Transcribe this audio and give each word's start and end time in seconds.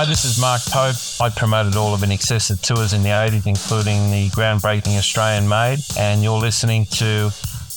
Hi, 0.00 0.06
this 0.06 0.24
is 0.24 0.40
Mark 0.40 0.62
Pope. 0.62 0.96
I 1.20 1.28
promoted 1.28 1.76
all 1.76 1.92
of 1.92 2.00
INXS 2.00 2.62
tours 2.62 2.94
in 2.94 3.02
the 3.02 3.10
80s, 3.10 3.46
including 3.46 4.10
the 4.10 4.30
groundbreaking 4.30 4.96
Australian 4.96 5.46
Made, 5.46 5.80
and 5.98 6.22
you're 6.22 6.38
listening 6.38 6.86
to 6.86 7.30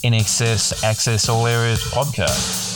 INXS 0.06 0.86
Access 0.86 1.28
All 1.28 1.46
Areas 1.48 1.84
podcast. 1.84 2.73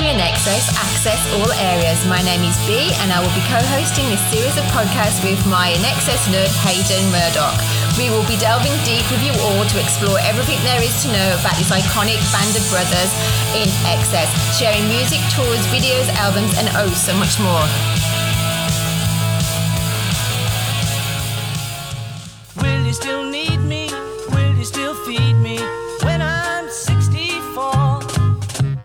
And 0.00 0.06
welcome 0.06 0.18
to 0.18 0.24
INXS 0.24 0.74
Access 0.74 1.20
All 1.34 1.52
Areas. 1.52 2.06
My 2.06 2.22
name 2.22 2.42
is 2.42 2.56
B 2.66 2.90
and 3.00 3.12
I 3.12 3.20
will 3.20 3.34
be 3.34 3.44
co-hosting 3.46 4.06
this 4.08 4.22
series 4.30 4.56
of 4.56 4.64
podcasts 4.70 5.22
with 5.22 5.38
my 5.46 5.74
INXS 5.74 6.30
nerd 6.30 6.50
Hayden 6.62 7.04
Murdoch. 7.10 7.58
We 7.98 8.10
will 8.10 8.26
be 8.26 8.36
delving 8.36 8.74
deep 8.84 9.04
with 9.10 9.22
you 9.22 9.32
all 9.42 9.64
to 9.66 9.76
explore 9.80 10.18
everything 10.20 10.58
there 10.64 10.82
is 10.82 10.94
to 11.04 11.08
know 11.12 11.28
about 11.38 11.56
this 11.56 11.70
iconic 11.70 12.18
band 12.32 12.54
of 12.56 12.64
brothers 12.70 13.10
in 13.54 13.68
excess, 13.86 14.30
sharing 14.58 14.86
music, 14.88 15.20
tours, 15.30 15.62
videos, 15.70 16.08
albums 16.18 16.54
and 16.58 16.68
oh 16.74 16.90
so 16.94 17.14
much 17.14 17.38
more. 17.38 18.03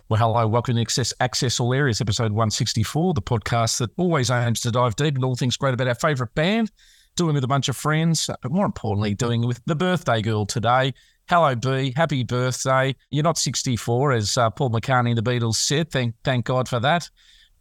Well, 0.10 0.18
hello, 0.18 0.48
welcome 0.48 0.74
to 0.74 0.82
Access, 0.82 1.14
Access 1.20 1.60
All 1.60 1.72
Areas, 1.72 2.02
episode 2.02 2.32
164, 2.32 3.14
the 3.14 3.22
podcast 3.22 3.78
that 3.78 3.92
always 3.96 4.32
aims 4.32 4.60
to 4.62 4.72
dive 4.72 4.96
deep 4.96 5.14
into 5.14 5.28
all 5.28 5.36
things 5.36 5.56
great 5.56 5.76
about 5.76 5.88
our 5.88 5.94
favourite 5.94 6.34
band, 6.34 6.72
doing 7.16 7.36
with 7.36 7.44
a 7.44 7.48
bunch 7.48 7.70
of 7.70 7.78
friends, 7.78 8.28
but 8.42 8.52
more 8.52 8.66
importantly, 8.66 9.14
doing 9.14 9.46
with 9.46 9.62
the 9.68 9.76
birthday 9.76 10.20
girl 10.24 10.48
today. 10.48 10.96
Hello, 11.30 11.54
B. 11.54 11.94
Happy 11.96 12.24
birthday. 12.24 12.96
You're 13.12 13.24
not 13.24 13.38
64, 13.38 14.14
as 14.14 14.36
uh, 14.36 14.50
Paul 14.50 14.72
McCartney 14.72 15.10
and 15.10 15.18
the 15.20 15.22
Beatles 15.22 15.58
said. 15.58 15.92
Thank, 15.92 16.16
thank 16.24 16.44
God 16.44 16.68
for 16.68 16.80
that. 16.80 17.08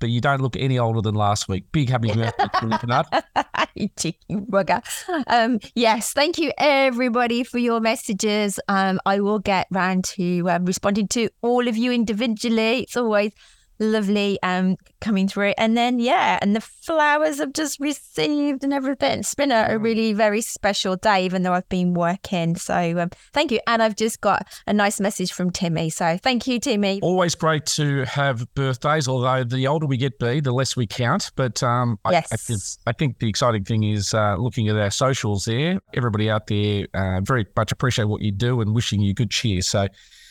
But 0.01 0.11
you 0.11 0.21
don't 0.21 0.41
look 0.41 0.57
any 0.57 0.79
older 0.79 1.01
than 1.01 1.15
last 1.15 1.49
week. 1.49 1.71
Big 1.73 1.89
happy 1.89 2.13
birthday, 2.15 2.87
Nut. 2.87 3.25
you 3.75 3.89
cheeky 3.99 4.21
bugger. 4.31 4.83
Um, 5.27 5.59
yes, 5.75 6.13
thank 6.13 6.39
you 6.39 6.53
everybody 6.59 7.45
for 7.45 7.59
your 7.59 7.81
messages. 7.81 8.61
Um, 8.69 9.01
I 9.05 9.21
will 9.21 9.39
get 9.39 9.67
round 9.71 10.05
to 10.17 10.49
um, 10.51 10.65
responding 10.65 11.09
to 11.09 11.29
all 11.43 11.67
of 11.67 11.77
you 11.77 11.93
individually. 11.93 12.81
It's 12.81 12.97
always 12.97 13.33
lovely 13.79 14.39
um, 14.43 14.77
coming 15.01 15.29
through. 15.29 15.53
And 15.59 15.77
then, 15.77 15.99
yeah, 15.99 16.39
and 16.43 16.55
the 16.55 16.61
flowers 16.61 17.41
I've 17.41 17.53
just 17.53 17.79
received 17.81 18.65
and 18.65 18.73
everything. 18.73 19.21
It's 19.21 19.35
been 19.35 19.53
a, 19.53 19.67
a 19.71 19.79
really 19.79 20.13
very 20.13 20.41
special 20.41 20.97
day, 20.97 21.25
even 21.25 21.43
though 21.43 21.53
I've 21.53 21.69
been 21.69 21.95
working. 21.95 22.57
So 22.57 22.99
um, 22.99 23.11
thank 23.33 23.53
you. 23.53 23.61
And 23.67 23.83
I've 23.83 23.97
just 23.97 24.21
got 24.21 24.47
a 24.67 24.73
nice 24.73 25.01
message 25.01 25.33
from 25.33 25.51
Timmy. 25.51 25.91
So 25.91 26.19
thank 26.23 26.47
you, 26.47 26.59
Timmy. 26.59 27.01
Always 27.03 27.35
great 27.35 27.67
to 27.67 28.05
have 28.05 28.53
birthdays, 28.55 29.09
although 29.09 29.45
the 29.45 29.67
older 29.67 29.87
we 29.87 29.97
get, 29.97 30.19
B, 30.19 30.41
the 30.41 30.53
less 30.53 30.77
we 30.77 30.87
count. 30.87 31.31
But 31.37 31.63
um, 31.63 31.99
I, 32.05 32.09
I, 32.09 32.13
Yes. 32.13 32.47
think, 32.47 32.61
I 32.87 32.93
think 32.93 33.19
the 33.21 33.29
exciting 33.29 33.65
thing 33.65 33.85
is 33.85 34.13
uh, 34.15 34.37
looking 34.37 34.69
at 34.69 34.77
our 34.77 34.91
socials 34.91 35.45
there. 35.45 35.81
Everybody 35.95 36.31
out 36.31 36.47
there 36.49 36.87
uh, 36.95 37.21
very 37.23 37.47
much 37.57 37.73
appreciate 37.73 38.07
what 38.07 38.23
you 38.23 38.33
do 38.33 38.61
and 38.61 38.75
wishing 38.75 39.01
you 39.01 39.15
good 39.15 39.31
cheer. 39.31 39.63
So 39.63 39.87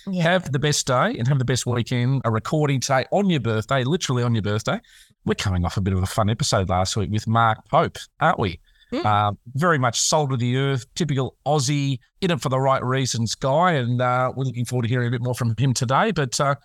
Yeah. 0.09 0.23
have 0.23 0.51
the 0.51 0.59
best 0.59 0.87
day 0.87 1.15
and 1.17 1.27
have 1.27 1.39
the 1.39 1.45
best 1.45 1.65
weekend. 1.65 2.21
A 2.25 2.31
recording 2.31 2.79
today 2.79 3.05
on 3.11 3.29
your 3.29 3.39
birthday, 3.39 3.83
literally 3.83 4.23
on 4.23 4.33
your 4.33 4.41
birthday. 4.41 4.79
We're 5.25 5.35
coming 5.35 5.65
off 5.65 5.77
a 5.77 5.81
bit 5.81 5.93
of 5.93 6.01
a 6.01 6.05
fun 6.05 6.29
episode 6.29 6.69
last 6.69 6.95
week 6.95 7.11
with 7.11 7.27
Mark 7.27 7.67
Pope, 7.69 7.97
aren't 8.19 8.39
we? 8.39 8.59
Mm. 8.91 9.05
Uh, 9.05 9.33
very 9.55 9.77
much 9.77 9.99
soul 9.99 10.27
to 10.29 10.37
the 10.37 10.57
earth, 10.57 10.85
typical 10.95 11.35
Aussie, 11.45 11.99
in 12.21 12.31
it 12.31 12.41
for 12.41 12.49
the 12.49 12.59
right 12.59 12.83
reasons 12.83 13.35
guy. 13.35 13.73
And 13.73 14.01
uh, 14.01 14.31
we're 14.35 14.45
looking 14.45 14.65
forward 14.65 14.83
to 14.83 14.89
hearing 14.89 15.07
a 15.07 15.11
bit 15.11 15.21
more 15.21 15.35
from 15.35 15.55
him 15.57 15.73
today. 15.73 16.11
But 16.11 16.39
uh, 16.39 16.55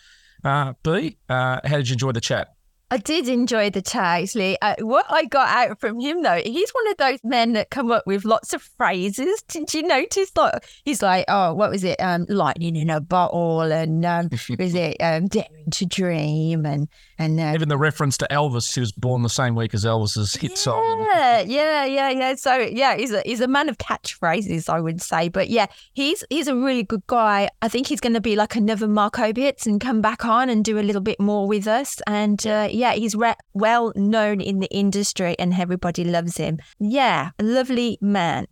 uh, 0.45 0.75
B, 0.83 1.19
uh, 1.29 1.61
how 1.65 1.77
did 1.79 1.89
you 1.89 1.95
enjoy 1.95 2.13
the 2.13 2.21
chat? 2.21 2.49
I 2.93 2.99
did 2.99 3.27
enjoy 3.27 3.71
the 3.71 3.81
chat 3.81 4.21
actually. 4.21 4.61
Uh, 4.61 4.75
what 4.81 5.07
I 5.09 5.25
got 5.25 5.49
out 5.49 5.81
from 5.81 5.99
him 5.99 6.21
though, 6.21 6.43
he's 6.45 6.71
one 6.73 6.89
of 6.89 6.99
those 6.99 7.21
men 7.25 7.55
that 7.55 7.71
come 7.71 7.91
up 7.91 8.07
with 8.07 8.27
lots 8.27 8.53
of 8.53 8.61
phrases. 8.61 9.43
Did 9.49 9.73
you 9.73 9.83
notice? 9.83 10.31
Like 10.37 10.63
he's 10.85 11.01
like, 11.01 11.25
oh, 11.29 11.55
what 11.55 11.71
was 11.71 11.85
it? 11.85 11.99
Um, 12.03 12.27
lightning 12.29 12.77
in 12.77 12.91
a 12.91 13.01
bottle, 13.01 13.63
and 13.63 14.05
um, 14.05 14.29
was 14.59 14.75
it 14.75 14.99
um, 15.01 15.29
daring 15.29 15.71
to 15.71 15.87
dream, 15.87 16.67
and 16.67 16.87
and 17.19 17.41
uh, 17.41 17.53
Even 17.55 17.71
the 17.71 17.79
reference 17.79 18.19
to 18.19 18.27
Elvis, 18.31 18.75
who 18.75 18.83
was 18.83 18.93
born 18.93 19.23
the 19.23 19.31
same 19.31 19.55
week 19.55 19.73
as 19.73 19.87
Elvis's 19.87 20.35
hit 20.35 20.59
song. 20.59 21.07
yeah, 21.15 21.41
yeah, 21.41 21.85
yeah, 21.87 22.11
yeah. 22.11 22.35
So 22.35 22.57
yeah, 22.57 22.97
he's 22.97 23.13
a 23.13 23.23
he's 23.25 23.41
a 23.41 23.49
man 23.49 23.71
of 23.71 23.79
catchphrases, 23.79 24.69
I 24.69 24.81
would 24.81 25.01
say. 25.01 25.31
But 25.31 25.49
yeah, 25.49 25.67
he's 25.95 26.25
he's 26.29 26.49
a 26.49 26.55
really 26.55 26.83
good 26.83 27.07
guy. 27.07 27.49
I 27.63 27.69
think 27.69 27.87
he's 27.87 28.01
going 28.01 28.15
to 28.15 28.21
be 28.21 28.37
like 28.37 28.55
another 28.57 28.87
Mark 28.87 29.15
Opitz 29.15 29.67
and 29.67 29.81
come 29.81 30.03
back 30.03 30.27
on 30.27 30.51
and 30.51 30.63
do 30.63 30.79
a 30.79 30.83
little 30.83 31.01
bit 31.01 31.19
more 31.21 31.47
with 31.47 31.67
us. 31.67 32.03
And 32.07 32.45
uh, 32.47 32.69
yeah, 32.71 32.82
he's 32.91 33.15
re- 33.15 33.35
well 33.55 33.93
known 33.95 34.41
in 34.41 34.59
the 34.59 34.69
industry, 34.75 35.37
and 35.39 35.55
everybody 35.55 36.03
loves 36.05 36.37
him. 36.37 36.59
Yeah, 36.81 37.31
a 37.39 37.43
lovely 37.45 37.99
man. 38.01 38.47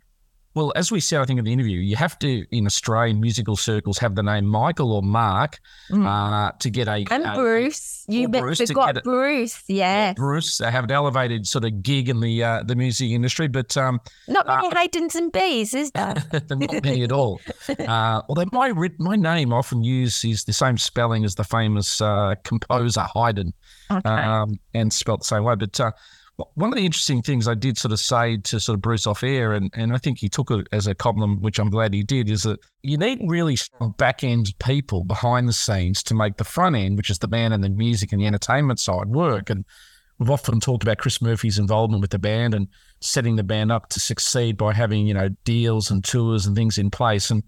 Well, 0.52 0.72
as 0.74 0.90
we 0.90 0.98
said, 0.98 1.20
I 1.20 1.26
think 1.26 1.38
in 1.38 1.44
the 1.44 1.52
interview, 1.52 1.78
you 1.78 1.94
have 1.94 2.18
to, 2.18 2.44
in 2.50 2.66
Australian 2.66 3.20
musical 3.20 3.54
circles, 3.54 3.98
have 3.98 4.16
the 4.16 4.22
name 4.24 4.46
Michael 4.46 4.90
or 4.92 5.00
Mark 5.00 5.60
Mm. 5.92 6.04
uh, 6.04 6.50
to 6.58 6.70
get 6.70 6.88
a. 6.88 7.04
And 7.08 7.24
a- 7.24 7.34
Bruce, 7.36 8.04
you 8.08 8.28
Bruce 8.28 8.58
forgot 8.60 8.96
it. 8.96 9.04
Bruce. 9.04 9.62
Yeah, 9.68 10.12
Bruce 10.14 10.58
they 10.58 10.68
have 10.72 10.84
an 10.84 10.90
elevated 10.90 11.46
sort 11.46 11.64
of 11.64 11.84
gig 11.84 12.08
in 12.08 12.18
the 12.18 12.42
uh, 12.42 12.62
the 12.64 12.74
music 12.74 13.10
industry, 13.10 13.46
but 13.46 13.76
um, 13.76 14.00
not 14.26 14.44
many 14.48 14.68
Haydens 14.70 15.14
and 15.14 15.30
Bees, 15.30 15.72
is 15.72 15.92
there? 15.92 16.14
not 16.50 16.82
many 16.84 17.04
at 17.04 17.12
all. 17.12 17.40
Uh, 17.78 18.20
although 18.28 18.44
my 18.52 18.72
my 18.98 19.14
name 19.16 19.52
often 19.52 19.84
used 19.84 20.24
is 20.24 20.44
the 20.44 20.52
same 20.52 20.76
spelling 20.76 21.24
as 21.24 21.36
the 21.36 21.44
famous 21.44 22.00
uh, 22.00 22.34
composer 22.42 23.06
Haydn, 23.14 23.52
Okay. 23.90 24.08
um, 24.08 24.54
and 24.74 24.92
spelt 24.92 25.20
the 25.20 25.26
same 25.26 25.44
way. 25.44 25.56
But 25.56 25.78
uh, 25.80 25.92
one 26.54 26.72
of 26.72 26.76
the 26.76 26.84
interesting 26.84 27.22
things 27.22 27.48
I 27.48 27.54
did 27.54 27.78
sort 27.78 27.92
of 27.92 28.00
say 28.00 28.38
to 28.38 28.60
sort 28.60 28.74
of 28.74 28.82
Bruce 28.82 29.06
off 29.06 29.22
air, 29.22 29.52
and, 29.52 29.70
and 29.74 29.92
I 29.92 29.98
think 29.98 30.18
he 30.18 30.28
took 30.28 30.50
it 30.50 30.66
as 30.72 30.86
a 30.86 30.94
compliment, 30.94 31.42
which 31.42 31.58
I'm 31.58 31.70
glad 31.70 31.92
he 31.92 32.02
did, 32.02 32.30
is 32.30 32.42
that 32.44 32.60
you 32.82 32.96
need 32.96 33.20
really 33.26 33.56
strong 33.56 33.94
back 33.98 34.24
end 34.24 34.52
people 34.58 35.04
behind 35.04 35.48
the 35.48 35.52
scenes 35.52 36.02
to 36.04 36.14
make 36.14 36.36
the 36.36 36.44
front 36.44 36.76
end, 36.76 36.96
which 36.96 37.10
is 37.10 37.18
the 37.18 37.28
band 37.28 37.54
and 37.54 37.62
the 37.62 37.68
music 37.68 38.12
and 38.12 38.20
the 38.20 38.26
entertainment 38.26 38.80
side, 38.80 39.08
work. 39.08 39.50
And 39.50 39.64
we've 40.18 40.30
often 40.30 40.60
talked 40.60 40.82
about 40.82 40.98
Chris 40.98 41.20
Murphy's 41.20 41.58
involvement 41.58 42.00
with 42.00 42.10
the 42.10 42.18
band 42.18 42.54
and 42.54 42.68
setting 43.00 43.36
the 43.36 43.42
band 43.42 43.72
up 43.72 43.88
to 43.90 44.00
succeed 44.00 44.56
by 44.56 44.72
having 44.72 45.06
you 45.06 45.14
know 45.14 45.30
deals 45.44 45.90
and 45.90 46.04
tours 46.04 46.46
and 46.46 46.56
things 46.56 46.78
in 46.78 46.90
place. 46.90 47.30
And 47.30 47.42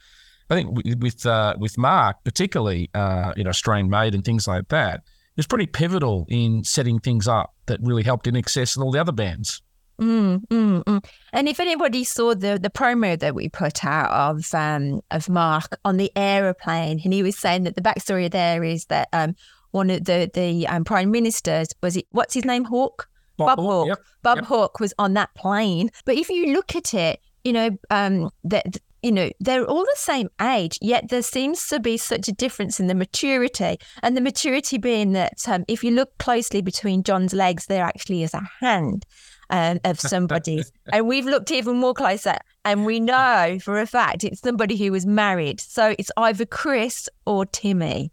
I 0.50 0.56
think 0.56 1.00
with 1.00 1.25
uh, 1.25 1.54
with 1.58 1.78
Mark, 1.78 2.16
particularly, 2.25 2.91
uh, 2.94 3.32
you 3.36 3.44
know, 3.44 3.50
Australian 3.50 3.88
Made 3.88 4.14
and 4.14 4.25
things 4.25 4.47
like 4.47 4.69
that, 4.69 5.02
was 5.37 5.47
pretty 5.47 5.66
pivotal 5.66 6.26
in 6.28 6.65
setting 6.65 6.98
things 6.98 7.26
up 7.28 7.54
that 7.66 7.81
really 7.82 8.03
helped 8.03 8.26
INXS 8.26 8.76
and 8.76 8.84
all 8.84 8.93
the 8.93 9.00
other 9.00 9.12
bands. 9.12 9.62
Mm, 10.00 10.47
mm, 10.48 10.84
mm. 10.84 11.04
And 11.32 11.48
if 11.48 11.60
anybody 11.60 12.03
saw 12.03 12.34
the 12.34 12.59
the 12.60 12.70
promo 12.70 13.19
that 13.19 13.34
we 13.34 13.48
put 13.48 13.84
out 13.84 14.10
of 14.10 14.53
um 14.54 15.00
of 15.10 15.28
Mark 15.28 15.76
on 15.84 15.97
the 15.97 16.10
aeroplane, 16.16 17.00
and 17.04 17.15
he 17.15 17.22
was 17.22 17.38
saying 17.38 17.65
that 17.65 17.76
the 17.76 17.82
backstory 17.82 18.31
there 18.31 18.65
is 18.65 18.87
that 18.87 19.09
um 19.12 19.34
one 19.70 19.91
of 19.91 20.04
the 20.04 20.31
the 20.32 20.66
um, 20.66 20.84
prime 20.84 21.10
ministers 21.10 21.69
was 21.82 21.97
it 21.97 22.06
what's 22.10 22.34
his 22.34 22.44
name 22.44 22.64
Hawke 22.64 23.09
Bob 23.37 23.59
Hawke 23.59 23.88
Yep. 23.88 23.99
Bob 24.22 24.38
yep. 24.38 24.44
Hawke 24.46 24.81
was 24.81 24.94
on 24.99 25.14
that 25.14 25.34
plane. 25.34 25.90
But 26.05 26.17
if 26.17 26.29
you 26.31 26.52
look 26.52 26.75
at 26.75 26.94
it, 26.94 27.20
you 27.44 27.52
know 27.52 27.70
um 27.90 28.31
that 28.44 28.79
you 29.02 29.12
know 29.12 29.31
they're 29.40 29.64
all 29.64 29.84
the 29.84 29.96
same 29.96 30.28
age, 30.40 30.78
yet 30.81 31.08
there 31.08 31.22
seems 31.22 31.66
to 31.69 31.81
be 31.81 31.96
such 31.96 32.28
a 32.28 32.32
difference 32.32 32.81
in 32.81 32.87
the 32.87 32.94
maturity, 32.94 33.78
and 34.02 34.16
the 34.16 34.20
maturity 34.20 34.78
being 34.78 35.12
that 35.12 35.49
um, 35.49 35.64
if 35.69 35.84
you 35.84 35.90
look 35.90 36.16
closely 36.19 36.62
between 36.62 37.02
John's 37.02 37.32
legs, 37.32 37.66
there 37.66 37.84
actually 37.84 38.22
is 38.22 38.34
a 38.34 38.43
hand 38.60 39.04
um, 39.52 39.78
of 39.84 40.00
somebody. 40.00 40.64
and 40.93 41.06
we've 41.06 41.26
looked 41.26 41.50
even 41.50 41.76
more 41.76 41.94
closer 41.94 42.37
and 42.64 42.84
we 42.84 42.99
know 42.99 43.58
for 43.62 43.78
a 43.78 43.87
fact 43.87 44.25
it's 44.25 44.40
somebody 44.40 44.76
who 44.76 44.90
was 44.90 45.06
married. 45.06 45.60
So 45.60 45.94
it's 45.98 46.10
either 46.16 46.46
Chris 46.46 47.08
or 47.26 47.46
Timmy. 47.46 48.10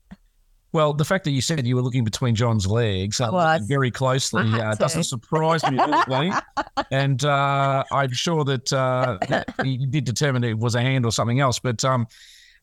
Well, 0.72 0.94
the 0.94 1.06
fact 1.06 1.24
that 1.24 1.32
you 1.32 1.42
said 1.42 1.66
you 1.66 1.76
were 1.76 1.82
looking 1.82 2.04
between 2.04 2.36
John's 2.36 2.68
legs 2.68 3.20
uh, 3.20 3.60
very 3.64 3.90
closely 3.90 4.44
uh, 4.54 4.76
doesn't 4.76 5.04
surprise 5.04 5.64
me 5.70 5.80
really. 6.08 6.32
and 6.92 7.24
uh, 7.26 7.84
I'm 7.92 8.12
sure 8.12 8.44
that 8.44 8.72
uh, 8.72 9.18
you 9.64 9.88
did 9.88 10.04
determine 10.04 10.44
it 10.44 10.58
was 10.58 10.76
a 10.76 10.82
hand 10.82 11.06
or 11.06 11.12
something 11.12 11.40
else. 11.40 11.58
But 11.58 11.84
um, 11.84 12.08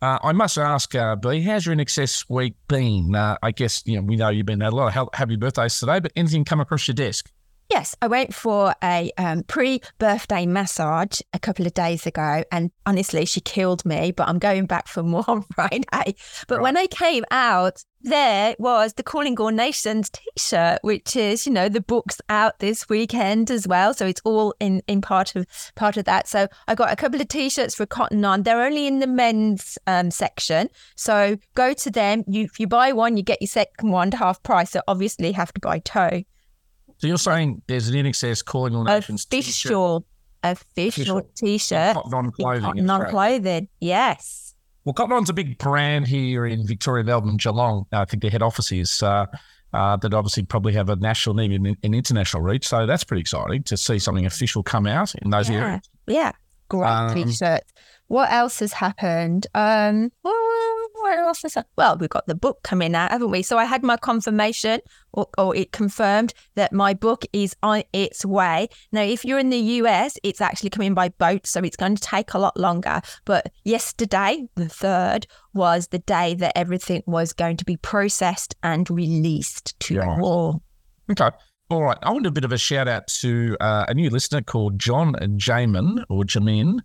uh, 0.02 0.18
I 0.22 0.32
must 0.32 0.58
ask, 0.58 0.94
uh, 0.94 1.16
B, 1.16 1.40
how's 1.40 1.66
your 1.66 1.74
INXS 1.74 2.28
week 2.28 2.54
been? 2.68 3.14
Uh, 3.14 3.38
I 3.42 3.50
guess 3.50 3.82
you 3.86 3.96
know 3.96 4.02
we 4.02 4.16
know 4.16 4.28
you've 4.28 4.46
been 4.46 4.60
had 4.60 4.72
a 4.72 4.76
lot 4.76 4.96
of 4.96 5.08
happy 5.14 5.36
birthdays 5.36 5.78
today, 5.78 6.00
but 6.00 6.12
anything 6.14 6.44
come 6.44 6.60
across 6.60 6.86
your 6.86 6.94
desk? 6.94 7.30
Yes, 7.68 7.96
I 8.00 8.06
went 8.06 8.32
for 8.32 8.74
a 8.82 9.10
um, 9.18 9.42
pre-birthday 9.42 10.46
massage 10.46 11.20
a 11.32 11.38
couple 11.40 11.66
of 11.66 11.74
days 11.74 12.06
ago, 12.06 12.44
and 12.52 12.70
honestly, 12.86 13.24
she 13.24 13.40
killed 13.40 13.84
me. 13.84 14.12
But 14.12 14.28
I'm 14.28 14.38
going 14.38 14.66
back 14.66 14.86
for 14.86 15.02
more 15.02 15.24
on 15.28 15.42
Friday. 15.54 16.14
But 16.46 16.60
when 16.60 16.76
I 16.76 16.86
came 16.86 17.24
out, 17.32 17.82
there 18.02 18.54
was 18.60 18.92
the 18.92 19.02
Calling 19.02 19.36
All 19.40 19.50
Nations 19.50 20.10
T-shirt, 20.10 20.78
which 20.82 21.16
is 21.16 21.44
you 21.44 21.52
know 21.52 21.68
the 21.68 21.80
book's 21.80 22.20
out 22.28 22.60
this 22.60 22.88
weekend 22.88 23.50
as 23.50 23.66
well, 23.66 23.92
so 23.94 24.06
it's 24.06 24.20
all 24.24 24.54
in 24.60 24.80
in 24.86 25.00
part 25.00 25.34
of 25.34 25.44
part 25.74 25.96
of 25.96 26.04
that. 26.04 26.28
So 26.28 26.46
I 26.68 26.76
got 26.76 26.92
a 26.92 26.96
couple 26.96 27.20
of 27.20 27.26
T-shirts 27.26 27.74
for 27.74 27.84
Cotton 27.84 28.24
On. 28.24 28.44
They're 28.44 28.62
only 28.62 28.86
in 28.86 29.00
the 29.00 29.08
men's 29.08 29.76
um, 29.88 30.12
section, 30.12 30.68
so 30.94 31.36
go 31.56 31.72
to 31.74 31.90
them. 31.90 32.22
You 32.28 32.44
if 32.44 32.60
you 32.60 32.68
buy 32.68 32.92
one, 32.92 33.16
you 33.16 33.24
get 33.24 33.42
your 33.42 33.48
second 33.48 33.90
one 33.90 34.12
to 34.12 34.18
half 34.18 34.40
price. 34.44 34.70
So 34.70 34.82
obviously, 34.86 35.28
you 35.28 35.34
have 35.34 35.52
to 35.54 35.60
buy 35.60 35.80
two. 35.80 36.24
So 36.98 37.06
you're 37.06 37.18
saying 37.18 37.62
there's 37.66 37.88
an 37.88 37.94
INXS 37.94 38.44
calling 38.44 38.74
all 38.74 38.84
nations 38.84 39.24
t-shirt, 39.26 39.52
Official, 39.72 40.06
official 40.42 41.18
Official. 41.18 41.30
T-shirt. 41.36 41.94
Cotton 41.94 42.14
on 42.14 42.30
clothing. 42.32 42.56
in 42.58 42.62
Cotton 42.64 42.90
on 42.90 43.00
Australia. 43.02 43.10
clothing. 43.40 43.68
Yes. 43.80 44.54
Well, 44.84 44.92
Cotton 44.94 45.12
On's 45.12 45.30
a 45.30 45.32
big 45.34 45.58
brand 45.58 46.06
here 46.06 46.46
in 46.46 46.66
Victoria, 46.66 47.04
Melbourne, 47.04 47.36
Geelong. 47.36 47.86
I 47.92 48.04
think 48.04 48.22
their 48.22 48.30
head 48.30 48.42
office 48.42 48.70
is 48.72 49.02
uh, 49.02 49.26
uh, 49.72 49.96
that 49.96 50.14
obviously 50.14 50.44
probably 50.44 50.72
have 50.74 50.88
a 50.88 50.96
national 50.96 51.34
name 51.34 51.52
and 51.52 51.76
an 51.82 51.92
international 51.94 52.42
reach. 52.42 52.66
So 52.68 52.86
that's 52.86 53.02
pretty 53.04 53.20
exciting 53.22 53.64
to 53.64 53.76
see 53.76 53.98
something 53.98 54.24
official 54.26 54.62
come 54.62 54.86
out 54.86 55.14
in 55.16 55.30
those 55.30 55.50
Yeah. 55.50 55.56
areas. 55.64 55.80
Yeah. 56.06 56.32
Great 56.68 56.88
Um, 56.88 57.14
T-shirts. 57.14 57.72
What 58.08 58.30
else 58.32 58.60
has 58.60 58.72
happened? 58.72 59.48
Um, 59.54 60.12
well, 60.22 60.34
what 61.00 61.18
else 61.18 61.42
has 61.42 61.54
happened? 61.54 61.72
Well, 61.76 61.96
we've 61.98 62.08
got 62.10 62.26
the 62.26 62.34
book 62.34 62.62
coming 62.62 62.94
out, 62.94 63.10
haven't 63.10 63.30
we? 63.30 63.42
So 63.42 63.58
I 63.58 63.64
had 63.64 63.82
my 63.82 63.96
confirmation, 63.96 64.80
or, 65.12 65.26
or 65.38 65.54
it 65.56 65.72
confirmed 65.72 66.34
that 66.54 66.72
my 66.72 66.94
book 66.94 67.24
is 67.32 67.54
on 67.62 67.82
its 67.92 68.24
way. 68.24 68.68
Now, 68.92 69.02
if 69.02 69.24
you're 69.24 69.38
in 69.38 69.50
the 69.50 69.58
US, 69.58 70.18
it's 70.22 70.40
actually 70.40 70.70
coming 70.70 70.94
by 70.94 71.08
boat, 71.10 71.46
so 71.46 71.60
it's 71.60 71.76
going 71.76 71.96
to 71.96 72.02
take 72.02 72.34
a 72.34 72.38
lot 72.38 72.56
longer. 72.58 73.00
But 73.24 73.52
yesterday, 73.64 74.46
the 74.54 74.68
third, 74.68 75.26
was 75.54 75.88
the 75.88 75.98
day 76.00 76.34
that 76.34 76.56
everything 76.56 77.02
was 77.06 77.32
going 77.32 77.56
to 77.58 77.64
be 77.64 77.76
processed 77.76 78.54
and 78.62 78.88
released 78.90 79.78
to 79.80 79.94
Yeah. 79.94 80.18
all. 80.20 80.62
Okay. 81.10 81.30
All 81.68 81.82
right. 81.82 81.98
I 82.02 82.12
want 82.12 82.26
a 82.26 82.30
bit 82.30 82.44
of 82.44 82.52
a 82.52 82.58
shout 82.58 82.86
out 82.86 83.06
to 83.20 83.56
uh, 83.60 83.86
a 83.88 83.94
new 83.94 84.08
listener 84.10 84.40
called 84.40 84.78
John 84.78 85.14
Jamin 85.14 86.04
or 86.08 86.22
Jamin, 86.24 86.78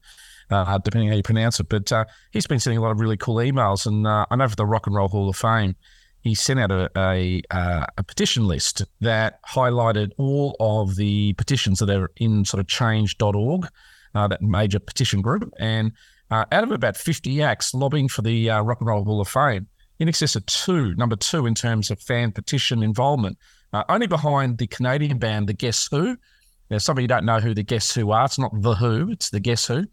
uh, 0.51 0.77
depending 0.80 1.09
on 1.09 1.13
how 1.13 1.18
you 1.18 1.24
pronounce 1.24 1.59
it. 1.59 1.69
But 1.69 1.92
uh, 1.92 2.06
he's 2.31 2.45
been 2.45 2.59
sending 2.59 2.77
a 2.77 2.81
lot 2.81 2.92
of 2.92 3.00
really 3.00 3.18
cool 3.18 3.36
emails. 3.36 3.86
And 3.86 4.06
uh, 4.06 4.25
I 4.30 4.36
know 4.36 4.48
for 4.48 4.56
the 4.56 4.65
Rock 4.65 4.86
and 4.86 4.95
Roll 4.95 5.07
Hall 5.07 5.30
of 5.30 5.38
Fame, 5.38 5.75
he 6.21 6.36
sent 6.36 6.59
out 6.59 6.71
a, 6.71 6.89
a, 6.95 7.42
uh, 7.50 7.86
a 7.98 8.03
petition 8.03 8.45
list 8.45 8.83
that 9.00 9.39
highlighted 9.44 10.12
all 10.18 10.56
of 10.59 10.95
the 10.95 11.33
petitions 11.33 11.80
that 11.80 11.89
are 11.89 12.12
in 12.18 12.45
sort 12.45 12.59
of 12.59 12.68
change.org, 12.68 13.68
uh, 14.13 14.27
that 14.27 14.42
major 14.42 14.80
petition 14.80 15.21
group. 15.21 15.51
And 15.57 15.94
uh, 16.30 16.45
out 16.51 16.63
of 16.63 16.71
about 16.71 16.95
50 16.95 17.42
acts 17.42 17.74
lobbying 17.74 18.07
for 18.07 18.21
the 18.21 18.50
uh, 18.50 18.62
Rock 18.62 18.81
and 18.81 18.88
Roll 18.88 19.04
Hall 19.04 19.21
of 19.21 19.27
Fame, 19.27 19.68
in 20.00 20.07
excess 20.07 20.36
of 20.36 20.45
two, 20.45 20.95
number 20.95 21.15
two 21.15 21.45
in 21.45 21.56
terms 21.56 21.92
of 21.92 22.00
fan 22.00 22.31
petition 22.31 22.83
involvement, 22.83 23.38
only 23.88 24.07
behind 24.07 24.57
the 24.57 24.68
Canadian 24.68 25.18
band 25.18 25.47
The 25.47 25.54
Guess 25.54 25.88
Who. 25.92 26.18
Now, 26.71 26.80
some 26.80 26.97
of 26.97 27.01
you 27.01 27.07
don't 27.07 27.25
know 27.25 27.39
who 27.39 27.54
The 27.54 27.63
Guess 27.63 27.94
Who 27.94 28.12
are. 28.12 28.25
It's 28.25 28.39
not 28.39 28.51
The 28.62 28.75
Who, 28.75 29.12
it's 29.12 29.30
The 29.30 29.39
Guess 29.39 29.68
Who. 29.68 29.86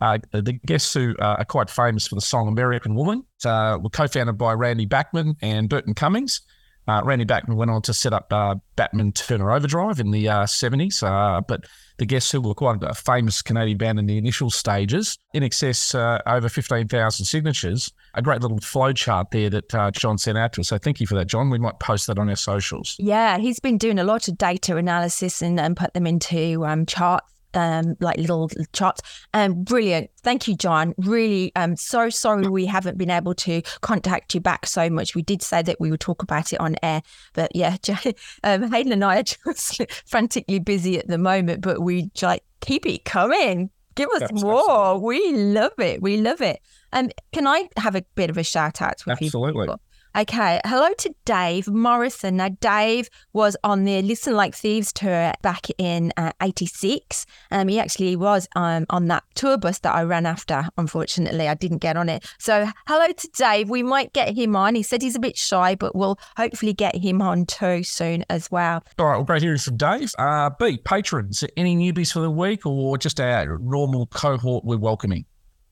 Uh, 0.00 0.18
the 0.32 0.52
Guess 0.66 0.92
Who 0.94 1.14
uh, 1.18 1.36
are 1.38 1.44
quite 1.44 1.70
famous 1.70 2.06
for 2.06 2.14
the 2.14 2.20
song 2.20 2.48
American 2.48 2.94
Woman. 2.94 3.24
Uh, 3.44 3.78
were 3.80 3.90
co-founded 3.90 4.38
by 4.38 4.52
Randy 4.52 4.86
Bachman 4.86 5.36
and 5.42 5.68
Burton 5.68 5.94
Cummings. 5.94 6.40
Uh, 6.86 7.00
Randy 7.04 7.24
Bachman 7.24 7.56
went 7.56 7.70
on 7.70 7.80
to 7.82 7.94
set 7.94 8.12
up 8.12 8.30
uh, 8.32 8.56
Bachman-Turner 8.76 9.50
Overdrive 9.50 10.00
in 10.00 10.10
the 10.10 10.28
uh, 10.28 10.44
70s, 10.44 11.02
uh, 11.02 11.40
but 11.40 11.64
the 11.96 12.04
Guess 12.04 12.30
Who 12.30 12.42
were 12.42 12.54
quite 12.54 12.82
a 12.82 12.92
famous 12.92 13.40
Canadian 13.40 13.78
band 13.78 13.98
in 13.98 14.06
the 14.06 14.18
initial 14.18 14.50
stages. 14.50 15.16
INXS 15.34 15.94
uh, 15.94 16.20
over 16.26 16.48
15,000 16.48 17.24
signatures. 17.24 17.90
A 18.14 18.22
great 18.22 18.42
little 18.42 18.58
flow 18.58 18.92
chart 18.92 19.28
there 19.30 19.48
that 19.48 19.92
John 19.94 20.18
sent 20.18 20.36
out 20.36 20.52
to 20.54 20.60
us. 20.60 20.68
So 20.68 20.78
thank 20.78 21.00
you 21.00 21.06
for 21.06 21.14
that, 21.14 21.26
John. 21.26 21.50
We 21.50 21.58
might 21.58 21.78
post 21.78 22.06
that 22.08 22.18
on 22.18 22.28
our 22.28 22.36
socials. 22.36 22.96
Yeah, 22.98 23.38
he's 23.38 23.60
been 23.60 23.78
doing 23.78 23.98
a 23.98 24.04
lot 24.04 24.28
of 24.28 24.36
data 24.36 24.76
analysis 24.76 25.40
and, 25.40 25.58
and 25.58 25.76
put 25.76 25.94
them 25.94 26.06
into 26.06 26.66
um, 26.66 26.84
charts, 26.84 27.32
um, 27.54 27.96
like 28.00 28.18
little 28.18 28.50
charts. 28.72 29.00
Um, 29.32 29.62
brilliant. 29.62 30.10
Thank 30.22 30.48
you, 30.48 30.56
John. 30.56 30.94
Really, 30.98 31.52
um, 31.56 31.76
so 31.76 32.10
sorry 32.10 32.48
we 32.48 32.66
haven't 32.66 32.98
been 32.98 33.10
able 33.10 33.34
to 33.34 33.62
contact 33.80 34.34
you 34.34 34.40
back 34.40 34.66
so 34.66 34.90
much. 34.90 35.14
We 35.14 35.22
did 35.22 35.42
say 35.42 35.62
that 35.62 35.80
we 35.80 35.90
would 35.90 36.00
talk 36.00 36.22
about 36.22 36.52
it 36.52 36.60
on 36.60 36.76
air, 36.82 37.02
but 37.32 37.54
yeah, 37.54 37.76
um, 38.44 38.70
Hayden 38.70 38.92
and 38.92 39.04
I 39.04 39.20
are 39.20 39.22
just 39.22 39.80
frantically 40.06 40.58
busy 40.58 40.98
at 40.98 41.08
the 41.08 41.18
moment, 41.18 41.62
but 41.62 41.80
we 41.80 42.10
like 42.22 42.44
keep 42.60 42.86
it 42.86 43.04
coming. 43.04 43.70
Give 43.94 44.08
us 44.10 44.22
Yes, 44.22 44.42
more. 44.42 44.98
We 44.98 45.34
love 45.34 45.78
it. 45.78 46.02
We 46.02 46.16
love 46.16 46.40
it. 46.40 46.60
Um, 46.92 47.10
can 47.32 47.46
I 47.46 47.68
have 47.76 47.94
a 47.94 48.02
bit 48.16 48.28
of 48.28 48.36
a 48.36 48.42
shout 48.42 48.82
out 48.82 48.96
with 49.06 49.20
you? 49.20 49.26
Absolutely. 49.28 49.68
Okay, 50.16 50.60
hello 50.64 50.90
to 50.98 51.12
Dave 51.24 51.66
Morrison. 51.66 52.36
Now, 52.36 52.50
Dave 52.60 53.10
was 53.32 53.56
on 53.64 53.82
the 53.82 54.00
Listen 54.00 54.36
Like 54.36 54.54
Thieves 54.54 54.92
tour 54.92 55.32
back 55.42 55.66
in 55.76 56.12
uh, 56.16 56.30
86. 56.40 57.26
Um, 57.50 57.66
he 57.66 57.80
actually 57.80 58.14
was 58.14 58.46
um, 58.54 58.86
on 58.90 59.08
that 59.08 59.24
tour 59.34 59.58
bus 59.58 59.80
that 59.80 59.92
I 59.92 60.04
ran 60.04 60.24
after. 60.24 60.68
Unfortunately, 60.78 61.48
I 61.48 61.54
didn't 61.54 61.78
get 61.78 61.96
on 61.96 62.08
it. 62.08 62.24
So, 62.38 62.68
hello 62.86 63.12
to 63.12 63.28
Dave. 63.34 63.68
We 63.68 63.82
might 63.82 64.12
get 64.12 64.36
him 64.36 64.54
on. 64.54 64.76
He 64.76 64.84
said 64.84 65.02
he's 65.02 65.16
a 65.16 65.18
bit 65.18 65.36
shy, 65.36 65.74
but 65.74 65.96
we'll 65.96 66.20
hopefully 66.36 66.74
get 66.74 66.94
him 66.94 67.20
on 67.20 67.44
too 67.44 67.82
soon 67.82 68.24
as 68.30 68.48
well. 68.52 68.84
All 69.00 69.06
right, 69.06 69.16
well, 69.16 69.24
great 69.24 69.42
hearing 69.42 69.58
from 69.58 69.78
Dave. 69.78 70.12
Uh, 70.16 70.48
B, 70.60 70.78
patrons, 70.78 71.42
any 71.56 71.74
newbies 71.74 72.12
for 72.12 72.20
the 72.20 72.30
week 72.30 72.64
or 72.64 72.96
just 72.98 73.18
our 73.18 73.58
normal 73.58 74.06
cohort 74.06 74.64
we're 74.64 74.78
welcoming? 74.78 75.24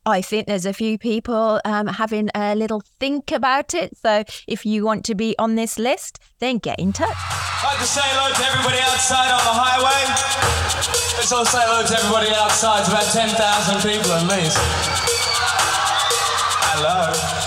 I 0.05 0.21
think 0.21 0.49
there's 0.49 0.67
a 0.67 0.73
few 0.73 0.99
people 0.99 1.61
um, 1.65 1.87
having 1.87 2.29
a 2.35 2.57
little 2.57 2.83
think 2.99 3.31
about 3.31 3.73
it. 3.73 3.97
So, 3.97 4.25
if 4.49 4.67
you 4.67 4.85
want 4.85 5.05
to 5.05 5.15
be 5.15 5.37
on 5.39 5.55
this 5.55 5.79
list, 5.79 6.19
then 6.41 6.59
get 6.59 6.81
in 6.81 6.93
touch. 6.93 7.15
I'd 7.15 7.71
like 7.71 7.79
to 7.79 7.87
say 7.87 8.03
hello 8.03 8.35
to 8.35 8.43
everybody 8.43 8.83
outside 8.83 9.31
on 9.31 9.39
the 9.47 9.55
highway. 9.55 10.03
Let's 11.15 11.31
all 11.31 11.47
say 11.47 11.63
hello 11.63 11.87
to 11.87 11.95
everybody 11.95 12.35
outside. 12.35 12.81
It's 12.81 12.91
about 12.91 13.07
10,000 13.15 13.39
people 13.87 14.11
at 14.11 14.27
least. 14.27 14.59
Hello. 16.75 17.43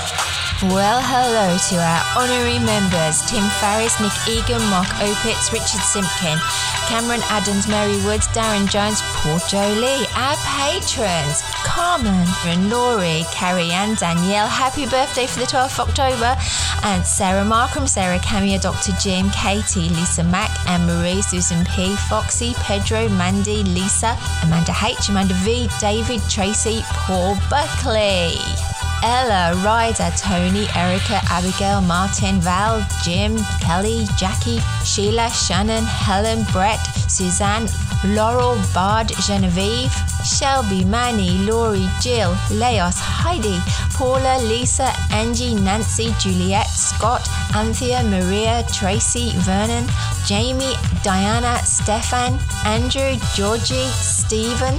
Well, 0.72 1.04
hello 1.04 1.60
to 1.60 1.76
our 1.84 2.04
honorary 2.16 2.64
members 2.64 3.20
Tim 3.28 3.44
Farriss, 3.60 4.00
Nick 4.00 4.16
Egan, 4.32 4.64
Mark 4.72 4.88
Opitz, 5.04 5.52
Richard 5.52 5.84
Simpkin, 5.84 6.40
Cameron 6.88 7.22
Adams, 7.30 7.68
Mary 7.68 7.98
Woods, 8.06 8.28
Darren 8.30 8.70
Jones, 8.70 9.02
Paul 9.16 9.40
Jolie, 9.50 10.06
our 10.16 10.36
patrons 10.38 11.42
Carmen 11.66 12.28
and 12.46 12.70
Laurie, 12.70 13.26
Carrie 13.32 13.72
Ann, 13.72 13.96
Danielle, 13.96 14.48
happy 14.48 14.86
birthday 14.86 15.26
for 15.26 15.40
the 15.40 15.46
12th 15.46 15.80
of 15.80 15.90
October, 15.90 16.36
and 16.84 17.06
Sarah 17.06 17.44
Markham, 17.44 17.88
Sarah 17.88 18.20
Camia, 18.20 18.62
Dr. 18.62 18.94
Jim, 19.00 19.30
Katie, 19.32 19.90
Lisa 19.90 20.24
Mack, 20.24 20.52
Anne 20.70 20.86
Marie, 20.86 21.22
Susan 21.22 21.66
P, 21.66 21.96
Foxy, 22.08 22.54
Pedro, 22.60 23.10
Mandy, 23.10 23.64
Lisa, 23.64 24.18
Amanda 24.44 24.74
H, 24.84 25.10
Amanda 25.10 25.34
V, 25.44 25.68
David, 25.80 26.22
Tracy, 26.30 26.82
Paul 26.86 27.36
Buckley. 27.50 28.75
Ella, 29.06 29.54
Ryder, 29.64 30.12
Tony, 30.18 30.66
Erica, 30.76 31.22
Abigail, 31.30 31.80
Martin, 31.82 32.42
Val, 32.42 32.84
Jim, 33.04 33.38
Kelly, 33.62 34.08
Jackie, 34.18 34.60
Sheila, 34.84 35.30
Shannon, 35.30 35.84
Helen, 35.84 36.44
Brett, 36.52 36.80
Suzanne, 37.08 37.68
Laurel, 38.04 38.60
Bard, 38.74 39.10
Genevieve, 39.22 39.94
Shelby, 40.26 40.84
Manny, 40.86 41.38
Laurie, 41.46 41.88
Jill, 42.02 42.36
Leos, 42.50 42.98
Heidi, 42.98 43.60
Paula, 43.94 44.42
Lisa, 44.42 44.92
Angie, 45.12 45.54
Nancy, 45.54 46.12
Juliet, 46.20 46.66
Scott, 46.66 47.30
Anthea, 47.54 48.02
Maria, 48.04 48.64
Tracy, 48.74 49.34
Vernon, 49.46 49.86
Jamie, 50.26 50.74
Diana, 51.04 51.60
Stefan, 51.64 52.40
Andrew, 52.66 53.20
Georgie, 53.36 53.88
Stephen, 54.02 54.74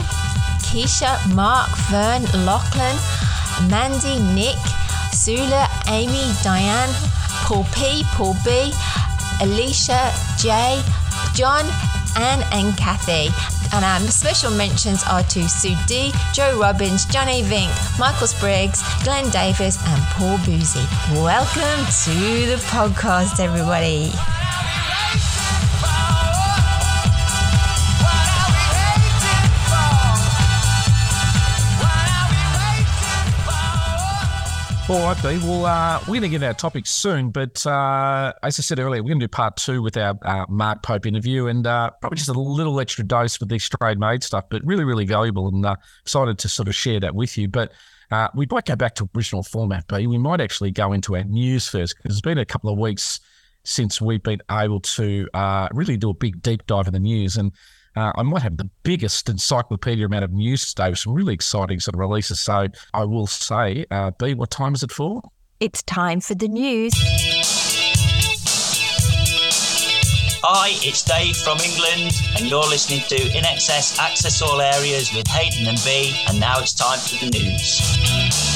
Keisha, 0.67 1.15
Mark, 1.33 1.71
Vern, 1.91 2.25
Lachlan, 2.45 2.97
Mandy, 3.69 4.19
Nick, 4.35 4.59
Sula, 5.13 5.69
Amy, 5.89 6.33
Diane, 6.43 6.93
Paul 7.45 7.65
P, 7.73 8.03
Paul 8.13 8.35
B, 8.45 8.73
Alicia, 9.41 10.13
Jay, 10.39 10.83
John, 11.35 11.65
Anne, 12.17 12.45
and 12.53 12.77
Kathy. 12.77 13.29
And 13.73 13.85
our 13.85 14.01
special 14.01 14.51
mentions 14.51 15.03
are 15.05 15.23
to 15.25 15.49
Sue 15.49 15.75
D, 15.87 16.13
Joe 16.33 16.59
Robbins, 16.61 17.05
Johnny 17.07 17.43
Vink, 17.43 17.99
Michael 17.99 18.27
Spriggs, 18.27 18.83
Glenn 19.03 19.29
Davis, 19.31 19.77
and 19.87 20.03
Paul 20.15 20.39
Boozy. 20.45 20.87
Welcome 21.13 21.85
to 22.05 22.47
the 22.47 22.63
podcast, 22.71 23.41
everybody. 23.41 24.13
All 34.89 35.03
right, 35.03 35.21
B. 35.21 35.39
Well, 35.45 35.67
uh, 35.67 35.99
we're 36.03 36.21
going 36.21 36.31
to 36.31 36.39
get 36.39 36.45
our 36.45 36.55
topic 36.55 36.87
soon, 36.87 37.31
but 37.31 37.67
uh, 37.67 38.33
as 38.45 38.57
I 38.61 38.63
said 38.63 38.79
earlier, 38.79 39.03
we're 39.03 39.09
going 39.09 39.19
to 39.19 39.27
do 39.27 39.29
part 39.29 39.57
two 39.57 39.83
with 39.83 39.97
our 39.97 40.17
uh, 40.23 40.47
Mark 40.49 40.85
Pope 40.85 41.07
interview 41.07 41.49
and 41.49 41.67
uh, 41.67 41.91
probably 42.01 42.19
just 42.19 42.29
a 42.29 42.33
little 42.33 42.79
extra 42.79 43.05
dose 43.05 43.41
with 43.41 43.49
the 43.49 43.57
Australian 43.57 43.99
made 43.99 44.23
stuff, 44.23 44.45
but 44.49 44.65
really, 44.65 44.85
really 44.85 45.05
valuable 45.05 45.49
and 45.49 45.67
uh, 45.67 45.75
excited 46.03 46.39
to 46.39 46.49
sort 46.49 46.69
of 46.69 46.77
share 46.77 47.01
that 47.01 47.17
with 47.17 47.37
you. 47.37 47.49
But 47.49 47.73
uh, 48.13 48.29
we 48.37 48.47
might 48.49 48.65
go 48.65 48.77
back 48.77 48.95
to 48.95 49.11
original 49.17 49.43
format, 49.43 49.89
B. 49.89 50.07
We 50.07 50.19
might 50.19 50.41
actually 50.41 50.71
go 50.71 50.93
into 50.93 51.17
our 51.17 51.25
news 51.25 51.69
first 51.69 51.97
because 51.97 52.13
it's 52.13 52.21
been 52.21 52.39
a 52.39 52.45
couple 52.45 52.71
of 52.71 52.79
weeks 52.79 53.19
since 53.65 54.01
we've 54.01 54.23
been 54.23 54.43
able 54.53 54.79
to 54.79 55.27
really 55.73 55.97
do 55.97 56.11
a 56.11 56.15
big 56.15 56.41
deep 56.43 56.65
dive 56.69 56.87
in 56.87 56.93
the 56.93 57.01
news. 57.01 57.37
And 57.37 57.51
uh, 57.97 58.13
I 58.15 58.23
might 58.23 58.43
have 58.43 58.57
the 58.59 58.69
biggest 58.83 59.29
encyclopedia 59.29 60.07
amount 60.07 60.25
of 60.25 60.33
news 60.33 60.67
today 60.73 60.91
with 60.91 60.99
some 60.99 61.15
really 61.15 61.35
exciting 61.35 61.81
sort 61.81 61.95
of 61.95 62.01
releases. 62.01 62.41
So 62.41 62.69
I 62.93 63.05
will 63.05 63.27
say, 63.27 63.87
uh, 63.91 64.11
B, 64.19 64.35
what 64.35 64.51
time 64.51 64.75
is 64.75 64.83
it 64.83 64.93
for? 64.93 65.23
It's 65.61 65.83
time 65.83 66.21
for 66.21 66.35
the 66.35 66.49
news. 66.49 66.93
Hi, 70.49 70.69
it's 70.87 71.03
Dave 71.03 71.37
from 71.37 71.59
England, 71.59 72.13
and 72.39 72.49
you're 72.49 72.61
listening 72.61 73.01
to 73.09 73.17
INXS 73.17 73.99
Access 73.99 74.43
All 74.43 74.61
Areas 74.61 75.13
with 75.13 75.27
Hayden 75.27 75.67
and 75.67 75.83
B, 75.85 76.15
and 76.29 76.39
now 76.39 76.61
it's 76.61 76.75
time 76.75 76.99
for 77.01 77.25
the 77.25 77.31
news. 77.33 78.56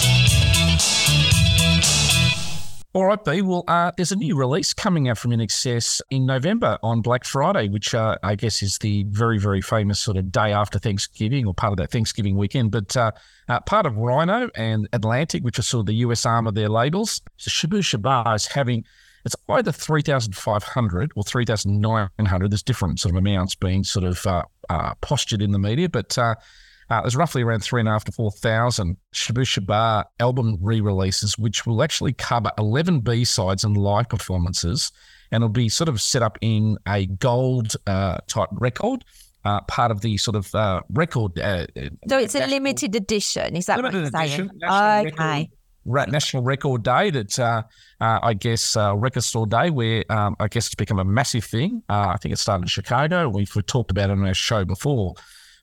All 2.92 3.04
right, 3.04 3.24
B. 3.24 3.40
Well, 3.40 3.62
uh, 3.68 3.92
there's 3.96 4.10
a 4.10 4.16
new 4.16 4.36
release 4.36 4.74
coming 4.74 5.08
out 5.08 5.16
from 5.16 5.30
INXS 5.30 6.00
in 6.10 6.26
November 6.26 6.76
on 6.82 7.02
Black 7.02 7.24
Friday, 7.24 7.68
which 7.68 7.94
uh, 7.94 8.16
I 8.24 8.34
guess 8.34 8.64
is 8.64 8.78
the 8.78 9.04
very, 9.04 9.38
very 9.38 9.60
famous 9.60 10.00
sort 10.00 10.16
of 10.16 10.32
day 10.32 10.52
after 10.52 10.80
Thanksgiving 10.80 11.46
or 11.46 11.54
part 11.54 11.72
of 11.72 11.76
that 11.76 11.92
Thanksgiving 11.92 12.36
weekend. 12.36 12.72
But 12.72 12.96
uh, 12.96 13.12
uh 13.48 13.60
part 13.60 13.86
of 13.86 13.96
Rhino 13.96 14.50
and 14.56 14.88
Atlantic, 14.92 15.44
which 15.44 15.56
are 15.60 15.62
sort 15.62 15.82
of 15.82 15.86
the 15.86 15.94
US 16.06 16.26
arm 16.26 16.48
of 16.48 16.54
their 16.56 16.68
labels, 16.68 17.22
so 17.36 17.98
Bar 17.98 18.34
is 18.34 18.46
having 18.46 18.84
it's 19.24 19.36
either 19.50 19.70
3,500 19.70 21.12
or 21.14 21.22
3,900. 21.22 22.50
There's 22.50 22.62
different 22.62 22.98
sort 22.98 23.14
of 23.14 23.18
amounts 23.18 23.54
being 23.54 23.84
sort 23.84 24.04
of 24.04 24.26
uh, 24.26 24.44
uh, 24.68 24.94
postured 25.00 25.42
in 25.42 25.52
the 25.52 25.58
media, 25.60 25.88
but 25.88 26.18
uh, 26.90 27.00
there's 27.02 27.16
roughly 27.16 27.42
around 27.42 27.60
three 27.60 27.80
and 27.80 27.88
a 27.88 27.92
half 27.92 28.04
to 28.04 28.12
4,000 28.12 28.96
Shabooh 29.14 29.44
Shoobah 29.44 30.04
album 30.18 30.58
re 30.60 30.80
releases, 30.80 31.38
which 31.38 31.64
will 31.64 31.82
actually 31.82 32.12
cover 32.12 32.50
11 32.58 33.00
B 33.00 33.24
sides 33.24 33.62
and 33.62 33.76
live 33.76 34.08
performances. 34.08 34.90
And 35.30 35.42
it'll 35.42 35.52
be 35.52 35.68
sort 35.68 35.88
of 35.88 36.00
set 36.00 36.22
up 36.22 36.36
in 36.40 36.76
a 36.88 37.06
gold 37.06 37.74
uh, 37.86 38.18
type 38.26 38.48
record. 38.52 39.04
Uh, 39.42 39.58
part 39.62 39.90
of 39.90 40.02
the 40.02 40.18
sort 40.18 40.36
of 40.36 40.54
uh, 40.54 40.82
record. 40.90 41.38
Uh, 41.38 41.66
so 42.08 42.18
it's 42.18 42.34
a 42.34 42.46
limited 42.46 42.94
edition. 42.94 43.56
Is 43.56 43.66
that 43.66 43.78
limited 43.78 44.12
what 44.12 44.28
you're 44.28 44.48
saying? 44.48 44.50
okay. 44.62 45.50
Record, 45.86 46.12
National 46.12 46.42
Record 46.42 46.82
Day 46.82 47.08
that 47.08 47.38
uh, 47.38 47.62
uh, 48.02 48.18
I 48.22 48.34
guess 48.34 48.76
uh, 48.76 48.94
Record 48.94 49.22
Store 49.22 49.46
Day, 49.46 49.70
where 49.70 50.04
um, 50.12 50.36
I 50.40 50.48
guess 50.48 50.66
it's 50.66 50.74
become 50.74 50.98
a 50.98 51.06
massive 51.06 51.44
thing. 51.44 51.82
I 51.88 52.18
think 52.18 52.34
it 52.34 52.36
started 52.36 52.64
in 52.64 52.68
Chicago. 52.68 53.30
We've 53.30 53.50
talked 53.64 53.90
about 53.90 54.10
it 54.10 54.12
on 54.12 54.26
our 54.26 54.34
show 54.34 54.66
before. 54.66 55.14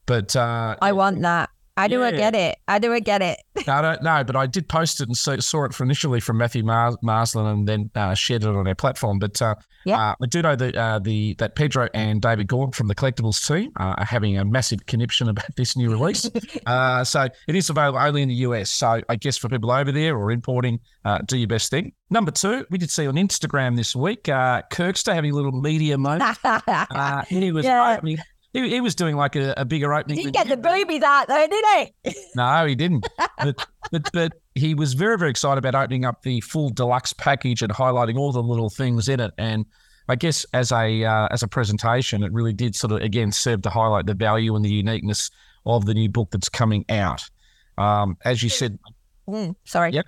But 0.07 0.35
uh, 0.35 0.75
I 0.81 0.93
want 0.93 1.21
that. 1.21 1.51
I 1.77 1.87
do 1.87 1.99
yeah. 1.99 2.07
I 2.07 2.11
get 2.11 2.33
it? 2.33 2.57
I 2.67 2.79
do 2.79 2.91
I 2.91 2.99
get 2.99 3.21
it? 3.21 3.39
I 3.67 3.81
don't 3.83 4.01
know, 4.01 4.23
but 4.23 4.35
I 4.35 4.47
did 4.47 4.67
post 4.67 4.99
it 4.99 5.07
and 5.07 5.15
saw, 5.15 5.37
saw 5.37 5.65
it 5.65 5.75
from 5.75 5.87
initially 5.87 6.19
from 6.19 6.37
Matthew 6.37 6.63
Mars- 6.63 6.97
Marsland 7.03 7.47
and 7.47 7.67
then 7.67 7.91
uh, 7.93 8.15
shared 8.15 8.43
it 8.43 8.49
on 8.49 8.67
our 8.67 8.73
platform. 8.73 9.19
But 9.19 9.39
uh, 9.41 9.53
yeah. 9.85 10.09
Uh, 10.09 10.15
I 10.21 10.25
do 10.25 10.41
know 10.41 10.55
that 10.55 10.75
uh, 10.75 10.99
the 10.99 11.35
that 11.35 11.55
Pedro 11.55 11.87
and 11.93 12.19
David 12.19 12.47
Gordon 12.47 12.73
from 12.73 12.87
the 12.87 12.95
Collectibles 12.95 13.47
team 13.47 13.71
uh, 13.79 13.93
are 13.97 14.05
having 14.05 14.37
a 14.37 14.43
massive 14.43 14.85
conniption 14.87 15.29
about 15.29 15.55
this 15.55 15.77
new 15.77 15.91
release. 15.91 16.29
Uh, 16.65 17.03
so 17.03 17.27
it 17.47 17.55
is 17.55 17.69
available 17.69 17.99
only 17.99 18.21
in 18.21 18.29
the 18.29 18.35
US. 18.35 18.69
So 18.71 19.01
I 19.07 19.15
guess 19.15 19.37
for 19.37 19.47
people 19.47 19.71
over 19.71 19.91
there 19.91 20.17
or 20.17 20.31
importing, 20.31 20.79
do 21.25 21.37
your 21.37 21.47
best 21.47 21.69
thing. 21.69 21.93
Number 22.09 22.31
two, 22.31 22.65
we 22.69 22.77
did 22.77 22.89
see 22.89 23.07
on 23.07 23.15
Instagram 23.15 23.75
this 23.75 23.95
week, 23.95 24.27
uh, 24.27 24.63
Kirkster 24.71 25.13
having 25.13 25.31
a 25.31 25.35
little 25.35 25.51
media 25.51 25.97
moment. 25.97 26.23
he 27.27 27.51
was 27.51 27.65
yeah. 27.65 27.95
opening 27.95 28.17
he, 28.57 28.69
he 28.69 28.81
was 28.81 28.95
doing 28.95 29.15
like 29.15 29.35
a, 29.35 29.53
a 29.57 29.65
bigger 29.65 29.93
opening. 29.93 30.17
He 30.17 30.23
didn't 30.23 30.35
get 30.35 30.47
the 30.47 30.57
boobies 30.57 31.03
out 31.03 31.27
though, 31.27 31.47
did 31.47 31.93
he? 32.03 32.15
no, 32.35 32.65
he 32.65 32.75
didn't. 32.75 33.07
but, 33.37 33.67
but 33.91 34.09
but 34.11 34.33
he 34.55 34.73
was 34.73 34.93
very 34.93 35.17
very 35.17 35.29
excited 35.29 35.59
about 35.59 35.75
opening 35.75 36.05
up 36.05 36.23
the 36.23 36.41
full 36.41 36.69
deluxe 36.69 37.13
package 37.13 37.61
and 37.61 37.71
highlighting 37.71 38.17
all 38.17 38.31
the 38.31 38.41
little 38.41 38.69
things 38.69 39.07
in 39.07 39.19
it. 39.19 39.31
And 39.37 39.65
I 40.09 40.15
guess 40.15 40.45
as 40.53 40.71
a 40.71 41.03
uh, 41.03 41.27
as 41.31 41.43
a 41.43 41.47
presentation, 41.47 42.23
it 42.23 42.31
really 42.31 42.53
did 42.53 42.75
sort 42.75 42.93
of 42.93 43.01
again 43.01 43.31
serve 43.31 43.61
to 43.63 43.69
highlight 43.69 44.07
the 44.07 44.15
value 44.15 44.55
and 44.55 44.65
the 44.65 44.69
uniqueness 44.69 45.29
of 45.65 45.85
the 45.85 45.93
new 45.93 46.09
book 46.09 46.31
that's 46.31 46.49
coming 46.49 46.85
out. 46.89 47.23
Um, 47.77 48.17
as 48.25 48.41
you 48.41 48.49
said, 48.49 48.79
mm, 49.29 49.55
sorry. 49.65 49.91
Yep. 49.93 50.07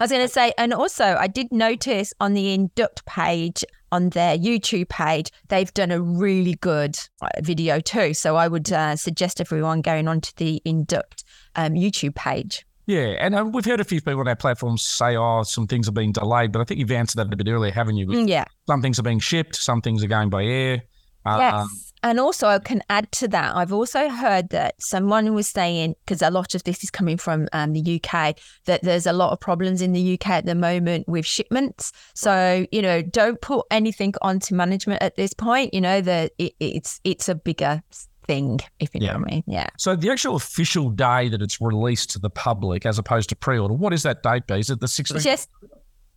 I 0.00 0.04
was 0.04 0.10
going 0.10 0.22
to 0.22 0.32
say, 0.32 0.52
and 0.58 0.74
also 0.74 1.04
I 1.04 1.28
did 1.28 1.52
notice 1.52 2.12
on 2.18 2.34
the 2.34 2.52
Induct 2.52 3.06
page 3.06 3.64
on 3.94 4.10
their 4.10 4.36
YouTube 4.36 4.88
page, 4.88 5.30
they've 5.48 5.72
done 5.72 5.92
a 5.92 6.00
really 6.00 6.54
good 6.54 6.96
uh, 7.22 7.28
video 7.42 7.78
too. 7.78 8.12
So 8.12 8.34
I 8.34 8.48
would 8.48 8.72
uh, 8.72 8.96
suggest 8.96 9.40
everyone 9.40 9.82
going 9.82 10.08
onto 10.08 10.32
the 10.36 10.60
Induct 10.64 11.22
um, 11.54 11.74
YouTube 11.74 12.16
page. 12.16 12.66
Yeah, 12.86 13.14
and 13.18 13.34
uh, 13.34 13.44
we've 13.44 13.64
heard 13.64 13.80
a 13.80 13.84
few 13.84 14.00
people 14.00 14.20
on 14.20 14.28
our 14.28 14.36
platforms 14.36 14.82
say, 14.82 15.16
"Oh, 15.16 15.42
some 15.42 15.66
things 15.66 15.88
are 15.88 15.92
being 15.92 16.12
delayed," 16.12 16.52
but 16.52 16.60
I 16.60 16.64
think 16.64 16.80
you've 16.80 16.92
answered 16.92 17.16
that 17.16 17.32
a 17.32 17.36
bit 17.36 17.48
earlier, 17.48 17.72
haven't 17.72 17.96
you? 17.96 18.06
Mm, 18.06 18.28
yeah, 18.28 18.44
some 18.66 18.82
things 18.82 18.98
are 18.98 19.02
being 19.02 19.20
shipped, 19.20 19.56
some 19.56 19.80
things 19.80 20.04
are 20.04 20.08
going 20.08 20.28
by 20.28 20.44
air. 20.44 20.82
Uh, 21.24 21.38
yes. 21.38 21.92
And 22.04 22.20
also, 22.20 22.48
I 22.48 22.58
can 22.58 22.82
add 22.90 23.10
to 23.12 23.28
that. 23.28 23.56
I've 23.56 23.72
also 23.72 24.10
heard 24.10 24.50
that 24.50 24.74
someone 24.78 25.32
was 25.32 25.48
saying, 25.48 25.94
because 26.04 26.20
a 26.20 26.28
lot 26.28 26.54
of 26.54 26.62
this 26.64 26.84
is 26.84 26.90
coming 26.90 27.16
from 27.16 27.48
um, 27.54 27.72
the 27.72 27.98
UK, 27.98 28.36
that 28.66 28.82
there's 28.82 29.06
a 29.06 29.12
lot 29.14 29.32
of 29.32 29.40
problems 29.40 29.80
in 29.80 29.92
the 29.92 30.12
UK 30.12 30.28
at 30.28 30.44
the 30.44 30.54
moment 30.54 31.08
with 31.08 31.24
shipments. 31.24 31.92
So, 32.14 32.66
you 32.70 32.82
know, 32.82 33.00
don't 33.00 33.40
put 33.40 33.64
anything 33.70 34.12
onto 34.20 34.54
management 34.54 35.02
at 35.02 35.16
this 35.16 35.32
point. 35.32 35.72
You 35.72 35.80
know, 35.80 36.02
that 36.02 36.32
it, 36.36 36.52
it's 36.60 37.00
it's 37.04 37.30
a 37.30 37.34
bigger 37.34 37.82
thing, 38.26 38.60
if 38.80 38.94
you 38.94 39.00
yeah. 39.00 39.12
know 39.12 39.20
what 39.20 39.28
I 39.28 39.34
mean. 39.36 39.44
Yeah. 39.46 39.68
So 39.78 39.96
the 39.96 40.10
actual 40.10 40.36
official 40.36 40.90
day 40.90 41.30
that 41.30 41.40
it's 41.40 41.58
released 41.58 42.10
to 42.10 42.18
the 42.18 42.28
public, 42.28 42.84
as 42.84 42.98
opposed 42.98 43.30
to 43.30 43.36
pre-order, 43.36 43.72
what 43.72 43.94
is 43.94 44.02
that 44.02 44.22
date? 44.22 44.46
Be 44.46 44.60
is 44.60 44.68
it 44.68 44.80
the 44.80 44.86
16th? 44.86 45.24
Yes, 45.24 45.48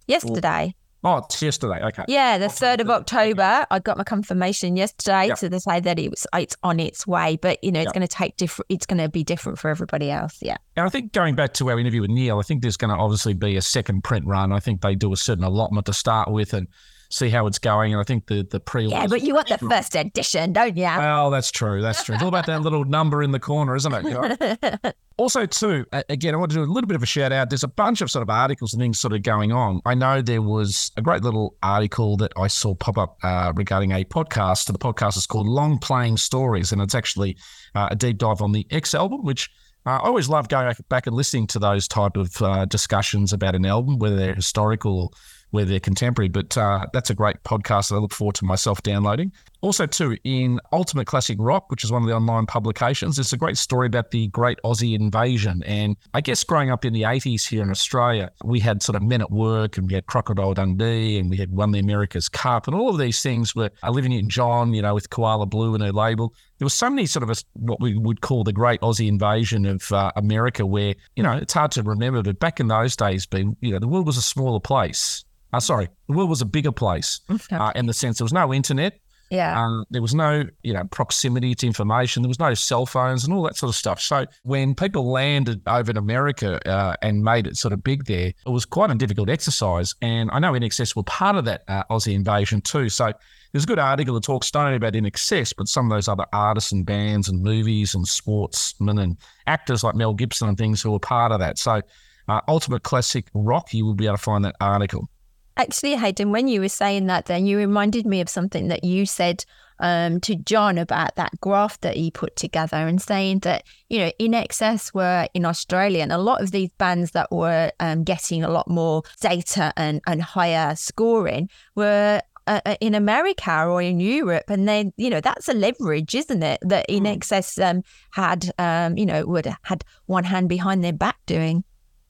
yesterday. 0.05 0.75
Oh, 1.03 1.17
it's 1.17 1.41
yesterday. 1.41 1.81
Okay. 1.83 2.03
Yeah, 2.07 2.37
the 2.37 2.49
third 2.49 2.81
of 2.81 2.89
October. 2.89 3.67
I 3.69 3.79
got 3.79 3.97
my 3.97 4.03
confirmation 4.03 4.75
yesterday 4.75 5.27
yep. 5.27 5.37
to 5.37 5.59
say 5.59 5.79
that 5.79 5.99
it 5.99 6.09
was 6.09 6.25
it's 6.33 6.55
on 6.63 6.79
its 6.79 7.05
way, 7.05 7.37
but 7.39 7.63
you 7.63 7.71
know 7.71 7.79
it's 7.79 7.87
yep. 7.87 7.93
going 7.93 8.07
to 8.07 8.13
take 8.13 8.35
different. 8.37 8.65
It's 8.69 8.85
going 8.85 8.97
to 8.97 9.07
be 9.07 9.23
different 9.23 9.59
for 9.59 9.69
everybody 9.69 10.09
else. 10.09 10.39
Yeah. 10.41 10.57
And 10.75 10.85
I 10.85 10.89
think 10.89 11.13
going 11.13 11.35
back 11.35 11.53
to 11.55 11.69
our 11.69 11.79
interview 11.79 12.01
with 12.01 12.09
Neil, 12.09 12.39
I 12.39 12.41
think 12.41 12.61
there's 12.61 12.77
going 12.77 12.95
to 12.95 13.01
obviously 13.01 13.33
be 13.33 13.55
a 13.57 13.61
second 13.61 14.03
print 14.03 14.25
run. 14.25 14.51
I 14.51 14.59
think 14.59 14.81
they 14.81 14.95
do 14.95 15.13
a 15.13 15.17
certain 15.17 15.43
allotment 15.43 15.85
to 15.85 15.93
start 15.93 16.31
with, 16.31 16.53
and 16.53 16.67
see 17.09 17.29
how 17.29 17.47
it's 17.47 17.59
going. 17.59 17.93
And 17.93 18.01
I 18.01 18.03
think 18.03 18.27
the 18.27 18.43
the 18.43 18.59
pre 18.59 18.87
yeah, 18.87 19.07
but 19.07 19.21
you 19.21 19.33
want 19.33 19.47
the 19.47 19.57
first 19.57 19.95
edition, 19.95 20.53
don't 20.53 20.75
you? 20.75 20.83
Well, 20.83 21.29
that's 21.29 21.51
true. 21.51 21.81
That's 21.81 22.03
true. 22.03 22.15
It's 22.15 22.23
all 22.23 22.29
about 22.29 22.45
that 22.47 22.61
little 22.61 22.85
number 22.85 23.23
in 23.23 23.31
the 23.31 23.39
corner, 23.39 23.75
isn't 23.75 23.93
it? 23.93 24.95
also, 25.17 25.45
too, 25.45 25.85
again, 26.09 26.33
I 26.33 26.37
want 26.37 26.51
to 26.51 26.57
do 26.57 26.63
a 26.63 26.65
little 26.65 26.87
bit 26.87 26.95
of 26.95 27.03
a 27.03 27.07
shout 27.07 27.31
out. 27.31 27.49
There's 27.49 27.63
a 27.63 27.67
bunch 27.67 28.01
of 28.01 28.11
sort 28.11 28.23
of 28.23 28.29
articles 28.29 28.73
and 28.73 28.81
things 28.81 28.99
sort 28.99 29.13
of 29.13 29.23
going 29.23 29.51
on. 29.51 29.81
I 29.85 29.93
know 29.93 30.21
there 30.21 30.41
was 30.41 30.91
a 30.97 31.01
great 31.01 31.23
little 31.23 31.55
article 31.63 32.17
that 32.17 32.33
I 32.37 32.47
saw 32.47 32.75
pop 32.75 32.97
up 32.97 33.17
uh, 33.23 33.53
regarding 33.55 33.91
a 33.91 34.03
podcast. 34.03 34.71
The 34.71 34.77
podcast 34.77 35.17
is 35.17 35.25
called 35.25 35.47
Long 35.47 35.79
Playing 35.79 36.17
Stories, 36.17 36.71
and 36.71 36.81
it's 36.81 36.95
actually 36.95 37.37
uh, 37.75 37.89
a 37.91 37.95
deep 37.95 38.17
dive 38.17 38.41
on 38.41 38.51
the 38.51 38.65
X 38.71 38.93
album, 38.93 39.23
which. 39.23 39.49
Uh, 39.85 39.91
I 39.91 40.07
always 40.07 40.27
love 40.27 40.49
going 40.49 40.75
back 40.89 41.07
and 41.07 41.15
listening 41.15 41.47
to 41.47 41.59
those 41.59 41.87
type 41.87 42.17
of 42.17 42.41
uh, 42.41 42.65
discussions 42.65 43.31
about 43.31 43.55
an 43.55 43.65
album, 43.65 43.99
whether 43.99 44.17
they're 44.17 44.35
historical 44.35 44.99
or 44.99 45.09
where 45.51 45.65
they're 45.65 45.79
contemporary. 45.79 46.29
But 46.29 46.57
uh, 46.57 46.87
that's 46.93 47.09
a 47.09 47.15
great 47.15 47.43
podcast 47.43 47.89
that 47.89 47.95
I 47.95 47.99
look 47.99 48.13
forward 48.13 48.35
to 48.35 48.45
myself 48.45 48.81
downloading. 48.83 49.31
Also, 49.61 49.85
too, 49.85 50.17
in 50.23 50.59
Ultimate 50.71 51.07
Classic 51.07 51.37
Rock, 51.39 51.71
which 51.71 51.83
is 51.83 51.91
one 51.91 52.03
of 52.03 52.07
the 52.07 52.15
online 52.15 52.45
publications, 52.45 53.15
there's 53.15 53.33
a 53.33 53.37
great 53.37 53.57
story 53.57 53.87
about 53.87 54.11
the 54.11 54.27
Great 54.27 54.59
Aussie 54.63 54.95
Invasion. 54.95 55.63
And 55.63 55.97
I 56.13 56.21
guess 56.21 56.43
growing 56.43 56.69
up 56.69 56.85
in 56.85 56.93
the 56.93 57.03
80s 57.03 57.47
here 57.47 57.63
in 57.63 57.71
Australia, 57.71 58.31
we 58.43 58.59
had 58.59 58.83
sort 58.83 58.95
of 58.95 59.01
Men 59.01 59.21
at 59.21 59.31
Work 59.31 59.77
and 59.77 59.87
we 59.87 59.95
had 59.95 60.05
Crocodile 60.05 60.53
Dundee 60.53 61.17
and 61.17 61.29
we 61.29 61.37
had 61.37 61.51
Won 61.51 61.71
the 61.71 61.79
America's 61.79 62.29
Cup 62.29 62.67
and 62.67 62.75
all 62.75 62.89
of 62.89 62.97
these 62.97 63.21
things 63.21 63.55
were 63.55 63.71
Olivia 63.83 64.09
Newton 64.09 64.29
John, 64.29 64.73
you 64.73 64.81
know, 64.81 64.93
with 64.93 65.09
Koala 65.09 65.45
Blue 65.45 65.73
and 65.73 65.83
her 65.83 65.91
label. 65.91 66.33
There 66.59 66.65
was 66.65 66.73
so 66.73 66.89
many 66.89 67.05
sort 67.05 67.23
of 67.23 67.29
a, 67.29 67.35
what 67.53 67.81
we 67.81 67.97
would 67.97 68.21
call 68.21 68.43
the 68.43 68.53
Great 68.53 68.81
Aussie 68.81 69.07
Invasion 69.07 69.65
of 69.65 69.91
uh, 69.91 70.11
America, 70.15 70.65
where, 70.65 70.95
you 71.15 71.23
know, 71.23 71.33
it's 71.33 71.53
hard 71.53 71.71
to 71.71 71.83
remember, 71.83 72.23
but 72.23 72.39
back 72.39 72.59
in 72.59 72.67
those 72.67 72.95
days, 72.95 73.25
being, 73.25 73.55
you 73.61 73.71
know, 73.71 73.79
the 73.79 73.87
world 73.87 74.05
was 74.05 74.17
a 74.17 74.21
smaller 74.21 74.59
place 74.59 75.23
uh, 75.53 75.59
sorry, 75.59 75.87
the 76.07 76.13
world 76.13 76.29
was 76.29 76.41
a 76.41 76.45
bigger 76.45 76.71
place 76.71 77.21
okay. 77.31 77.55
uh, 77.55 77.71
in 77.75 77.85
the 77.85 77.93
sense 77.93 78.17
there 78.17 78.25
was 78.25 78.33
no 78.33 78.53
internet. 78.53 78.99
Yeah. 79.29 79.61
Um, 79.61 79.85
there 79.89 80.01
was 80.01 80.15
no, 80.15 80.45
you 80.63 80.73
know, 80.73 80.83
proximity 80.85 81.53
to 81.55 81.67
information. 81.67 82.23
There 82.23 82.29
was 82.29 82.39
no 82.39 82.53
cell 82.53 82.85
phones 82.85 83.25
and 83.25 83.33
all 83.33 83.43
that 83.43 83.57
sort 83.57 83.69
of 83.69 83.75
stuff. 83.75 83.99
So 83.99 84.25
when 84.43 84.73
people 84.73 85.11
landed 85.11 85.61
over 85.67 85.91
in 85.91 85.97
America 85.97 86.59
uh, 86.67 86.95
and 87.01 87.23
made 87.23 87.47
it 87.47 87.57
sort 87.57 87.73
of 87.73 87.83
big 87.83 88.05
there, 88.05 88.27
it 88.27 88.49
was 88.49 88.65
quite 88.65 88.89
a 88.89 88.95
difficult 88.95 89.29
exercise. 89.29 89.95
And 90.01 90.29
I 90.31 90.39
know 90.39 90.53
INXS 90.53 90.95
were 90.95 91.03
part 91.03 91.35
of 91.35 91.45
that 91.45 91.63
uh, 91.67 91.83
Aussie 91.89 92.13
invasion 92.13 92.61
too. 92.61 92.89
So 92.89 93.11
there's 93.51 93.63
a 93.63 93.67
good 93.67 93.79
article 93.79 94.13
that 94.15 94.23
talks 94.23 94.53
not 94.53 94.65
only 94.65 94.77
about 94.77 94.93
INXS, 94.93 95.53
but 95.57 95.67
some 95.67 95.91
of 95.91 95.95
those 95.95 96.07
other 96.07 96.25
artists 96.31 96.71
and 96.71 96.85
bands 96.85 97.27
and 97.27 97.41
movies 97.41 97.95
and 97.95 98.07
sportsmen 98.07 98.99
and 98.99 99.17
actors 99.45 99.83
like 99.83 99.95
Mel 99.95 100.13
Gibson 100.13 100.47
and 100.47 100.57
things 100.57 100.81
who 100.81 100.91
were 100.91 100.99
part 100.99 101.31
of 101.31 101.39
that. 101.39 101.57
So 101.57 101.81
uh, 102.29 102.41
Ultimate 102.47 102.83
Classic 102.83 103.25
Rock, 103.33 103.73
you 103.73 103.85
will 103.85 103.93
be 103.93 104.05
able 104.05 104.17
to 104.17 104.23
find 104.23 104.43
that 104.45 104.55
article. 104.61 105.09
Actually, 105.57 105.95
Hayden, 105.95 106.31
when 106.31 106.47
you 106.47 106.61
were 106.61 106.69
saying 106.69 107.07
that, 107.07 107.25
then 107.25 107.47
you 107.47 107.57
reminded 107.57 108.05
me 108.05 108.21
of 108.21 108.29
something 108.29 108.67
that 108.67 108.83
you 108.83 109.07
said 109.07 109.43
um, 109.79 110.19
to 110.21 110.35
John 110.35 110.77
about 110.77 111.15
that 111.15 111.39
graph 111.41 111.81
that 111.81 111.95
he 111.95 112.11
put 112.11 112.35
together 112.35 112.77
and 112.77 113.01
saying 113.01 113.39
that, 113.39 113.63
you 113.89 113.99
know, 113.99 114.11
INXS 114.19 114.93
were 114.93 115.27
in 115.33 115.45
Australia 115.45 116.03
and 116.03 116.11
a 116.11 116.19
lot 116.19 116.41
of 116.41 116.51
these 116.51 116.69
bands 116.77 117.11
that 117.11 117.31
were 117.31 117.71
um, 117.79 118.03
getting 118.03 118.43
a 118.43 118.49
lot 118.49 118.67
more 118.67 119.01
data 119.19 119.73
and, 119.75 119.99
and 120.05 120.21
higher 120.21 120.75
scoring 120.75 121.49
were 121.75 122.21
uh, 122.45 122.61
uh 122.65 122.75
in 122.79 122.93
America 122.93 123.65
or 123.65 123.81
in 123.81 123.99
Europe. 123.99 124.45
And 124.49 124.67
then, 124.67 124.93
you 124.95 125.09
know, 125.09 125.21
that's 125.21 125.47
a 125.49 125.53
leverage, 125.53 126.13
isn't 126.13 126.43
it? 126.43 126.59
That 126.61 126.87
INXS 126.87 127.67
um, 127.67 127.83
had, 128.11 128.51
um, 128.59 128.95
you 128.95 129.07
know, 129.07 129.25
would 129.25 129.47
had 129.63 129.83
one 130.05 130.23
hand 130.23 130.49
behind 130.49 130.83
their 130.83 130.93
back 130.93 131.17
doing. 131.25 131.63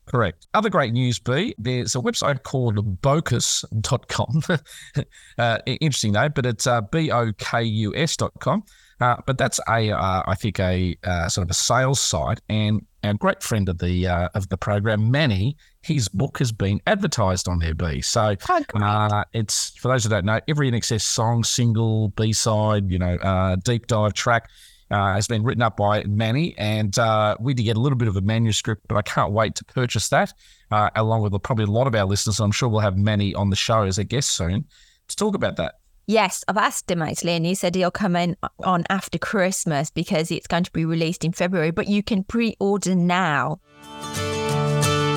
Correct. 0.07 0.47
Other 0.53 0.69
great 0.69 0.93
news, 0.93 1.19
B, 1.19 1.53
there's 1.57 1.95
a 1.95 1.99
website 1.99 2.43
called 2.43 3.01
Bokus.com. 3.01 4.41
uh, 5.37 5.57
interesting 5.65 6.13
name, 6.13 6.31
but 6.33 6.45
it's 6.45 6.65
uh, 6.65 6.81
B-O-K-U-S.com. 6.81 8.63
Uh, 8.99 9.15
but 9.25 9.37
that's 9.37 9.59
a, 9.69 9.91
uh, 9.91 10.23
I 10.25 10.35
think, 10.35 10.59
a 10.59 10.97
uh, 11.03 11.29
sort 11.29 11.45
of 11.45 11.51
a 11.51 11.53
sales 11.53 11.99
site, 11.99 12.39
and 12.49 12.83
our 13.03 13.13
great 13.13 13.43
friend 13.43 13.69
of 13.69 13.77
the 13.77 14.07
uh, 14.07 14.29
of 14.33 14.49
the 14.49 14.57
program, 14.57 15.11
Manny, 15.11 15.55
his 15.81 16.07
book 16.09 16.39
has 16.39 16.51
been 16.51 16.81
advertised 16.87 17.47
on 17.47 17.59
there. 17.59 17.75
B. 17.75 18.01
So 18.01 18.35
uh, 18.73 19.23
it's 19.33 19.69
for 19.77 19.89
those 19.89 20.03
who 20.03 20.09
don't 20.09 20.25
know, 20.25 20.39
every 20.47 20.71
INXS 20.71 21.01
song, 21.01 21.43
single, 21.43 22.09
B 22.09 22.33
side, 22.33 22.89
you 22.89 22.97
know, 22.97 23.15
uh, 23.17 23.57
deep 23.57 23.85
dive 23.85 24.13
track 24.13 24.49
uh, 24.91 25.13
has 25.13 25.27
been 25.27 25.43
written 25.43 25.61
up 25.61 25.77
by 25.77 26.03
Manny, 26.03 26.55
and 26.57 26.97
uh, 26.97 27.35
we 27.39 27.53
did 27.53 27.63
get 27.63 27.77
a 27.77 27.79
little 27.79 27.97
bit 27.97 28.07
of 28.07 28.15
a 28.15 28.21
manuscript, 28.21 28.87
but 28.87 28.97
I 28.97 29.01
can't 29.01 29.31
wait 29.31 29.55
to 29.55 29.65
purchase 29.65 30.09
that, 30.09 30.33
uh, 30.71 30.89
along 30.95 31.21
with 31.21 31.33
probably 31.43 31.65
a 31.65 31.71
lot 31.71 31.87
of 31.87 31.95
our 31.95 32.05
listeners. 32.05 32.39
I'm 32.39 32.51
sure 32.51 32.69
we'll 32.69 32.79
have 32.81 32.97
Manny 32.97 33.33
on 33.35 33.49
the 33.49 33.55
show 33.55 33.83
as 33.83 33.97
a 33.97 34.03
guest 34.03 34.29
soon 34.29 34.65
to 35.07 35.15
talk 35.15 35.35
about 35.35 35.57
that. 35.57 35.75
Yes, 36.09 36.45
I've 36.47 36.55
asked 36.57 36.89
him 36.89 37.01
actually, 37.01 37.33
and 37.33 37.45
he 37.45 37.53
said 37.53 37.75
he'll 37.75 37.91
come 37.91 38.15
in 38.15 38.37
on 38.63 38.85
after 38.89 39.17
Christmas 39.17 39.89
because 39.89 40.31
it's 40.31 40.47
going 40.47 40.63
to 40.63 40.71
be 40.71 40.85
released 40.85 41.25
in 41.25 41.33
February, 41.33 41.71
but 41.71 41.87
you 41.87 42.01
can 42.01 42.23
pre 42.23 42.55
order 42.59 42.95
now. 42.95 43.59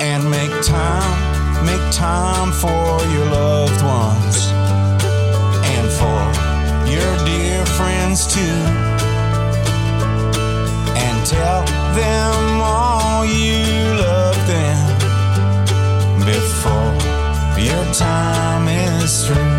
and 0.01 0.29
make 0.29 0.51
time, 0.63 1.65
make 1.65 1.93
time 1.93 2.51
for 2.51 3.05
your 3.13 3.25
loved 3.27 3.81
ones 3.83 4.47
and 5.63 5.89
for 5.91 6.91
your 6.91 7.25
dear 7.25 7.65
friends 7.67 8.33
too. 8.33 8.90
Tell 11.23 11.63
them 11.93 12.61
all 12.61 13.23
you 13.23 13.63
love 13.95 14.35
them 14.47 14.97
before 16.25 17.61
your 17.61 17.93
time 17.93 18.67
is 18.67 19.27
through. 19.27 19.50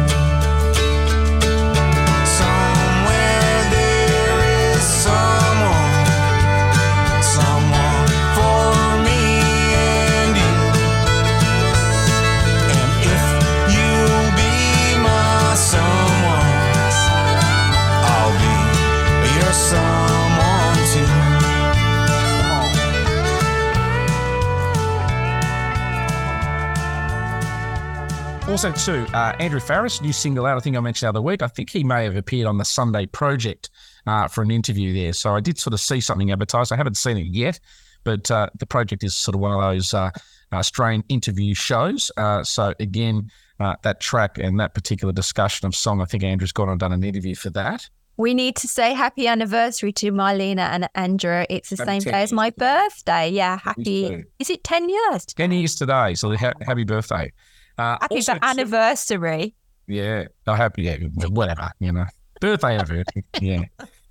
Also, 28.53 28.71
too, 28.71 29.07
uh, 29.15 29.35
Andrew 29.41 29.61
Farriss, 29.61 30.03
new 30.03 30.13
single 30.13 30.45
out. 30.45 30.59
I 30.59 30.61
think 30.61 30.77
I 30.77 30.81
mentioned 30.81 31.07
the 31.07 31.09
other 31.09 31.23
week. 31.23 31.41
I 31.41 31.47
think 31.47 31.71
he 31.71 31.83
may 31.83 32.05
have 32.05 32.17
appeared 32.17 32.47
on 32.47 32.59
the 32.59 32.67
Sunday 32.67 33.07
Project 33.07 33.71
uh, 34.07 34.29
for 34.29 34.43
an 34.43 34.51
interview 34.51 34.93
there. 34.93 35.15
So 35.15 35.35
I 35.35 35.41
did 35.41 35.59
sort 35.59 35.73
of 35.73 35.81
see 35.81 36.03
something 36.03 36.31
advertised. 36.31 36.71
I 36.71 36.77
haven't 36.77 36.99
seen 36.99 37.17
it 37.17 37.29
yet, 37.29 37.59
but 38.05 38.31
uh, 38.31 38.49
the 38.59 38.67
project 38.67 39.05
is 39.05 39.15
sort 39.15 39.35
of 39.37 39.41
one 39.41 39.53
of 39.53 39.61
those 39.63 39.95
uh, 39.95 40.11
Australian 40.53 41.03
interview 41.09 41.55
shows. 41.55 42.13
Uh, 42.19 42.45
so 42.45 42.75
again, 42.79 43.31
uh, 43.59 43.77
that 43.85 44.01
track 44.01 44.37
and 44.37 44.61
that 44.61 44.75
particular 44.75 45.15
discussion 45.15 45.67
of 45.67 45.75
song, 45.75 46.03
I 46.03 46.05
think 46.05 46.23
Andrew's 46.23 46.53
gone 46.53 46.69
and 46.69 46.79
done 46.79 46.93
an 46.93 47.03
interview 47.05 47.35
for 47.35 47.49
that. 47.51 47.89
We 48.19 48.35
need 48.35 48.57
to 48.57 48.69
say 48.69 48.93
happy 48.93 49.27
anniversary 49.29 49.95
to 49.95 50.13
Marlena 50.13 50.69
and 50.69 50.91
Andrew. 50.95 51.47
It's 51.49 51.71
the 51.71 51.77
Happy 51.77 52.01
same 52.01 52.13
day 52.13 52.23
as 52.23 52.35
my 52.35 52.51
birthday. 52.51 53.31
Yeah, 53.31 53.59
happy. 53.59 54.27
Is 54.39 54.51
it 54.51 54.63
10 54.63 54.91
years? 54.91 55.25
10 55.25 55.53
years 55.53 55.75
today, 55.75 56.13
so 56.13 56.37
ha- 56.37 56.53
happy 56.61 56.85
birthday. 56.85 57.33
Uh, 57.79 57.97
Happy 58.01 58.17
also, 58.17 58.35
anniversary. 58.43 59.55
Yeah, 59.87 60.25
oh, 60.47 60.55
happy, 60.55 60.83
yeah, 60.83 60.97
whatever, 61.29 61.71
you 61.81 61.93
know. 61.93 62.05
Birthday 62.41 62.75
anniversary, 62.77 63.25
yeah. 63.41 63.65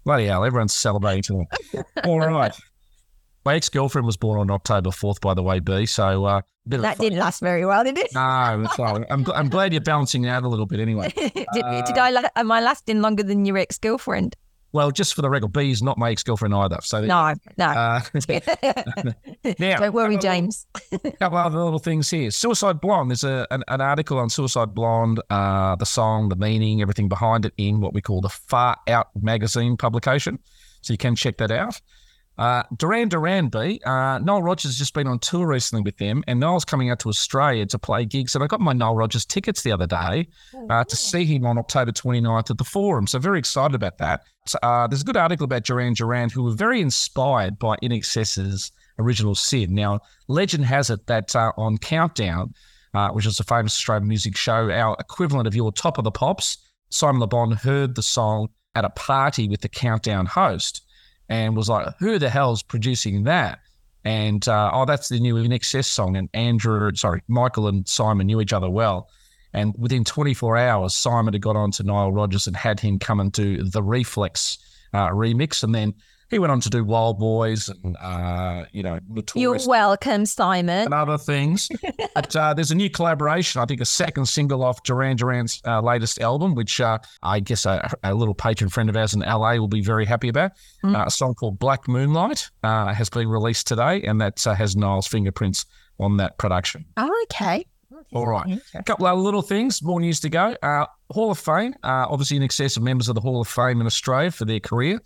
Bloody 0.03 0.25
hell, 0.25 0.43
everyone's 0.43 0.73
celebrating. 0.73 1.47
All 2.03 2.19
right. 2.19 2.53
My 3.45 3.55
ex 3.55 3.69
girlfriend 3.69 4.05
was 4.05 4.17
born 4.17 4.39
on 4.39 4.51
October 4.51 4.89
4th, 4.91 5.19
by 5.21 5.33
the 5.33 5.41
way, 5.41 5.59
B. 5.59 5.85
So, 5.87 6.25
uh, 6.25 6.41
That 6.67 6.99
didn't 6.99 7.17
last 7.17 7.39
very 7.41 7.65
well, 7.65 7.83
did 7.83 7.97
it? 7.97 8.13
No, 8.13 8.61
it's 8.63 8.75
fine. 8.75 9.03
I'm, 9.09 9.25
gl- 9.25 9.33
I'm 9.35 9.49
glad 9.49 9.73
you're 9.73 9.81
balancing 9.81 10.27
out 10.27 10.43
a 10.43 10.47
little 10.47 10.67
bit 10.67 10.79
anyway. 10.79 11.11
did, 11.15 11.33
did 11.33 11.97
I? 11.97 12.11
la- 12.11 12.29
Am 12.35 12.51
I 12.51 12.61
lasting 12.61 13.01
longer 13.01 13.23
than 13.23 13.45
your 13.45 13.57
ex 13.57 13.79
girlfriend? 13.79 14.35
Well, 14.73 14.91
just 14.91 15.13
for 15.15 15.21
the 15.21 15.29
record, 15.29 15.51
B 15.51 15.71
is 15.71 15.83
not 15.83 15.97
my 15.97 16.11
ex 16.11 16.23
girlfriend 16.23 16.53
either. 16.55 16.77
So, 16.81 17.01
No, 17.01 17.33
no. 17.57 17.65
Uh, 17.81 18.01
now, 19.59 19.79
Don't 19.79 19.93
worry, 19.93 20.17
James. 20.17 20.65
a 20.91 20.97
couple 21.19 21.37
other 21.37 21.61
little 21.63 21.79
things 21.79 22.09
here. 22.09 22.31
Suicide 22.31 22.79
Blonde. 22.79 23.09
There's 23.09 23.23
a, 23.23 23.47
an, 23.51 23.63
an 23.67 23.81
article 23.81 24.17
on 24.17 24.29
Suicide 24.29 24.73
Blonde, 24.73 25.21
uh, 25.29 25.75
the 25.75 25.85
song, 25.85 26.29
the 26.29 26.35
meaning, 26.35 26.81
everything 26.81 27.09
behind 27.09 27.45
it 27.45 27.53
in 27.57 27.81
what 27.81 27.93
we 27.93 28.01
call 28.01 28.21
the 28.21 28.29
Far 28.29 28.77
Out 28.87 29.09
magazine 29.19 29.75
publication. 29.77 30.39
So 30.81 30.93
you 30.93 30.97
can 30.97 31.15
check 31.15 31.37
that 31.37 31.51
out. 31.51 31.79
Uh, 32.37 32.63
Duran 32.75 33.09
Duran 33.09 33.49
B. 33.49 33.79
Uh, 33.85 34.17
Nile 34.19 34.41
Rodgers 34.41 34.71
has 34.71 34.77
just 34.77 34.93
been 34.93 35.07
on 35.07 35.19
tour 35.19 35.45
recently 35.47 35.83
with 35.83 35.97
them, 35.97 36.23
and 36.27 36.39
Nile's 36.39 36.65
coming 36.65 36.89
out 36.89 36.99
to 37.01 37.09
Australia 37.09 37.65
to 37.67 37.77
play 37.77 38.05
gigs. 38.05 38.33
And 38.33 38.43
I 38.43 38.47
got 38.47 38.61
my 38.61 38.73
Nile 38.73 38.95
Rodgers 38.95 39.25
tickets 39.25 39.61
the 39.61 39.71
other 39.71 39.85
day 39.85 40.27
uh, 40.69 40.83
to 40.83 40.95
see 40.95 41.25
him 41.25 41.45
on 41.45 41.57
October 41.57 41.91
29th 41.91 42.49
at 42.49 42.57
the 42.57 42.63
Forum. 42.63 43.05
So 43.05 43.19
very 43.19 43.37
excited 43.37 43.75
about 43.75 43.97
that. 43.99 44.23
So, 44.47 44.57
uh, 44.63 44.87
there's 44.87 45.01
a 45.01 45.05
good 45.05 45.17
article 45.17 45.43
about 45.43 45.63
Duran 45.65 45.93
Duran, 45.93 46.29
who 46.29 46.43
were 46.43 46.53
very 46.53 46.81
inspired 46.81 47.59
by 47.59 47.75
INXS's 47.77 48.71
original 48.97 49.35
Sin. 49.35 49.75
Now, 49.75 49.99
legend 50.27 50.65
has 50.65 50.89
it 50.89 51.05
that 51.07 51.35
uh, 51.35 51.51
on 51.57 51.77
Countdown, 51.77 52.53
uh, 52.93 53.09
which 53.09 53.25
is 53.25 53.39
a 53.39 53.43
famous 53.43 53.73
Australian 53.73 54.07
music 54.07 54.35
show, 54.35 54.71
our 54.71 54.95
equivalent 54.99 55.47
of 55.47 55.55
your 55.55 55.71
Top 55.71 55.97
of 55.97 56.03
the 56.03 56.11
Pops, 56.11 56.57
Simon 56.89 57.21
Le 57.21 57.27
Bon 57.27 57.51
heard 57.51 57.95
the 57.95 58.03
song 58.03 58.49
at 58.75 58.85
a 58.85 58.89
party 58.89 59.47
with 59.47 59.61
the 59.61 59.69
Countdown 59.69 60.25
host 60.25 60.81
and 61.31 61.55
was 61.55 61.69
like, 61.69 61.87
"Who 61.99 62.19
the 62.19 62.29
hell's 62.29 62.61
producing 62.61 63.23
that?" 63.23 63.59
And 64.03 64.47
uh, 64.47 64.69
oh, 64.73 64.85
that's 64.85 65.09
the 65.09 65.19
new 65.19 65.35
INXS 65.35 65.85
song. 65.85 66.17
And 66.17 66.29
Andrew, 66.33 66.91
sorry, 66.95 67.21
Michael 67.27 67.67
and 67.67 67.87
Simon 67.87 68.27
knew 68.27 68.41
each 68.41 68.53
other 68.53 68.69
well. 68.69 69.09
And 69.53 69.73
within 69.77 70.03
24 70.03 70.57
hours, 70.57 70.95
Simon 70.95 71.33
had 71.33 71.41
got 71.41 71.55
on 71.55 71.71
to 71.71 71.83
Nile 71.83 72.11
Rodgers 72.11 72.47
and 72.47 72.55
had 72.55 72.79
him 72.79 72.99
come 72.99 73.19
and 73.19 73.31
do 73.31 73.63
the 73.63 73.83
Reflex 73.83 74.57
uh, 74.93 75.09
remix. 75.09 75.63
And 75.63 75.73
then 75.73 75.93
he 76.31 76.39
went 76.39 76.51
on 76.51 76.61
to 76.61 76.69
do 76.69 76.83
Wild 76.83 77.19
Boys 77.19 77.69
and, 77.83 77.97
uh, 77.97 78.63
you 78.71 78.81
know, 78.81 78.99
You're 79.35 79.59
welcome, 79.67 80.25
Simon. 80.25 80.85
and 80.85 80.93
other 80.93 81.17
things. 81.17 81.69
but 82.15 82.35
uh, 82.35 82.53
there's 82.53 82.71
a 82.71 82.75
new 82.75 82.89
collaboration, 82.89 83.61
I 83.61 83.65
think 83.65 83.81
a 83.81 83.85
second 83.85 84.27
single 84.27 84.63
off 84.63 84.81
Duran 84.83 85.17
Duran's 85.17 85.61
uh, 85.67 85.81
latest 85.81 86.21
album, 86.21 86.55
which 86.55 86.79
uh, 86.79 86.99
I 87.21 87.41
guess 87.41 87.65
a, 87.65 87.91
a 88.03 88.13
little 88.13 88.33
patron 88.33 88.69
friend 88.69 88.89
of 88.89 88.95
ours 88.95 89.13
in 89.13 89.19
LA 89.19 89.55
will 89.55 89.67
be 89.67 89.81
very 89.81 90.05
happy 90.05 90.29
about. 90.29 90.51
Mm. 90.83 90.97
Uh, 90.97 91.05
a 91.05 91.11
song 91.11 91.35
called 91.35 91.59
Black 91.59 91.87
Moonlight 91.87 92.49
uh, 92.63 92.93
has 92.93 93.09
been 93.09 93.27
released 93.27 93.67
today, 93.67 94.01
and 94.03 94.21
that 94.21 94.47
uh, 94.47 94.55
has 94.55 94.75
Nile's 94.75 95.07
fingerprints 95.07 95.65
on 95.99 96.17
that 96.17 96.37
production. 96.37 96.85
Oh, 96.95 97.25
okay. 97.25 97.65
All 98.13 98.27
right. 98.27 98.59
A 98.73 98.83
couple 98.83 99.05
other 99.05 99.19
little 99.19 99.41
things, 99.41 99.81
more 99.83 99.99
news 99.99 100.19
to 100.21 100.29
go. 100.29 100.55
Uh, 100.61 100.85
Hall 101.11 101.31
of 101.31 101.39
Fame, 101.39 101.75
uh, 101.83 102.07
obviously 102.09 102.37
in 102.37 102.43
excess 102.43 102.77
of 102.77 102.83
members 102.83 103.09
of 103.09 103.15
the 103.15 103.21
Hall 103.21 103.41
of 103.41 103.47
Fame 103.47 103.79
in 103.79 103.87
Australia 103.87 104.31
for 104.31 104.45
their 104.45 104.59
career. 104.59 105.01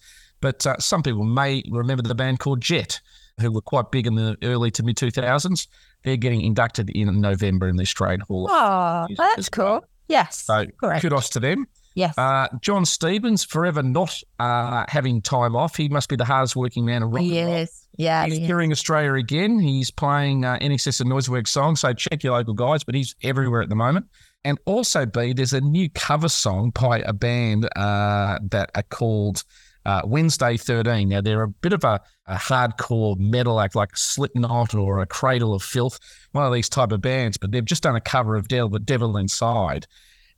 But 0.45 0.67
uh, 0.67 0.77
some 0.77 1.01
people 1.01 1.23
may 1.23 1.63
remember 1.71 2.03
the 2.03 2.13
band 2.13 2.37
called 2.37 2.61
Jet, 2.61 2.99
who 3.41 3.51
were 3.51 3.61
quite 3.61 3.89
big 3.89 4.05
in 4.05 4.13
the 4.13 4.37
early 4.43 4.69
to 4.69 4.83
mid 4.83 4.95
2000s. 4.95 5.65
They're 6.03 6.17
getting 6.17 6.41
inducted 6.41 6.91
in 6.91 7.19
November 7.19 7.67
in 7.67 7.77
the 7.77 7.81
Australian 7.81 8.19
Hall 8.19 8.45
of 8.47 8.51
Oh, 8.53 9.07
that's 9.17 9.49
well. 9.57 9.79
cool. 9.81 9.89
Yes. 10.07 10.43
So 10.43 10.67
correct. 10.79 11.01
kudos 11.01 11.29
to 11.29 11.39
them. 11.39 11.65
Yes. 11.95 12.15
Uh, 12.15 12.47
Jon 12.61 12.85
Stevens, 12.85 13.43
forever 13.43 13.81
not 13.81 14.21
uh, 14.37 14.85
having 14.87 15.19
time 15.23 15.55
off. 15.55 15.75
He 15.77 15.89
must 15.89 16.09
be 16.09 16.15
the 16.15 16.25
hardest 16.25 16.55
working 16.55 16.85
man 16.85 17.01
around. 17.01 17.23
he 17.23 17.39
is. 17.39 17.87
Yeah. 17.97 18.25
He's 18.27 18.37
he 18.37 18.45
touring 18.47 18.71
Australia 18.71 19.13
again. 19.15 19.57
He's 19.57 19.89
playing 19.89 20.45
uh, 20.45 20.59
in 20.61 20.71
excess 20.71 20.99
of 20.99 21.07
Noiseworks 21.07 21.47
songs, 21.47 21.79
so 21.79 21.91
check 21.93 22.23
your 22.23 22.33
local 22.37 22.53
guys, 22.53 22.83
but 22.83 22.93
he's 22.93 23.15
everywhere 23.23 23.63
at 23.63 23.69
the 23.69 23.75
moment. 23.75 24.05
And 24.43 24.59
also, 24.65 25.07
B, 25.07 25.33
there's 25.33 25.53
a 25.53 25.61
new 25.61 25.89
cover 25.89 26.29
song 26.29 26.69
by 26.69 26.99
a 26.99 27.13
band 27.13 27.67
uh, 27.75 28.37
that 28.51 28.69
are 28.75 28.83
called 28.83 29.43
uh, 29.85 30.01
Wednesday 30.05 30.57
13. 30.57 31.09
Now, 31.09 31.21
they're 31.21 31.43
a 31.43 31.47
bit 31.47 31.73
of 31.73 31.83
a, 31.83 32.01
a 32.25 32.35
hardcore 32.35 33.17
metal 33.17 33.59
act 33.59 33.75
like 33.75 33.95
Slipknot 33.95 34.73
or 34.73 34.99
a 34.99 35.05
Cradle 35.05 35.53
of 35.53 35.63
Filth, 35.63 35.99
one 36.31 36.45
of 36.45 36.53
these 36.53 36.69
type 36.69 36.91
of 36.91 37.01
bands, 37.01 37.37
but 37.37 37.51
they've 37.51 37.65
just 37.65 37.83
done 37.83 37.95
a 37.95 38.01
cover 38.01 38.35
of 38.35 38.47
Devil, 38.47 38.79
Devil 38.79 39.17
Inside. 39.17 39.85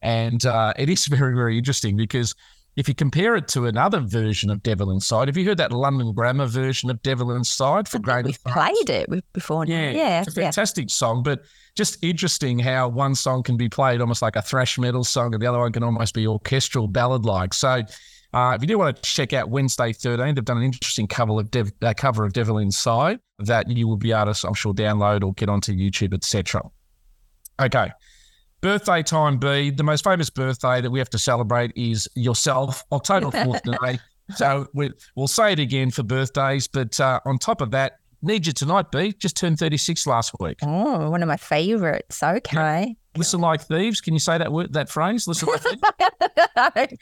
And 0.01 0.45
uh, 0.45 0.73
it 0.77 0.89
is 0.89 1.05
very, 1.07 1.35
very 1.35 1.57
interesting 1.57 1.95
because 1.95 2.35
if 2.77 2.87
you 2.87 2.93
compare 2.93 3.35
it 3.35 3.47
to 3.47 3.65
another 3.65 3.99
version 3.99 4.51
of 4.51 4.61
Devil 4.61 4.91
Inside, 4.91 5.27
have 5.29 5.35
you 5.35 5.45
heard 5.45 5.57
that 5.57 5.71
London 5.71 6.13
Grammar 6.13 6.45
version 6.45 6.91
of 6.91 7.01
Devil 7.01 7.31
Inside 7.31 7.87
for 7.87 7.97
Great 7.97 8.25
We've 8.25 8.43
played 8.43 8.89
it 8.89 9.09
before. 9.33 9.65
yeah, 9.65 9.89
yeah, 9.89 10.21
it's 10.21 10.37
a 10.37 10.39
yeah. 10.39 10.47
fantastic 10.47 10.91
song, 10.91 11.23
but 11.23 11.41
just 11.75 11.97
interesting 12.03 12.59
how 12.59 12.87
one 12.87 13.15
song 13.15 13.41
can 13.41 13.57
be 13.57 13.67
played 13.67 13.99
almost 13.99 14.21
like 14.21 14.35
a 14.35 14.43
thrash 14.43 14.77
metal 14.77 15.03
song, 15.03 15.33
and 15.33 15.41
the 15.41 15.47
other 15.47 15.57
one 15.57 15.71
can 15.71 15.83
almost 15.83 16.13
be 16.13 16.27
orchestral 16.27 16.87
ballad 16.87 17.25
like. 17.25 17.53
So, 17.53 17.81
uh, 18.33 18.53
if 18.55 18.61
you 18.61 18.67
do 18.67 18.77
want 18.77 18.95
to 18.95 19.01
check 19.01 19.33
out 19.33 19.49
Wednesday 19.49 19.93
13, 19.93 20.35
they've 20.35 20.43
done 20.43 20.57
an 20.57 20.63
interesting 20.63 21.07
cover 21.07 21.39
of 21.39 21.49
Dev, 21.49 21.71
uh, 21.81 21.93
cover 21.95 22.25
of 22.25 22.33
Devil 22.33 22.57
Inside 22.57 23.19
that 23.39 23.69
you 23.69 23.87
will 23.87 23.97
be 23.97 24.11
able 24.11 24.33
to, 24.33 24.47
I'm 24.47 24.53
sure, 24.53 24.73
download 24.73 25.23
or 25.23 25.33
get 25.33 25.49
onto 25.49 25.73
YouTube, 25.73 26.13
etc. 26.13 26.63
Okay. 27.59 27.91
Birthday 28.61 29.03
time 29.03 29.37
B. 29.37 29.69
The 29.69 29.83
most 29.83 30.03
famous 30.03 30.29
birthday 30.29 30.81
that 30.81 30.89
we 30.89 30.99
have 30.99 31.09
to 31.11 31.19
celebrate 31.19 31.71
is 31.75 32.07
yourself, 32.15 32.83
October 32.91 33.27
4th 33.31 33.61
today. 33.61 33.99
So 34.35 34.67
we, 34.73 34.91
we'll 35.15 35.27
say 35.27 35.53
it 35.53 35.59
again 35.59 35.89
for 35.91 36.03
birthdays, 36.03 36.67
but 36.67 36.99
uh, 36.99 37.21
on 37.25 37.37
top 37.37 37.61
of 37.61 37.71
that, 37.71 37.99
need 38.21 38.45
you 38.45 38.53
tonight, 38.53 38.91
B. 38.91 39.13
Just 39.13 39.37
turned 39.37 39.57
36 39.59 40.05
last 40.05 40.33
week. 40.39 40.57
Oh, 40.63 41.09
one 41.09 41.21
of 41.21 41.27
my 41.27 41.37
favorites. 41.37 42.21
Okay. 42.21 42.95
Listen 43.17 43.41
like 43.41 43.61
thieves. 43.61 44.01
Can 44.01 44.13
you 44.13 44.19
say 44.19 44.37
that 44.37 44.51
word, 44.51 44.73
that 44.73 44.89
phrase? 44.89 45.27
Listen 45.27 45.49
like 45.49 45.61
thieves. 45.61 46.93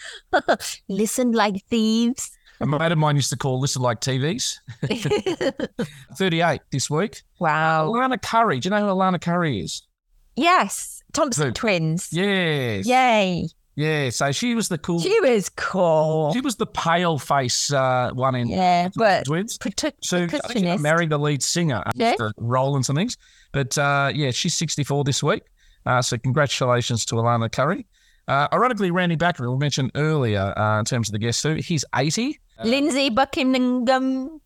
Listen 0.89 1.31
like 1.31 1.63
thieves. 1.69 2.31
A 2.61 2.65
mate 2.65 2.91
of 2.91 2.97
mine 2.97 3.15
used 3.17 3.29
to 3.31 3.37
call 3.37 3.59
listen 3.59 3.81
like 3.81 3.99
TVs. 3.99 4.59
38 6.17 6.61
this 6.71 6.89
week. 6.89 7.21
wow. 7.39 7.87
Alannah 7.89 8.17
Currie. 8.17 8.59
Do 8.59 8.67
you 8.67 8.71
know 8.71 8.79
who 8.81 8.89
Alannah 8.91 9.19
Currie 9.19 9.59
is? 9.59 9.83
Yes. 10.37 11.03
Thompson 11.13 11.47
Who? 11.47 11.51
twins. 11.53 12.09
Yes. 12.11 12.85
Yay. 12.87 13.47
Yeah. 13.75 14.09
So 14.09 14.31
she 14.31 14.55
was 14.55 14.69
the 14.69 14.77
cool. 14.77 15.01
She 15.01 15.19
was 15.19 15.49
cool. 15.49 16.31
She 16.33 16.39
was 16.39 16.55
the 16.55 16.65
pale 16.65 17.19
face 17.19 17.73
uh, 17.73 18.11
one 18.13 18.35
in 18.35 18.47
Yeah, 18.47 18.87
but 18.95 19.25
Twins. 19.25 19.57
prote- 19.57 19.91
So 20.01 20.27
she 20.53 20.77
married 20.77 21.09
the 21.09 21.19
lead 21.19 21.43
singer 21.43 21.83
Yeah. 21.93 22.15
and 22.37 22.85
some 22.85 22.95
things. 22.95 23.17
But 23.51 23.77
uh, 23.77 24.11
yeah, 24.15 24.31
she's 24.31 24.55
64 24.55 25.03
this 25.03 25.21
week. 25.21 25.43
Uh, 25.85 26.01
so 26.01 26.17
congratulations 26.17 27.05
to 27.05 27.15
Alannah 27.15 27.49
Currie. 27.49 27.85
Uh, 28.27 28.47
ironically, 28.51 28.89
Randy 28.91 29.15
Bachman, 29.15 29.51
we 29.51 29.57
mentioned 29.57 29.91
earlier 29.95 30.53
uh, 30.57 30.79
in 30.79 30.85
terms 30.85 31.09
of 31.09 31.13
the 31.13 31.19
Guess 31.19 31.43
Who, 31.43 31.55
he's 31.55 31.85
80. 31.95 32.39
Lindsey 32.63 33.09
Buckingham. 33.09 34.39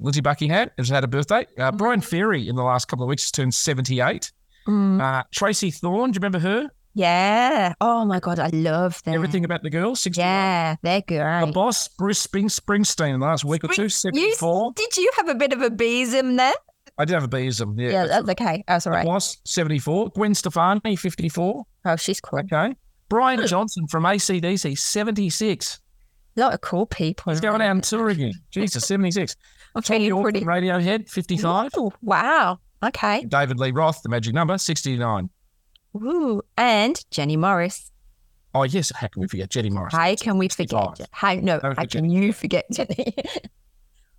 Lindsey 0.00 0.20
Buckingham 0.20 0.70
has 0.78 0.88
had 0.88 1.04
a 1.04 1.08
birthday. 1.08 1.46
Uh, 1.56 1.70
Bryan 1.70 2.00
Ferry 2.00 2.48
in 2.48 2.56
the 2.56 2.64
last 2.64 2.88
couple 2.88 3.04
of 3.04 3.08
weeks 3.08 3.22
has 3.24 3.30
turned 3.30 3.54
78. 3.54 4.32
Mm, 4.66 5.00
Uh, 5.00 5.22
Tracey 5.32 5.70
Thorn, 5.70 6.10
do 6.10 6.16
you 6.16 6.20
remember 6.20 6.38
her? 6.40 6.68
yeah. 6.94 7.72
Oh 7.80 8.04
my 8.04 8.18
God, 8.20 8.38
I 8.38 8.48
love 8.48 9.02
them. 9.04 9.14
Everything 9.14 9.44
about 9.44 9.62
the 9.62 9.70
girls. 9.70 10.00
60. 10.00 10.20
Yeah, 10.20 10.76
they're 10.82 11.02
The 11.06 11.16
great. 11.44 11.54
boss, 11.54 11.88
Bruce 11.88 12.18
Spring- 12.18 12.48
Springsteen, 12.48 13.20
last 13.20 13.44
week 13.44 13.64
or 13.64 13.68
two, 13.68 13.88
You, 14.12 14.72
did 14.76 14.96
you 14.96 15.10
have 15.16 15.28
a 15.28 15.34
bit 15.34 15.52
of 15.52 15.62
a 15.62 15.70
beism 15.70 16.36
there? 16.36 16.52
I 16.98 17.04
did 17.04 17.14
have 17.14 17.24
a 17.24 17.28
beism. 17.28 17.78
Yeah. 17.80 17.90
Yeah, 17.90 18.06
that's 18.06 18.28
okay. 18.30 18.58
Oh, 18.68 18.72
that's 18.74 18.86
all 18.86 18.92
right. 18.92 19.04
boss, 19.04 19.38
74. 19.44 20.10
Gwen 20.10 20.34
Stefani, 20.34 20.94
54. 20.96 21.64
Oh, 21.84 21.96
she's 21.96 22.20
cool. 22.20 22.40
Okay. 22.40 22.76
Brian 23.08 23.46
Johnson 23.46 23.86
from 23.88 24.04
ACDC, 24.04 24.78
76. 24.78 25.80
A 26.36 26.40
lot 26.40 26.54
of 26.54 26.60
cool 26.60 26.86
people. 26.86 27.30
He's 27.32 27.40
going 27.40 27.60
out 27.60 27.70
on 27.70 27.80
tour 27.82 28.08
again. 28.08 28.32
Jesus, 28.50 28.86
76. 28.86 29.36
I'm 29.74 29.82
feeling 29.82 30.02
Yorke 30.06 30.22
pretty. 30.24 30.38
from 30.40 30.48
Radiohead, 30.48 31.08
55. 31.10 31.72
Ooh, 31.78 31.90
wow. 32.02 32.58
Okay. 32.82 33.24
David 33.24 33.58
Lee 33.58 33.70
Roth, 33.70 34.02
the 34.02 34.08
magic 34.08 34.34
number, 34.34 34.56
69. 34.58 35.28
Ooh. 35.96 36.42
And 36.56 37.02
Jenny 37.10 37.36
Morris. 37.36 37.90
Oh, 38.54 38.62
yes. 38.64 38.92
How 38.94 39.08
can 39.08 39.20
we 39.22 39.28
forget 39.28 39.50
Jenny 39.50 39.70
Morris? 39.70 39.92
How 39.94 40.14
can 40.14 40.36
we 40.38 40.48
forget? 40.48 40.70
65. 40.70 40.96
Je- 40.98 41.04
How 41.10 41.34
no? 41.34 41.60
How 41.62 41.84
can 41.86 42.08
you 42.10 42.32
forget 42.32 42.64
Jenny? 42.72 43.14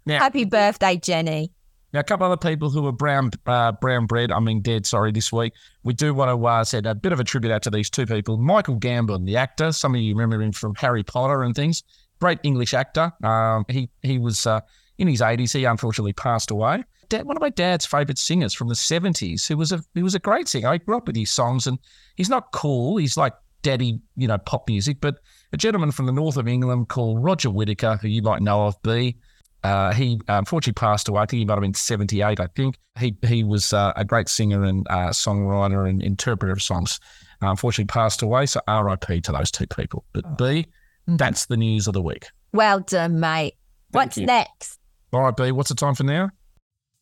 Now- 0.06 0.20
Happy 0.24 0.46
birthday, 0.46 0.98
Jenny. 0.98 1.52
Now, 1.94 2.00
a 2.00 2.04
couple 2.04 2.26
other 2.26 2.38
people 2.38 2.72
who 2.72 2.82
were 2.82 2.92
brown 2.92 3.30
uh, 3.46 3.72
brown 3.74 4.08
bread, 4.08 4.32
I 4.32 4.40
mean 4.40 4.62
dead, 4.62 4.88
sorry, 4.88 5.12
this 5.12 5.32
week. 5.32 5.54
We 5.84 5.94
do 5.94 6.14
want 6.14 6.30
to 6.30 6.46
uh, 6.46 6.64
send 6.64 6.88
a 6.88 6.96
bit 6.96 7.12
of 7.12 7.20
a 7.20 7.24
tribute 7.24 7.54
out 7.54 7.62
to 7.64 7.70
these 7.70 7.90
two 7.90 8.08
people. 8.08 8.38
Michael 8.38 8.78
Gambon, 8.78 9.26
the 9.26 9.38
actor, 9.38 9.72
some 9.72 9.94
of 9.94 10.02
you 10.02 10.16
remember 10.16 10.44
him 10.44 10.52
from 10.52 10.74
Harry 10.76 11.04
Potter 11.04 11.44
and 11.44 11.56
things. 11.56 11.84
Great 12.20 12.40
English 12.42 12.74
actor. 12.74 13.12
Um, 13.24 13.66
he 13.70 13.90
he 14.02 14.18
was 14.18 14.48
uh, 14.48 14.62
in 14.98 15.08
his 15.08 15.22
80s. 15.22 15.54
He 15.54 15.66
unfortunately 15.66 16.14
passed 16.14 16.50
away. 16.50 16.84
Dad, 17.10 17.26
one 17.26 17.38
of 17.38 17.42
my 17.42 17.50
dad's 17.50 17.86
favourite 17.86 18.18
singers 18.18 18.54
from 18.56 18.70
the 18.70 18.76
70s, 18.76 19.48
who 19.48 19.58
was 19.58 19.72
a 19.72 19.84
he 19.94 20.02
was 20.02 20.16
a 20.16 20.20
great 20.20 20.48
singer. 20.48 20.70
I 20.70 20.78
grew 20.80 20.98
up 20.98 21.06
with 21.06 21.16
his 21.16 21.30
songs, 21.30 21.68
and 21.68 21.78
he's 22.16 22.30
not 22.30 22.52
cool. 22.54 22.98
He's 22.98 23.18
like 23.18 23.34
daddy, 23.62 24.00
you 24.18 24.28
know, 24.28 24.40
pop 24.40 24.68
music. 24.68 24.98
But 25.00 25.20
a 25.52 25.58
gentleman 25.58 25.92
from 25.92 26.08
the 26.08 26.12
north 26.12 26.38
of 26.38 26.48
England 26.48 26.90
called 26.90 27.24
Roger 27.24 27.52
Whittaker, 27.52 27.98
who 27.98 28.08
you 28.08 28.24
might 28.24 28.42
know 28.42 28.66
of, 28.66 28.82
B. 28.82 29.18
Uh, 29.64 29.94
he 29.94 30.20
unfortunately 30.28 30.74
passed 30.74 31.08
away. 31.08 31.22
I 31.22 31.26
think 31.26 31.40
he 31.40 31.46
might 31.46 31.54
have 31.54 31.62
been 31.62 31.74
78, 31.74 32.40
I 32.40 32.48
think. 32.56 32.78
He 33.00 33.16
he 33.26 33.44
was 33.44 33.74
uh, 33.74 33.94
a 33.96 34.06
great 34.06 34.28
singer 34.28 34.64
and 34.64 34.86
uh, 34.90 35.10
songwriter 35.10 35.90
and 35.90 36.02
interpreter 36.02 36.52
of 36.52 36.62
songs. 36.62 37.00
Uh, 37.42 37.50
unfortunately 37.50 37.86
passed 37.86 38.22
away. 38.22 38.46
So 38.46 38.60
RIP 38.68 39.24
to 39.24 39.32
those 39.32 39.52
two 39.52 39.68
people. 39.68 40.06
But 40.14 40.38
B, 40.38 40.68
that's 41.08 41.46
the 41.48 41.58
news 41.58 41.88
of 41.88 41.94
the 41.94 42.02
week. 42.02 42.28
Well 42.52 42.82
done, 42.82 43.20
mate. 43.20 43.56
Thank 43.92 44.06
What's 44.06 44.18
you. 44.18 44.26
next? 44.26 44.80
All 45.12 45.22
right, 45.22 45.36
B, 45.36 45.52
what's 45.52 45.70
the 45.70 45.76
time 45.76 45.96
for 45.96 46.04
now? 46.04 46.32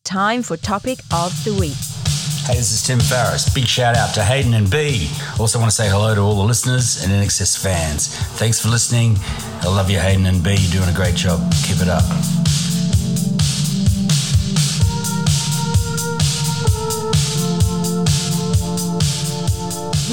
Time 0.04 0.42
for 0.42 0.56
topic 0.56 0.98
of 1.12 1.32
the 1.44 1.54
week. 1.54 2.01
Hey, 2.46 2.56
this 2.56 2.72
is 2.72 2.82
Tim 2.82 2.98
Farris. 2.98 3.48
Big 3.54 3.68
shout 3.68 3.96
out 3.96 4.14
to 4.14 4.24
Hayden 4.24 4.54
and 4.54 4.68
B. 4.68 5.08
Also 5.38 5.60
want 5.60 5.70
to 5.70 5.74
say 5.76 5.88
hello 5.88 6.12
to 6.12 6.20
all 6.20 6.34
the 6.34 6.42
listeners 6.42 7.00
and 7.00 7.12
INXS 7.12 7.56
fans. 7.56 8.16
Thanks 8.36 8.60
for 8.60 8.68
listening. 8.68 9.16
I 9.60 9.68
love 9.68 9.88
you, 9.88 10.00
Hayden 10.00 10.26
and 10.26 10.42
B. 10.42 10.56
You're 10.58 10.82
doing 10.82 10.88
a 10.88 10.92
great 10.92 11.14
job. 11.14 11.40
Keep 11.62 11.82
it 11.82 11.88
up. 11.88 12.02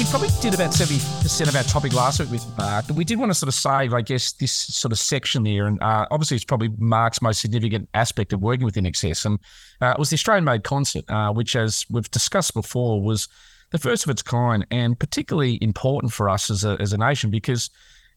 We 0.00 0.06
probably 0.06 0.30
did 0.40 0.54
about 0.54 0.70
70% 0.70 1.46
of 1.46 1.54
our 1.54 1.62
topic 1.62 1.92
last 1.92 2.20
week 2.20 2.30
with 2.30 2.56
Mark, 2.56 2.86
but 2.86 2.96
we 2.96 3.04
did 3.04 3.18
want 3.18 3.32
to 3.32 3.34
sort 3.34 3.48
of 3.48 3.54
save, 3.54 3.92
I 3.92 4.00
guess, 4.00 4.32
this 4.32 4.50
sort 4.50 4.92
of 4.92 4.98
section 4.98 5.42
there. 5.42 5.66
And 5.66 5.78
uh, 5.82 6.06
obviously, 6.10 6.36
it's 6.36 6.44
probably 6.46 6.70
Mark's 6.78 7.20
most 7.20 7.42
significant 7.42 7.86
aspect 7.92 8.32
of 8.32 8.40
working 8.40 8.64
with 8.64 8.76
INXS. 8.76 9.26
And 9.26 9.38
uh, 9.82 9.90
it 9.90 9.98
was 9.98 10.08
the 10.08 10.14
Australian 10.14 10.44
made 10.44 10.64
concert, 10.64 11.04
uh, 11.10 11.34
which, 11.34 11.54
as 11.54 11.84
we've 11.90 12.10
discussed 12.10 12.54
before, 12.54 13.02
was 13.02 13.28
the 13.72 13.78
first 13.78 14.04
of 14.04 14.10
its 14.10 14.22
kind 14.22 14.66
and 14.70 14.98
particularly 14.98 15.58
important 15.60 16.14
for 16.14 16.30
us 16.30 16.48
as 16.48 16.64
a, 16.64 16.78
as 16.80 16.94
a 16.94 16.96
nation 16.96 17.28
because 17.28 17.68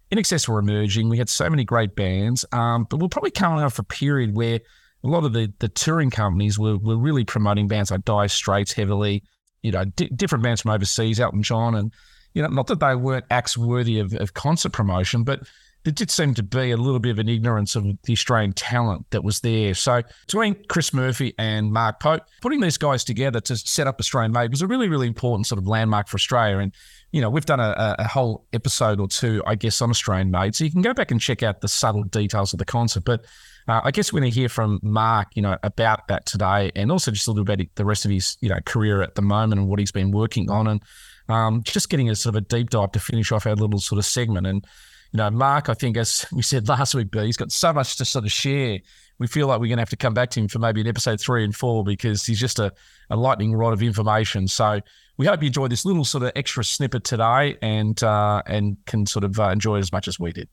INXS 0.10 0.48
were 0.48 0.60
emerging. 0.60 1.10
We 1.10 1.18
had 1.18 1.28
so 1.28 1.50
many 1.50 1.66
great 1.66 1.98
bands, 1.98 2.46
um, 2.54 2.88
but 2.90 3.02
we're 3.02 3.10
probably 3.10 3.32
coming 3.32 3.62
off 3.62 3.78
a 3.78 3.84
period 3.84 4.38
where 4.38 4.62
a 5.04 5.08
lot 5.08 5.26
of 5.26 5.34
the, 5.34 5.52
the 5.60 5.68
touring 5.68 6.12
companies 6.12 6.58
were, 6.58 6.78
were 6.78 6.96
really 6.96 7.26
promoting 7.26 7.68
bands 7.68 7.92
like 7.92 8.06
Dire 8.06 8.30
Straits 8.30 8.72
heavily, 8.72 9.22
you 9.64 9.72
know, 9.72 9.86
di- 9.86 10.10
different 10.10 10.44
bands 10.44 10.62
from 10.62 10.72
overseas, 10.72 11.20
Elton 11.20 11.42
John, 11.42 11.76
and 11.76 11.92
you 12.34 12.42
know, 12.42 12.50
not 12.50 12.68
that 12.68 12.80
they 12.80 12.96
weren't 12.96 13.26
acts 13.32 13.58
worthy 13.58 14.00
of, 14.00 14.14
of 14.14 14.34
concert 14.34 14.72
promotion, 14.72 15.24
but 15.24 15.42
there 15.84 15.94
did 15.94 16.10
seem 16.10 16.34
to 16.34 16.44
be 16.44 16.72
a 16.72 16.78
little 16.78 17.00
bit 17.00 17.12
of 17.12 17.20
an 17.20 17.28
ignorance 17.28 17.76
of 17.76 17.86
the 18.04 18.14
Australian 18.14 18.54
talent 18.54 19.06
that 19.10 19.24
was 19.24 19.42
there. 19.42 19.74
So 19.74 20.02
between 20.26 20.56
Chris 20.70 20.94
Murphy 20.94 21.34
and 21.38 21.74
Mark 21.74 22.00
Pope, 22.00 22.24
putting 22.42 22.62
these 22.62 22.78
guys 22.78 23.04
together 23.04 23.42
to 23.42 23.58
set 23.58 23.86
up 23.86 24.00
Australian 24.00 24.32
Made 24.32 24.52
was 24.52 24.62
a 24.62 24.68
really, 24.68 24.88
really 24.88 25.08
important 25.08 25.46
sort 25.46 25.60
of 25.60 25.68
landmark 25.68 26.08
for 26.08 26.16
Australia. 26.16 26.60
And 26.60 26.74
you 27.12 27.22
know, 27.22 27.30
we've 27.30 27.46
done 27.46 27.60
a, 27.60 27.96
a 28.00 28.08
whole 28.08 28.46
episode 28.54 29.00
or 29.00 29.08
two, 29.08 29.44
I 29.46 29.56
guess, 29.56 29.82
on 29.82 29.90
Australian 29.92 30.32
Made, 30.32 30.56
so 30.56 30.64
you 30.64 30.72
can 30.72 30.82
go 30.82 30.94
back 30.94 31.12
and 31.12 31.22
check 31.22 31.44
out 31.44 31.62
the 31.62 31.68
subtle 31.68 32.04
details 32.04 32.54
of 32.54 32.60
the 32.60 32.66
concert. 32.66 33.04
But 33.04 33.26
uh, 33.68 33.82
I 33.84 33.92
guess 33.92 34.12
we're 34.12 34.20
going 34.20 34.32
to 34.32 34.40
hear 34.40 34.50
from 34.50 34.80
Mark, 34.84 35.30
you 35.36 35.42
know, 35.42 35.58
about 35.64 36.08
that 36.08 36.26
today, 36.26 36.72
and 36.76 36.92
also 36.92 37.12
just 37.12 37.28
a 37.28 37.32
little 37.32 37.46
bit 37.46 37.62
about 37.62 37.76
the 37.76 37.86
rest 37.86 38.06
of 38.06 38.12
his, 38.12 38.38
you 38.42 38.50
know, 38.50 38.60
career 38.66 39.02
at 39.02 39.16
the 39.16 39.22
moment 39.22 39.60
and 39.60 39.70
what 39.70 39.80
he's 39.80 39.92
been 39.92 40.12
working 40.12 40.50
on, 40.50 40.68
and 40.68 40.84
um, 41.30 41.64
just 41.64 41.90
getting 41.90 42.10
a 42.10 42.16
sort 42.16 42.36
of 42.36 42.42
a 42.42 42.46
deep 42.46 42.70
dive 42.70 42.92
to 42.92 43.00
finish 43.00 43.32
off 43.32 43.48
our 43.48 43.56
little 43.56 43.80
sort 43.80 44.00
of 44.00 44.06
segment. 44.06 44.48
And 44.48 44.66
you 45.14 45.18
know, 45.18 45.30
Mark, 45.30 45.70
I 45.70 45.76
think 45.76 45.96
as 45.96 46.26
we 46.32 46.42
said 46.42 46.68
last 46.68 46.96
week, 46.96 47.14
he's 47.14 47.38
got 47.38 47.52
so 47.52 47.72
much 47.72 47.98
to 47.98 48.06
sort 48.06 48.26
of 48.26 48.32
share. 48.32 48.80
We 49.20 49.28
feel 49.28 49.48
like 49.48 49.60
we're 49.60 49.68
going 49.68 49.78
to 49.78 49.82
have 49.82 49.90
to 49.92 49.96
come 49.96 50.16
back 50.16 50.32
to 50.32 50.40
him 50.40 50.48
for 50.48 50.58
maybe 50.58 50.82
an 50.82 50.88
episode 50.88 51.22
three 51.22 51.44
and 51.44 51.56
four 51.56 51.84
because 51.84 52.26
he's 52.26 52.40
just 52.40 52.58
a, 52.58 52.74
a 53.12 53.16
lightning 53.16 53.54
rod 53.54 53.74
of 53.74 53.84
information. 53.84 54.48
So 54.48 54.82
we 55.18 55.28
hope 55.28 55.42
you 55.42 55.48
enjoy 55.48 55.68
this 55.68 55.86
little 55.86 56.04
sort 56.04 56.24
of 56.24 56.32
extra 56.36 56.64
snippet 56.64 57.04
today 57.04 57.58
and 57.62 58.02
uh, 58.04 58.42
and 58.48 58.78
can 58.88 59.06
sort 59.06 59.24
of 59.24 59.40
uh, 59.40 59.50
enjoy 59.50 59.78
it 59.78 59.82
as 59.82 59.92
much 59.92 60.08
as 60.08 60.20
we 60.20 60.32
did. 60.32 60.50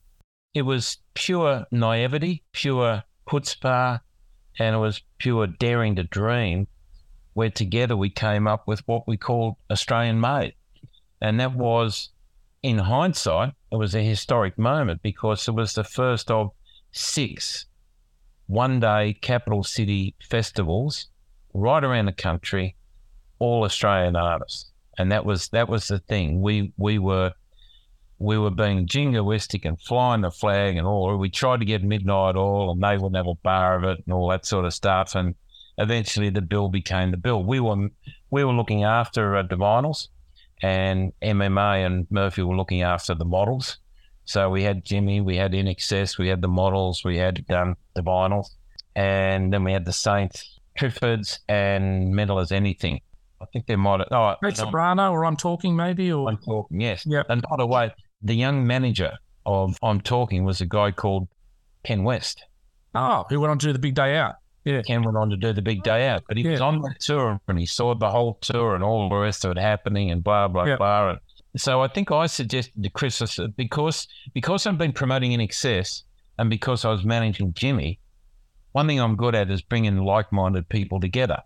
It 0.53 0.63
was 0.63 0.99
pure 1.15 1.67
naivety, 1.71 2.43
pure 2.53 3.05
chutzpah, 3.29 4.01
and 4.59 4.75
it 4.75 4.79
was 4.79 5.03
pure 5.19 5.47
daring 5.47 5.95
to 5.97 6.03
dream, 6.03 6.67
where 7.35 7.51
together 7.51 7.97
we 7.97 8.11
came 8.11 8.49
up 8.49 8.67
with 8.67 8.87
what 8.89 9.07
we 9.07 9.17
called 9.17 9.57
Australian 9.71 10.21
Made. 10.21 10.55
And 11.21 11.39
that 11.39 11.55
was, 11.55 12.11
in 12.63 12.79
hindsight, 12.79 13.55
it 13.71 13.77
was 13.77 13.95
a 13.95 14.03
historic 14.03 14.59
moment 14.59 15.03
because 15.03 15.47
it 15.47 15.55
was 15.55 15.75
the 15.75 15.85
first 15.85 16.31
of 16.31 16.51
six 16.93 17.67
one 18.49 18.81
day 18.81 19.13
capital 19.21 19.63
city 19.63 20.17
festivals 20.29 21.07
right 21.55 21.85
around 21.85 22.07
the 22.07 22.13
country, 22.13 22.75
all 23.39 23.63
Australian 23.63 24.17
artists. 24.17 24.73
And 24.99 25.13
that 25.13 25.25
was 25.25 25.49
that 25.51 25.69
was 25.69 25.87
the 25.87 26.01
thing. 26.01 26.43
We 26.43 26.73
we 26.77 26.99
were 26.99 27.33
we 28.21 28.37
were 28.37 28.51
being 28.51 28.87
jingoistic 28.87 29.65
and 29.65 29.81
flying 29.81 30.21
the 30.21 30.31
flag 30.31 30.77
and 30.77 30.87
all. 30.87 31.17
We 31.17 31.31
tried 31.31 31.61
to 31.61 31.65
get 31.65 31.83
Midnight 31.83 32.37
Oil 32.37 32.71
and 32.71 32.83
they 32.83 32.99
wouldn't 32.99 33.17
have 33.17 33.27
a 33.27 33.35
bar 33.37 33.77
of 33.77 33.85
it 33.85 34.05
and 34.05 34.13
all 34.13 34.29
that 34.29 34.45
sort 34.45 34.67
of 34.67 34.75
stuff. 34.75 35.15
And 35.15 35.35
eventually 35.79 36.29
the 36.29 36.43
bill 36.43 36.69
became 36.69 37.13
the 37.13 37.17
bill. 37.17 37.43
We 37.43 37.61
were 37.61 37.89
we 38.31 38.45
were 38.45 38.53
looking 38.53 38.85
after 38.85 39.37
uh, 39.37 39.43
the 39.43 39.57
Divinyls 39.57 40.09
and 40.63 41.15
MMA 41.23 41.87
and 41.87 42.07
Murphy 42.11 42.43
were 42.43 42.57
looking 42.57 42.83
after 42.83 43.15
the 43.15 43.25
models. 43.25 43.79
So 44.27 44.51
we 44.51 44.63
had 44.65 44.85
Jimmy, 44.85 45.23
we 45.23 45.37
had 45.37 45.53
INXS, 45.53 46.19
we 46.19 46.29
had 46.29 46.43
the 46.43 46.49
models, 46.49 47.03
we 47.03 47.17
had 47.17 47.43
um, 47.51 47.75
the 47.95 48.03
Divinyls, 48.03 48.51
and 48.95 49.51
then 49.51 49.65
we 49.65 49.73
had 49.73 49.87
the 49.87 49.95
Saints, 49.95 50.61
Triffids, 50.79 51.39
and 51.49 52.15
Mental 52.15 52.39
As 52.39 52.53
Anything. 52.53 53.01
I 53.41 53.47
think 53.47 53.67
they 53.67 53.77
might 53.77 54.01
have. 54.01 54.09
Oh, 54.11 54.35
Great 54.41 54.59
Soprano, 54.59 55.11
or 55.11 55.25
I'm 55.25 55.39
talking 55.39 55.75
maybe, 55.75 56.13
or 56.13 56.29
I'm 56.29 56.37
talking, 56.37 56.83
yes. 56.83 57.07
Yep. 57.07 57.27
And 57.31 57.43
by 57.49 57.57
the 57.57 57.67
way, 57.67 57.91
the 58.23 58.35
young 58.35 58.67
manager 58.67 59.13
of 59.47 59.77
I'm 59.83 60.01
talking 60.01 60.45
was 60.45 60.61
a 60.61 60.67
guy 60.67 60.91
called 60.91 61.29
Ken 61.85 62.05
West. 62.05 62.43
oh, 62.95 63.25
who 63.29 63.41
went 63.41 63.51
on 63.51 63.59
to 63.61 63.67
do 63.67 63.73
the 63.73 63.79
big 63.79 63.95
day 63.95 64.17
out? 64.17 64.35
Yeah, 64.65 64.83
Ken 64.83 65.03
went 65.03 65.17
on 65.17 65.31
to 65.31 65.37
do 65.37 65.53
the 65.55 65.63
big 65.63 65.83
day 65.83 66.07
out, 66.09 66.23
but 66.29 66.37
he 66.37 66.47
was 66.47 66.61
on 66.61 66.83
the 66.83 66.95
tour 67.01 67.41
and 67.49 67.59
he 67.59 67.65
saw 67.65 67.95
the 67.95 68.11
whole 68.11 68.35
tour 68.43 68.75
and 68.75 68.85
all 68.85 69.09
the 69.09 69.17
rest 69.17 69.45
of 69.45 69.53
it 69.53 69.59
happening 69.59 70.11
and 70.11 70.23
blah 70.23 70.49
blah 70.49 70.65
Yeah. 70.65 70.77
blah. 70.77 71.09
And 71.11 71.19
so 71.57 71.81
I 71.81 71.89
think 71.89 72.13
I 72.13 72.27
suggested 72.27 72.83
to 72.83 72.91
Chris 72.91 73.23
because 73.57 74.07
because 74.35 74.67
I've 74.67 74.77
been 74.77 74.93
promoting 74.93 75.33
INXS 75.33 76.03
and 76.39 76.51
because 76.51 76.85
I 76.85 76.91
was 76.91 77.05
managing 77.05 77.55
Jimmy, 77.55 78.01
one 78.73 78.87
thing 78.87 79.01
I'm 79.01 79.17
good 79.17 79.35
at 79.35 79.51
is 79.51 79.63
bringing 79.63 79.97
like-minded 79.97 80.69
people 80.69 81.01
together. 81.01 81.39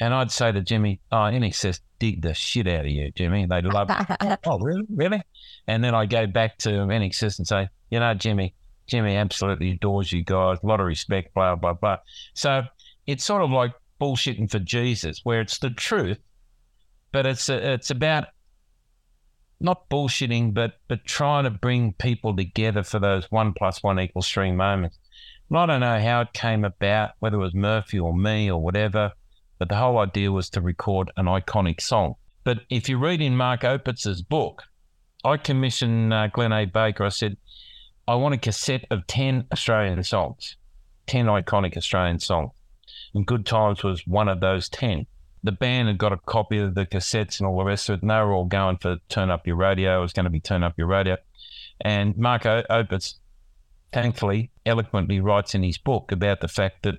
And 0.00 0.12
I'd 0.12 0.30
say 0.30 0.50
to 0.52 0.60
Jimmy, 0.60 1.00
"Oh, 1.12 1.26
excess, 1.26 1.80
dig 1.98 2.22
the 2.22 2.34
shit 2.34 2.66
out 2.66 2.84
of 2.84 2.90
you, 2.90 3.10
Jimmy. 3.12 3.46
They 3.46 3.62
love 3.62 3.88
it." 3.90 4.38
oh, 4.46 4.58
really, 4.58 4.86
really? 4.94 5.22
And 5.66 5.82
then 5.82 5.94
I 5.94 6.06
go 6.06 6.26
back 6.26 6.58
to 6.58 6.70
INXS 6.70 7.38
and 7.38 7.46
say, 7.46 7.68
you 7.90 8.00
know, 8.00 8.12
Jimmy, 8.14 8.54
Jimmy 8.86 9.16
absolutely 9.16 9.70
adores 9.72 10.12
you 10.12 10.24
guys. 10.24 10.58
A 10.62 10.66
lot 10.66 10.80
of 10.80 10.86
respect, 10.86 11.32
blah, 11.34 11.54
blah, 11.54 11.74
blah. 11.74 11.98
So 12.34 12.62
it's 13.06 13.24
sort 13.24 13.42
of 13.42 13.50
like 13.50 13.72
bullshitting 14.00 14.50
for 14.50 14.58
Jesus, 14.58 15.20
where 15.24 15.40
it's 15.40 15.58
the 15.58 15.70
truth, 15.70 16.18
but 17.12 17.26
it's 17.26 17.48
it's 17.48 17.90
about 17.90 18.24
not 19.60 19.88
bullshitting, 19.88 20.52
but 20.54 20.74
but 20.88 21.04
trying 21.04 21.44
to 21.44 21.50
bring 21.50 21.92
people 21.94 22.36
together 22.36 22.82
for 22.82 22.98
those 22.98 23.30
one 23.30 23.52
plus 23.52 23.82
one 23.82 24.00
equals 24.00 24.28
three 24.28 24.52
moments. 24.52 24.98
And 25.48 25.58
I 25.58 25.66
don't 25.66 25.80
know 25.80 26.00
how 26.00 26.22
it 26.22 26.32
came 26.32 26.64
about, 26.64 27.12
whether 27.20 27.36
it 27.36 27.40
was 27.40 27.54
Murphy 27.54 27.98
or 27.98 28.14
me 28.14 28.50
or 28.50 28.60
whatever, 28.60 29.12
but 29.58 29.68
the 29.68 29.76
whole 29.76 29.98
idea 29.98 30.32
was 30.32 30.50
to 30.50 30.60
record 30.60 31.10
an 31.16 31.26
iconic 31.26 31.80
song. 31.80 32.14
But 32.44 32.60
if 32.68 32.88
you 32.88 32.98
read 32.98 33.20
in 33.20 33.36
Mark 33.36 33.64
Opitz's 33.64 34.22
book, 34.22 34.64
I 35.24 35.38
commissioned 35.38 36.12
uh, 36.12 36.26
Glenn 36.28 36.52
A. 36.52 36.66
Baker. 36.66 37.04
I 37.04 37.08
said, 37.08 37.36
I 38.06 38.14
want 38.16 38.34
a 38.34 38.38
cassette 38.38 38.84
of 38.90 39.06
10 39.06 39.46
Australian 39.50 40.02
songs, 40.04 40.56
10 41.06 41.26
iconic 41.26 41.76
Australian 41.76 42.18
songs. 42.18 42.52
And 43.14 43.26
Good 43.26 43.46
Times 43.46 43.82
was 43.82 44.06
one 44.06 44.28
of 44.28 44.40
those 44.40 44.68
10. 44.68 45.06
The 45.42 45.52
band 45.52 45.88
had 45.88 45.98
got 45.98 46.12
a 46.12 46.18
copy 46.18 46.58
of 46.58 46.74
the 46.74 46.84
cassettes 46.84 47.38
and 47.38 47.46
all 47.46 47.58
the 47.58 47.64
rest 47.64 47.88
of 47.88 47.98
it, 47.98 48.02
and 48.02 48.10
they 48.10 48.16
were 48.16 48.32
all 48.32 48.44
going 48.44 48.78
for 48.78 48.98
Turn 49.08 49.30
Up 49.30 49.46
Your 49.46 49.56
Radio. 49.56 49.98
It 49.98 50.02
was 50.02 50.12
going 50.12 50.24
to 50.24 50.30
be 50.30 50.40
Turn 50.40 50.62
Up 50.62 50.74
Your 50.76 50.86
Radio. 50.86 51.16
And 51.80 52.16
Mark 52.16 52.42
Opitz, 52.42 53.14
thankfully, 53.92 54.50
eloquently 54.66 55.20
writes 55.20 55.54
in 55.54 55.62
his 55.62 55.78
book 55.78 56.12
about 56.12 56.40
the 56.40 56.48
fact 56.48 56.82
that, 56.82 56.98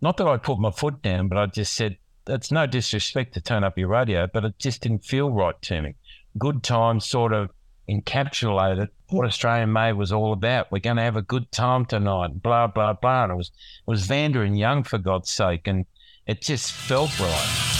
not 0.00 0.16
that 0.16 0.26
I 0.26 0.36
put 0.36 0.58
my 0.58 0.70
foot 0.70 1.02
down, 1.02 1.28
but 1.28 1.38
I 1.38 1.46
just 1.46 1.74
said, 1.74 1.96
it's 2.28 2.50
no 2.50 2.66
disrespect 2.66 3.34
to 3.34 3.40
Turn 3.40 3.64
Up 3.64 3.78
Your 3.78 3.88
Radio, 3.88 4.26
but 4.32 4.44
it 4.44 4.58
just 4.58 4.82
didn't 4.82 5.04
feel 5.04 5.30
right 5.30 5.60
to 5.62 5.80
me. 5.80 5.94
Good 6.38 6.62
Times 6.62 7.06
sort 7.06 7.32
of 7.32 7.50
encapsulated 7.88 8.88
what 9.08 9.26
Australian 9.26 9.72
Made 9.72 9.92
was 9.92 10.12
all 10.12 10.32
about. 10.32 10.72
We're 10.72 10.80
going 10.80 10.96
to 10.96 11.02
have 11.02 11.16
a 11.16 11.22
good 11.22 11.50
time 11.52 11.86
tonight, 11.86 12.42
blah, 12.42 12.66
blah, 12.66 12.94
blah. 12.94 13.24
And 13.24 13.32
it 13.32 13.36
was, 13.36 13.48
it 13.48 13.90
was 13.90 14.06
Vanda 14.06 14.40
and 14.40 14.58
Young, 14.58 14.82
for 14.82 14.98
God's 14.98 15.30
sake. 15.30 15.66
And 15.66 15.86
it 16.26 16.42
just 16.42 16.72
felt 16.72 17.18
right. 17.20 17.75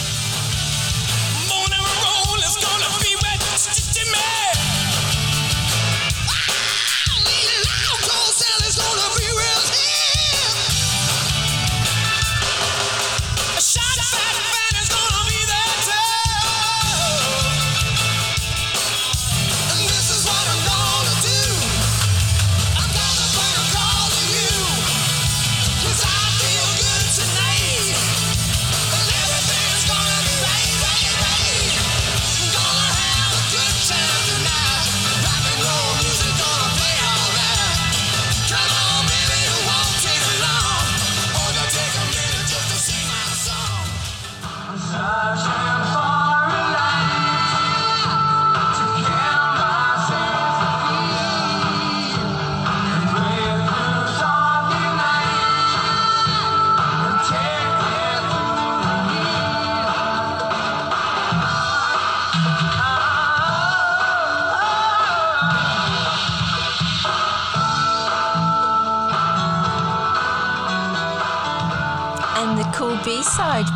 Searching 44.77 45.76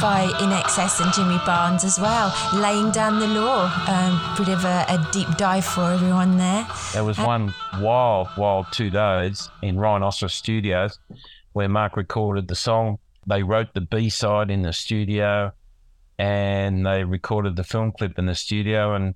by 0.01 0.25
INXS 0.39 1.03
and 1.03 1.13
Jimmy 1.13 1.39
Barnes 1.45 1.83
as 1.83 1.99
well, 1.99 2.33
laying 2.55 2.89
down 2.89 3.19
the 3.19 3.27
law. 3.27 3.71
Um, 3.87 4.35
bit 4.35 4.47
of 4.47 4.65
a, 4.65 4.83
a 4.89 5.07
deep 5.11 5.27
dive 5.37 5.63
for 5.63 5.91
everyone 5.91 6.37
there. 6.37 6.65
There 6.93 7.03
was 7.03 7.19
one 7.19 7.53
wild, 7.79 8.29
wild 8.35 8.65
two 8.71 8.89
days 8.89 9.47
in 9.61 9.77
Rhinoceros 9.77 10.33
Studios 10.33 10.97
where 11.53 11.69
Mark 11.69 11.97
recorded 11.97 12.47
the 12.47 12.55
song. 12.55 12.97
They 13.27 13.43
wrote 13.43 13.75
the 13.75 13.81
B 13.81 14.09
side 14.09 14.49
in 14.49 14.63
the 14.63 14.73
studio 14.73 15.51
and 16.17 16.83
they 16.83 17.03
recorded 17.03 17.55
the 17.55 17.63
film 17.63 17.91
clip 17.91 18.17
in 18.17 18.25
the 18.25 18.35
studio 18.35 18.95
and 18.95 19.13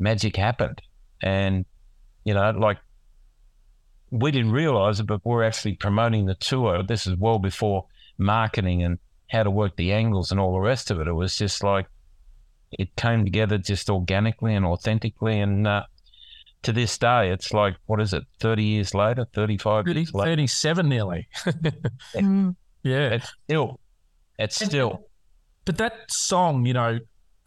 magic 0.00 0.34
happened. 0.34 0.82
And, 1.22 1.64
you 2.24 2.34
know, 2.34 2.50
like 2.50 2.78
we 4.10 4.32
didn't 4.32 4.50
realize 4.50 4.98
it, 4.98 5.04
but 5.04 5.20
we're 5.24 5.44
actually 5.44 5.76
promoting 5.76 6.26
the 6.26 6.34
tour. 6.34 6.82
This 6.82 7.06
is 7.06 7.16
well 7.16 7.38
before 7.38 7.86
marketing 8.18 8.82
and 8.82 8.98
how 9.32 9.42
to 9.42 9.50
work 9.50 9.74
the 9.76 9.92
angles 9.92 10.30
and 10.30 10.38
all 10.38 10.52
the 10.52 10.60
rest 10.60 10.90
of 10.90 11.00
it. 11.00 11.08
It 11.08 11.12
was 11.12 11.36
just 11.36 11.64
like 11.64 11.86
it 12.70 12.94
came 12.96 13.24
together 13.24 13.56
just 13.56 13.88
organically 13.88 14.54
and 14.54 14.64
authentically. 14.66 15.40
And 15.40 15.66
uh, 15.66 15.84
to 16.62 16.72
this 16.72 16.98
day, 16.98 17.30
it's 17.30 17.52
like, 17.52 17.76
what 17.86 18.00
is 18.00 18.12
it, 18.12 18.24
30 18.40 18.62
years 18.62 18.94
later, 18.94 19.26
35 19.32 19.86
30, 19.86 20.00
years 20.00 20.14
later? 20.14 20.30
37 20.30 20.88
nearly. 20.88 21.28
Mm. 22.14 22.54
yeah. 22.82 23.08
It's 23.08 23.32
still, 23.44 23.80
it's 24.38 24.64
still, 24.64 25.08
But 25.64 25.78
that 25.78 26.10
song, 26.10 26.66
you 26.66 26.74
know, 26.74 26.98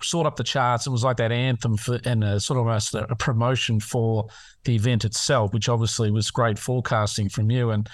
soared 0.01 0.25
up 0.25 0.37
the 0.37 0.43
charts. 0.43 0.87
It 0.87 0.89
was 0.89 1.03
like 1.03 1.17
that 1.17 1.31
anthem 1.31 1.77
for, 1.77 1.99
and 2.03 2.23
a, 2.23 2.39
sort 2.39 2.59
of 2.59 2.65
almost 2.65 2.95
a, 2.95 3.11
a 3.11 3.15
promotion 3.15 3.79
for 3.79 4.27
the 4.63 4.75
event 4.75 5.05
itself, 5.05 5.53
which 5.53 5.69
obviously 5.69 6.09
was 6.09 6.31
great 6.31 6.57
forecasting 6.57 7.29
from 7.29 7.51
you. 7.51 7.69
And 7.69 7.87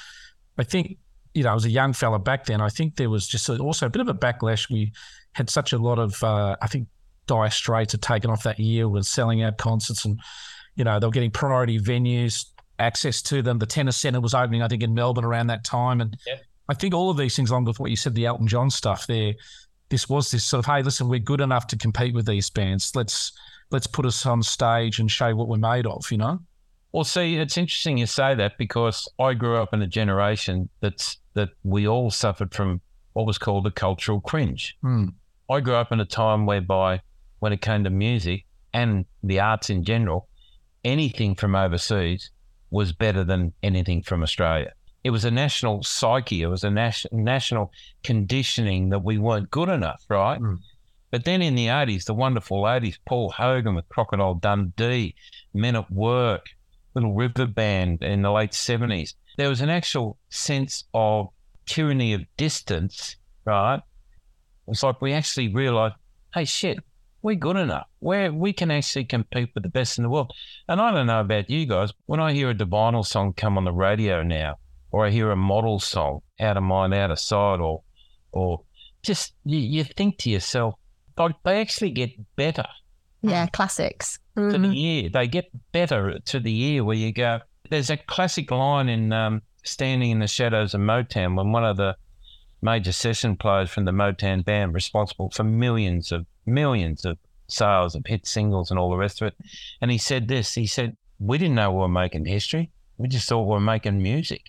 I 0.58 0.64
think, 0.64 0.98
you 1.34 1.44
know, 1.44 1.52
I 1.52 1.54
was 1.54 1.66
a 1.66 1.70
young 1.70 1.94
fella 1.94 2.20
back 2.20 2.46
then. 2.46 2.62
I 2.62 2.70
think 2.70 2.96
there 2.96 3.10
was 3.10 3.28
just 3.28 3.50
also 3.50 3.86
a 3.86 3.90
bit 3.90 4.02
of 4.02 4.10
a 4.10 4.14
backlash. 4.14 4.70
We 4.70 4.92
had 5.34 5.50
such 5.50 5.74
a 5.74 5.78
lot 5.78 6.00
of, 6.00 6.22
uh, 6.24 6.56
I 6.62 6.68
think, 6.68 6.88
Dire 7.28 7.50
Straits 7.50 7.94
had 7.94 8.02
taken 8.02 8.30
off 8.30 8.44
that 8.44 8.60
year, 8.60 8.90
was 8.90 9.08
selling 9.08 9.44
out 9.44 9.58
concerts, 9.58 10.04
and 10.06 10.20
you 10.76 10.84
know 10.84 11.00
they 11.00 11.08
were 11.08 11.12
getting 11.12 11.32
priority 11.32 11.80
venues, 11.80 12.46
access 12.80 13.22
to 13.24 13.42
them. 13.42 13.60
The 13.60 13.66
tennis 13.66 13.98
centre 13.98 14.20
was 14.20 14.34
opening, 14.34 14.62
I 14.62 14.68
think, 14.68 14.84
in 14.84 14.94
Melbourne 14.94 15.24
around 15.24 15.48
that 15.48 15.64
time, 15.64 16.02
and 16.02 16.18
I 16.68 16.74
think 16.74 16.94
all 16.94 17.10
of 17.10 17.18
these 17.18 17.36
things, 17.36 17.50
along 17.50 17.66
with 17.66 17.80
what 17.80 17.90
you 17.90 17.96
said, 17.96 18.16
the 18.16 18.26
Elton 18.26 18.48
John 18.48 18.70
stuff 18.70 19.08
there, 19.08 19.34
this 19.90 20.10
was 20.10 20.32
this 20.32 20.44
sort 20.44 20.60
of, 20.60 20.66
hey, 20.66 20.82
listen, 20.82 21.08
we're 21.10 21.20
good 21.20 21.42
enough 21.42 21.68
to 21.68 21.78
compete 21.78 22.14
with 22.14 22.26
these 22.26 22.50
bands. 22.50 22.96
Let's 22.96 23.34
let's 23.70 23.88
put 23.88 24.06
us 24.06 24.26
on 24.26 24.44
stage 24.44 25.00
and 25.00 25.10
show 25.10 25.34
what 25.36 25.48
we're 25.48 25.58
made 25.58 25.86
of, 25.86 26.10
you 26.12 26.18
know. 26.18 26.40
Well, 26.92 27.04
see, 27.06 27.38
it's 27.38 27.58
interesting 27.58 27.98
you 27.98 28.06
say 28.06 28.36
that 28.36 28.58
because 28.58 29.08
I 29.20 29.34
grew 29.34 29.58
up 29.58 29.74
in 29.74 29.82
a 29.82 29.88
generation 29.88 30.68
that's 30.82 31.18
that 31.34 31.50
we 31.64 31.88
all 31.88 32.12
suffered 32.12 32.54
from 32.54 32.82
what 33.14 33.26
was 33.26 33.38
called 33.38 33.68
a 33.68 33.72
cultural 33.72 34.22
cringe. 34.22 34.78
Hmm. 34.82 35.10
I 35.50 35.60
grew 35.60 35.76
up 35.76 35.92
in 35.92 36.00
a 36.00 36.06
time 36.06 36.46
whereby, 36.46 37.02
when 37.40 37.54
it 37.54 37.62
came 37.62 37.84
to 37.84 37.90
music 37.90 38.46
and 38.74 39.06
the 39.24 39.40
arts 39.40 39.70
in 39.70 39.84
general, 39.84 40.28
anything 40.84 41.36
from 41.36 41.56
overseas 41.56 42.30
was 42.70 42.94
better 42.94 43.24
than 43.24 43.54
anything 43.62 44.02
from 44.02 44.24
Australia. 44.24 44.72
It 45.04 45.10
was 45.10 45.26
a 45.26 45.32
national 45.32 45.84
psyche. 45.84 46.42
It 46.42 46.48
was 46.48 46.64
a 46.64 46.70
nas- 46.70 47.08
national 47.12 47.72
conditioning 48.04 48.90
that 48.90 49.04
we 49.04 49.18
weren't 49.18 49.52
good 49.52 49.70
enough, 49.70 50.06
right? 50.08 50.40
Mm. 50.40 50.60
But 51.10 51.26
then 51.26 51.42
in 51.42 51.56
the 51.56 51.68
80s, 51.68 52.06
the 52.06 52.14
wonderful 52.14 52.64
80s, 52.64 52.98
Paul 53.06 53.32
Hogan 53.32 53.76
with 53.76 53.90
Crocodile 53.90 54.36
Dundee, 54.36 55.16
Men 55.54 55.76
at 55.76 55.92
Work, 55.92 56.46
Little 56.94 57.14
River 57.14 57.46
Band 57.46 58.02
in 58.02 58.22
the 58.22 58.32
late 58.32 58.52
70s, 58.52 59.16
there 59.38 59.50
was 59.50 59.62
an 59.62 59.70
actual 59.70 60.18
sense 60.30 60.84
of 60.94 61.28
tyranny 61.66 62.14
of 62.14 62.22
distance, 62.38 63.16
right? 63.46 63.82
It's 64.68 64.84
like 64.84 65.02
we 65.02 65.14
actually 65.14 65.50
realized, 65.54 65.96
hey, 66.34 66.46
shit, 66.46 66.80
we're 67.22 67.36
good 67.36 67.58
enough. 67.58 67.88
We're, 68.00 68.32
we 68.32 68.54
can 68.54 68.72
actually 68.72 69.06
compete 69.06 69.50
with 69.54 69.64
the 69.64 69.70
best 69.70 69.98
in 69.98 70.04
the 70.04 70.10
world. 70.10 70.34
And 70.68 70.80
I 70.82 70.92
don't 70.92 71.08
know 71.08 71.20
about 71.22 71.50
you 71.50 71.66
guys, 71.66 71.92
when 72.06 72.20
I 72.20 72.34
hear 72.34 72.50
a 72.50 72.56
Divinyls 72.56 73.08
song 73.08 73.34
come 73.34 73.58
on 73.58 73.66
the 73.66 73.72
radio 73.74 74.24
now, 74.24 74.56
or 74.92 75.06
I 75.06 75.10
hear 75.10 75.32
a 75.32 75.36
model 75.36 75.80
song, 75.80 76.22
out 76.40 76.58
of 76.58 76.64
mind, 76.64 76.94
out 76.94 77.12
of 77.12 77.20
sight, 77.20 77.60
or, 77.60 77.84
or 78.32 78.62
just 79.04 79.34
you, 79.46 79.60
you 79.60 79.84
think 79.84 80.18
to 80.20 80.30
yourself, 80.30 80.76
like 81.18 81.36
they 81.44 81.62
actually 81.62 81.92
get 81.92 82.10
better 82.36 82.66
Yeah, 83.22 83.46
classics. 83.48 84.18
to 84.36 84.42
Mhm. 84.42 84.72
the 84.72 84.82
ear. 84.86 85.10
They 85.10 85.28
get 85.28 85.46
better 85.72 86.18
to 86.20 86.40
the 86.40 86.62
ear 86.64 86.84
where 86.84 86.96
you 86.96 87.12
go. 87.14 87.40
There's 87.72 87.90
a 87.90 87.96
classic 87.96 88.52
line 88.52 88.90
in 88.90 89.14
um, 89.14 89.44
Standing 89.64 90.12
in 90.12 90.20
the 90.20 90.28
Shadows 90.28 90.74
of 90.74 90.82
Motown 90.82 91.38
when 91.38 91.54
one 91.54 91.64
of 91.64 91.78
the 91.78 91.96
major 92.62 92.92
session 92.92 93.38
players 93.38 93.70
from 93.70 93.86
the 93.86 93.94
Motown 93.94 94.44
band 94.44 94.74
responsible 94.74 95.30
for 95.30 95.46
millions 95.46 96.12
of 96.12 96.26
millions 96.46 97.06
of 97.06 97.18
sales 97.48 97.96
of 97.96 98.06
hit 98.06 98.28
singles 98.28 98.72
and 98.72 98.80
all 98.80 98.90
the 98.90 98.98
rest 98.98 99.22
of 99.22 99.28
it. 99.28 99.36
And 99.80 99.90
he 99.90 99.98
said 99.98 100.28
this, 100.28 100.54
he 100.54 100.68
said, 100.68 100.98
We 101.18 101.38
didn't 101.38 101.56
know 101.56 101.72
we 101.72 101.78
were 101.78 101.88
making 101.88 102.26
history. 102.26 102.72
We 102.98 103.08
just 103.08 103.30
thought 103.30 103.44
we 103.44 103.52
were 103.52 103.62
making 103.62 104.04
music. 104.04 104.42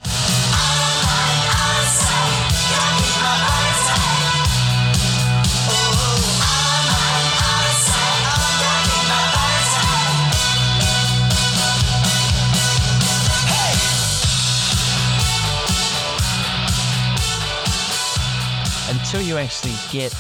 Until 19.13 19.29
you 19.29 19.37
actually 19.37 19.75
get 19.91 20.17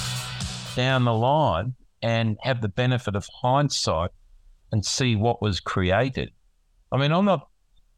down 0.76 1.07
the 1.07 1.14
line 1.14 1.74
and 2.02 2.37
have 2.42 2.61
the 2.61 2.68
benefit 2.68 3.16
of 3.16 3.26
hindsight 3.40 4.11
and 4.70 4.85
see 4.85 5.16
what 5.16 5.40
was 5.40 5.61
created. 5.61 6.31
I 6.92 6.98
mean, 6.98 7.11
I'm 7.11 7.24
not 7.24 7.48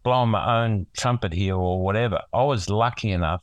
blowing 0.05 0.31
my 0.31 0.63
own 0.63 0.87
trumpet 0.97 1.33
here 1.33 1.57
or 1.57 1.83
whatever. 1.83 2.21
I 2.33 2.45
was 2.45 2.71
lucky 2.71 3.11
enough 3.11 3.43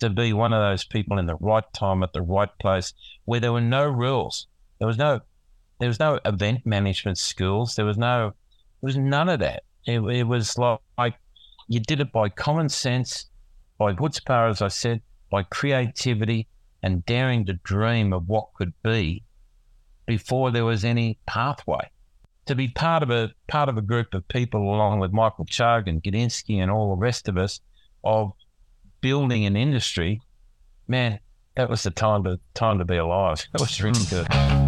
to 0.00 0.10
be 0.10 0.32
one 0.32 0.52
of 0.52 0.60
those 0.60 0.84
people 0.84 1.18
in 1.18 1.26
the 1.26 1.36
right 1.36 1.62
time 1.72 2.02
at 2.02 2.12
the 2.12 2.22
right 2.22 2.50
place 2.60 2.92
where 3.26 3.38
there 3.38 3.52
were 3.52 3.60
no 3.60 3.86
rules. 3.86 4.48
There 4.80 4.88
was 4.88 4.98
no 4.98 5.20
there 5.78 5.88
was 5.88 6.00
no 6.00 6.18
event 6.24 6.66
management 6.66 7.16
skills. 7.16 7.76
There 7.76 7.86
was 7.86 7.96
no 7.96 8.32
there 8.80 8.88
was 8.88 8.96
none 8.96 9.28
of 9.28 9.38
that. 9.38 9.62
It, 9.86 10.00
it 10.00 10.24
was 10.24 10.58
like, 10.58 10.80
like 10.98 11.14
you 11.68 11.78
did 11.78 12.00
it 12.00 12.10
by 12.10 12.28
common 12.28 12.68
sense, 12.68 13.26
by 13.78 13.92
chutzpah, 13.92 14.50
as 14.50 14.62
I 14.62 14.66
said, 14.66 15.00
by 15.30 15.44
creativity 15.44 16.48
and 16.82 17.04
daring 17.06 17.46
to 17.46 17.54
dream 17.54 18.12
of 18.12 18.28
what 18.28 18.54
could 18.54 18.72
be 18.82 19.22
before 20.06 20.50
there 20.50 20.64
was 20.64 20.84
any 20.84 21.18
pathway. 21.26 21.90
To 22.46 22.54
be 22.54 22.68
part 22.68 23.02
of 23.02 23.10
a 23.10 23.32
part 23.46 23.68
of 23.68 23.78
a 23.78 23.82
group 23.82 24.14
of 24.14 24.26
people 24.26 24.62
along 24.74 24.98
with 24.98 25.12
Michael 25.12 25.46
Chugg 25.46 25.86
and 25.86 26.02
Gudinski 26.02 26.56
and 26.56 26.70
all 26.70 26.90
the 26.90 27.00
rest 27.00 27.28
of 27.28 27.38
us 27.38 27.60
of 28.02 28.32
building 29.00 29.44
an 29.44 29.56
industry, 29.56 30.20
man, 30.88 31.20
that 31.54 31.70
was 31.70 31.84
the 31.84 31.90
time 31.90 32.24
to 32.24 32.40
time 32.54 32.78
to 32.78 32.84
be 32.84 32.96
alive. 32.96 33.46
That 33.52 33.60
was 33.60 33.82
really 33.82 34.00
hmm. 34.00 34.16
good. 34.16 34.61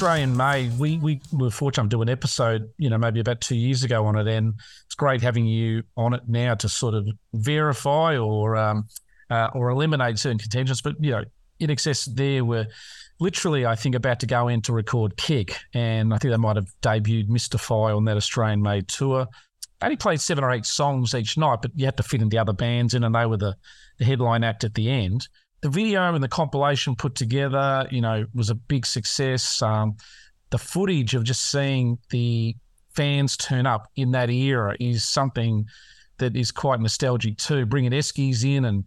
With 0.00 0.06
Australian 0.06 0.34
Made, 0.34 0.78
we 0.78 0.96
we 0.96 1.20
were 1.30 1.50
fortunate 1.50 1.90
to 1.90 1.96
do 1.96 2.00
an 2.00 2.08
episode, 2.08 2.70
you 2.78 2.88
know, 2.88 2.96
maybe 2.96 3.20
about 3.20 3.42
two 3.42 3.54
years 3.54 3.84
ago 3.84 4.06
on 4.06 4.16
it, 4.16 4.26
and 4.28 4.54
it's 4.86 4.94
great 4.94 5.20
having 5.20 5.44
you 5.44 5.82
on 5.94 6.14
it 6.14 6.22
now 6.26 6.54
to 6.54 6.70
sort 6.70 6.94
of 6.94 7.06
verify 7.34 8.16
or 8.16 8.56
um, 8.56 8.88
uh, 9.28 9.50
or 9.52 9.68
eliminate 9.68 10.18
certain 10.18 10.38
contentions. 10.38 10.80
But 10.80 10.94
you 11.04 11.10
know, 11.10 11.24
INXS, 11.60 12.14
there 12.14 12.46
were 12.46 12.66
literally, 13.18 13.66
I 13.66 13.74
think, 13.74 13.94
about 13.94 14.20
to 14.20 14.26
go 14.26 14.48
in 14.48 14.62
to 14.62 14.72
record 14.72 15.18
Kick, 15.18 15.58
and 15.74 16.14
I 16.14 16.16
think 16.16 16.32
they 16.32 16.38
might 16.38 16.56
have 16.56 16.72
debuted 16.80 17.28
Mystify 17.28 17.92
on 17.92 18.06
that 18.06 18.16
Australian 18.16 18.62
Made 18.62 18.88
tour. 18.88 19.26
Only 19.82 19.96
played 19.96 20.22
seven 20.22 20.44
or 20.44 20.50
eight 20.50 20.64
songs 20.64 21.14
each 21.14 21.36
night, 21.36 21.58
but 21.60 21.72
you 21.74 21.84
had 21.84 21.98
to 21.98 22.02
fit 22.02 22.22
in 22.22 22.30
the 22.30 22.38
other 22.38 22.54
bands 22.54 22.94
in, 22.94 23.04
and 23.04 23.14
they 23.14 23.26
were 23.26 23.36
the, 23.36 23.54
the 23.98 24.06
headline 24.06 24.44
act 24.44 24.64
at 24.64 24.72
the 24.72 24.88
end 24.88 25.28
the 25.62 25.68
video 25.68 26.14
and 26.14 26.22
the 26.22 26.28
compilation 26.28 26.96
put 26.96 27.14
together, 27.14 27.86
you 27.90 28.00
know, 28.00 28.24
was 28.34 28.50
a 28.50 28.54
big 28.54 28.86
success. 28.86 29.60
Um, 29.62 29.96
the 30.50 30.58
footage 30.58 31.14
of 31.14 31.24
just 31.24 31.50
seeing 31.50 31.98
the 32.10 32.56
fans 32.94 33.36
turn 33.36 33.66
up 33.66 33.88
in 33.96 34.10
that 34.12 34.30
era 34.30 34.76
is 34.80 35.04
something 35.04 35.66
that 36.18 36.36
is 36.36 36.50
quite 36.50 36.80
nostalgic 36.80 37.36
too. 37.36 37.66
Bringing 37.66 37.92
Eskies 37.92 38.44
in 38.44 38.64
and 38.64 38.84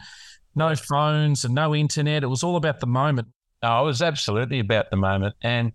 no 0.55 0.75
phones 0.75 1.45
and 1.45 1.55
no 1.55 1.75
internet. 1.75 2.23
It 2.23 2.27
was 2.27 2.43
all 2.43 2.55
about 2.55 2.79
the 2.79 2.87
moment. 2.87 3.27
No, 3.61 3.81
it 3.81 3.85
was 3.85 4.01
absolutely 4.01 4.59
about 4.59 4.89
the 4.89 4.97
moment. 4.97 5.35
And 5.41 5.71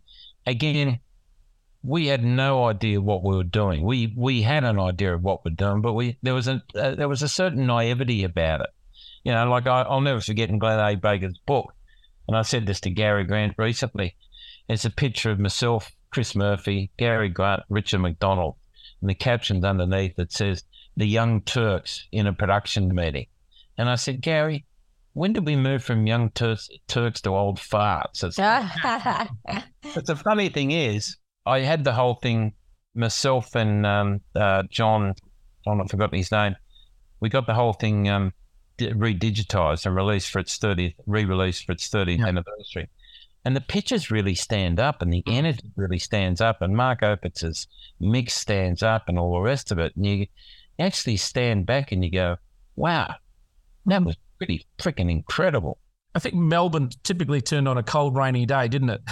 again, 0.46 1.00
we 1.82 2.06
had 2.06 2.24
no 2.24 2.64
idea 2.66 3.00
what 3.00 3.22
we 3.22 3.36
were 3.36 3.44
doing. 3.44 3.82
We 3.82 4.12
we 4.16 4.42
had 4.42 4.64
an 4.64 4.78
idea 4.78 5.14
of 5.14 5.22
what 5.22 5.44
we're 5.44 5.54
doing, 5.54 5.80
but 5.80 5.94
we 5.94 6.18
there 6.22 6.34
was 6.34 6.48
a 6.48 6.62
uh, 6.74 6.94
there 6.94 7.08
was 7.08 7.22
a 7.22 7.28
certain 7.28 7.66
naivety 7.66 8.24
about 8.24 8.60
it. 8.60 8.70
You 9.24 9.32
know, 9.32 9.48
like 9.48 9.66
I, 9.66 9.82
I'll 9.82 10.00
never 10.00 10.20
forget 10.20 10.48
in 10.48 10.58
Glenn 10.58 10.78
A. 10.78 10.96
Baker's 10.96 11.38
book, 11.46 11.74
and 12.26 12.36
I 12.36 12.42
said 12.42 12.66
this 12.66 12.80
to 12.80 12.90
Gary 12.90 13.24
Grant 13.24 13.54
recently. 13.58 14.16
It's 14.68 14.84
a 14.84 14.90
picture 14.90 15.30
of 15.30 15.38
myself, 15.38 15.90
Chris 16.10 16.34
Murphy, 16.34 16.90
Gary 16.98 17.28
Grant, 17.28 17.62
Richard 17.68 18.00
McDonald, 18.00 18.56
and 19.00 19.10
the 19.10 19.14
captions 19.14 19.64
underneath 19.64 20.16
that 20.16 20.32
says 20.32 20.64
"The 20.96 21.06
Young 21.06 21.40
Turks" 21.42 22.06
in 22.12 22.26
a 22.26 22.32
production 22.32 22.94
meeting. 22.94 23.26
And 23.78 23.88
I 23.88 23.94
said, 23.94 24.20
Gary, 24.20 24.66
when 25.12 25.32
did 25.32 25.46
we 25.46 25.56
move 25.56 25.84
from 25.84 26.06
young 26.06 26.30
Turks, 26.30 26.68
Turks 26.88 27.20
to 27.22 27.30
old 27.30 27.58
farts? 27.58 28.24
It's, 28.24 28.36
but 29.94 30.06
the 30.06 30.16
funny 30.16 30.48
thing 30.48 30.72
is, 30.72 31.16
I 31.46 31.60
had 31.60 31.84
the 31.84 31.92
whole 31.92 32.14
thing 32.14 32.54
myself 32.94 33.54
and 33.54 33.86
um, 33.86 34.20
uh, 34.34 34.64
John, 34.68 35.14
John, 35.64 35.80
I've 35.80 35.90
forgotten 35.90 36.18
his 36.18 36.32
name. 36.32 36.56
We 37.20 37.28
got 37.28 37.46
the 37.46 37.54
whole 37.54 37.72
thing 37.72 38.08
um, 38.08 38.32
redigitized 38.78 39.86
and 39.86 39.94
released 39.94 40.30
for 40.30 40.38
its 40.38 40.58
30th, 40.58 40.94
re-released 41.06 41.64
for 41.64 41.72
its 41.72 41.88
30th 41.88 42.26
anniversary. 42.26 42.88
And 43.44 43.56
the 43.56 43.60
pictures 43.60 44.10
really 44.10 44.34
stand 44.34 44.80
up 44.80 45.00
and 45.00 45.12
the 45.12 45.22
mm. 45.22 45.32
energy 45.32 45.70
really 45.76 45.98
stands 45.98 46.40
up 46.40 46.60
and 46.60 46.76
Mark 46.76 47.02
Opitz's 47.02 47.66
mix 48.00 48.34
stands 48.34 48.82
up 48.82 49.08
and 49.08 49.18
all 49.18 49.32
the 49.34 49.40
rest 49.40 49.70
of 49.70 49.78
it. 49.78 49.94
And 49.96 50.06
you 50.06 50.26
actually 50.78 51.16
stand 51.16 51.66
back 51.66 51.92
and 51.92 52.04
you 52.04 52.10
go, 52.10 52.36
wow, 52.76 53.14
that 53.86 54.04
was 54.04 54.16
pretty 54.38 54.66
freaking 54.78 55.10
incredible. 55.10 55.78
I 56.14 56.18
think 56.18 56.34
Melbourne 56.34 56.90
typically 57.04 57.40
turned 57.40 57.68
on 57.68 57.78
a 57.78 57.82
cold, 57.82 58.16
rainy 58.16 58.44
day, 58.44 58.68
didn't 58.68 58.90
it? 58.90 59.00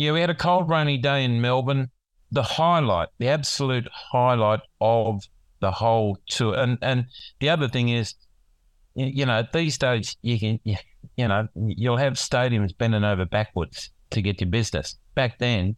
Yeah, 0.00 0.12
we 0.12 0.22
had 0.22 0.30
a 0.30 0.34
cold, 0.34 0.70
rainy 0.70 0.96
day 0.96 1.24
in 1.24 1.42
Melbourne. 1.42 1.90
the 2.32 2.42
highlight, 2.42 3.08
the 3.18 3.28
absolute 3.28 3.86
highlight 3.92 4.60
of 4.80 5.22
the 5.60 5.70
whole 5.70 6.16
tour. 6.26 6.54
And 6.56 6.78
and 6.80 7.04
the 7.38 7.50
other 7.50 7.68
thing 7.68 7.90
is, 7.90 8.14
you, 8.94 9.26
know, 9.26 9.44
these 9.52 9.78
days 9.78 10.16
you 10.22 10.38
can, 10.38 10.60
you, 10.64 11.28
know, 11.28 11.48
you'll 11.54 11.96
have 11.96 12.14
stadiums 12.14 12.76
bending 12.76 13.04
over 13.04 13.24
backwards 13.24 13.90
to 14.10 14.22
get 14.22 14.40
your 14.40 14.50
business. 14.50 14.96
Back 15.14 15.38
then, 15.38 15.76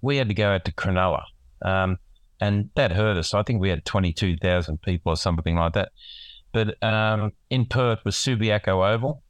we 0.00 0.16
had 0.16 0.28
to 0.28 0.34
go 0.34 0.50
out 0.50 0.64
to 0.64 0.72
Cronulla, 0.72 1.24
um, 1.62 1.98
and 2.40 2.70
that 2.74 2.92
hurt 2.92 3.16
us. 3.16 3.34
I 3.34 3.42
think 3.42 3.60
we 3.60 3.68
had 3.68 3.84
twenty 3.84 4.12
two 4.12 4.36
thousand 4.36 4.80
people 4.82 5.12
or 5.12 5.16
something 5.16 5.56
like 5.56 5.72
that. 5.72 5.90
But 6.52 6.82
um, 6.82 7.32
in 7.50 7.66
Perth 7.66 8.04
was 8.04 8.14
Subiaco 8.14 8.94
Oval, 8.94 9.22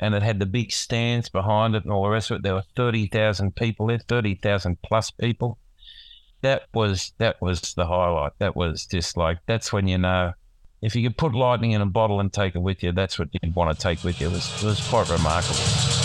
and 0.00 0.14
it 0.14 0.22
had 0.22 0.40
the 0.40 0.46
big 0.46 0.72
stands 0.72 1.28
behind 1.28 1.74
it 1.74 1.84
and 1.84 1.92
all 1.92 2.04
the 2.04 2.10
rest 2.10 2.30
of 2.30 2.38
it. 2.38 2.42
There 2.42 2.54
were 2.54 2.64
thirty 2.74 3.06
thousand 3.06 3.56
people 3.56 3.86
there, 3.86 3.98
thirty 3.98 4.34
thousand 4.34 4.78
plus 4.82 5.10
people. 5.10 5.58
That 6.42 6.64
was 6.74 7.12
that 7.18 7.40
was 7.40 7.74
the 7.74 7.86
highlight. 7.86 8.32
That 8.38 8.56
was 8.56 8.86
just 8.86 9.16
like 9.16 9.38
that's 9.46 9.72
when 9.72 9.88
you 9.88 9.98
know 9.98 10.32
if 10.82 10.94
you 10.94 11.02
could 11.08 11.16
put 11.16 11.34
lightning 11.34 11.72
in 11.72 11.80
a 11.80 11.86
bottle 11.86 12.20
and 12.20 12.32
take 12.32 12.54
it 12.54 12.60
with 12.60 12.82
you, 12.82 12.92
that's 12.92 13.18
what 13.18 13.28
you'd 13.32 13.54
want 13.54 13.76
to 13.76 13.82
take 13.82 14.04
with 14.04 14.20
you. 14.20 14.28
It 14.28 14.32
was 14.32 14.62
it 14.62 14.66
was 14.66 14.88
quite 14.88 15.08
remarkable. 15.08 15.95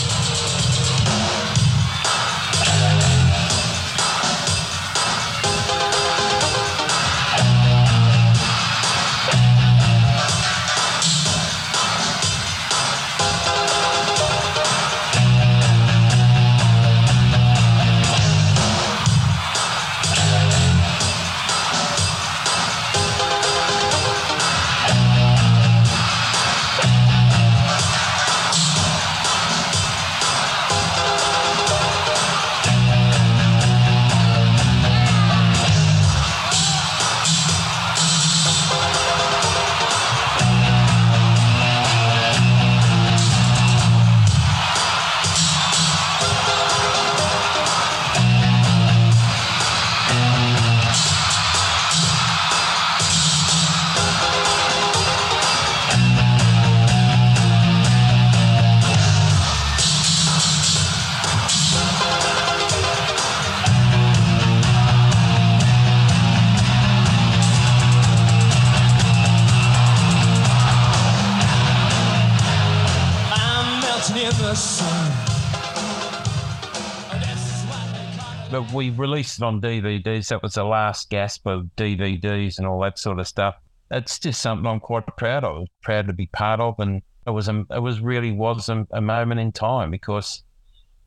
They 78.62 78.70
call 78.70 78.70
it. 78.70 78.70
But 78.70 78.76
we 78.76 78.90
released 78.90 79.40
it 79.40 79.44
on 79.44 79.62
DVDs. 79.62 80.30
That 80.30 80.44
was 80.44 80.54
the 80.54 80.64
last 80.64 81.10
gasp 81.10 81.48
of 81.48 81.70
DVDs 81.78 82.58
and 82.58 82.68
all 82.68 82.82
that 82.82 83.00
sort 83.00 83.20
of 83.20 83.28
stuff. 83.28 83.56
It's 83.92 84.20
just 84.20 84.42
something 84.42 84.66
I'm 84.66 84.80
quite 84.80 85.06
proud 85.18 85.44
of. 85.44 85.68
Proud 85.82 86.08
to 86.08 86.14
be 86.14 86.28
part 86.28 86.60
of, 86.60 86.80
and 86.80 87.02
it 87.28 87.32
was 87.32 87.48
a, 87.50 87.66
it 87.70 87.82
was 87.82 88.00
really 88.00 88.32
was 88.32 88.70
a, 88.70 88.88
a 88.92 89.02
moment 89.02 89.40
in 89.40 89.52
time 89.52 89.92
because 89.92 90.44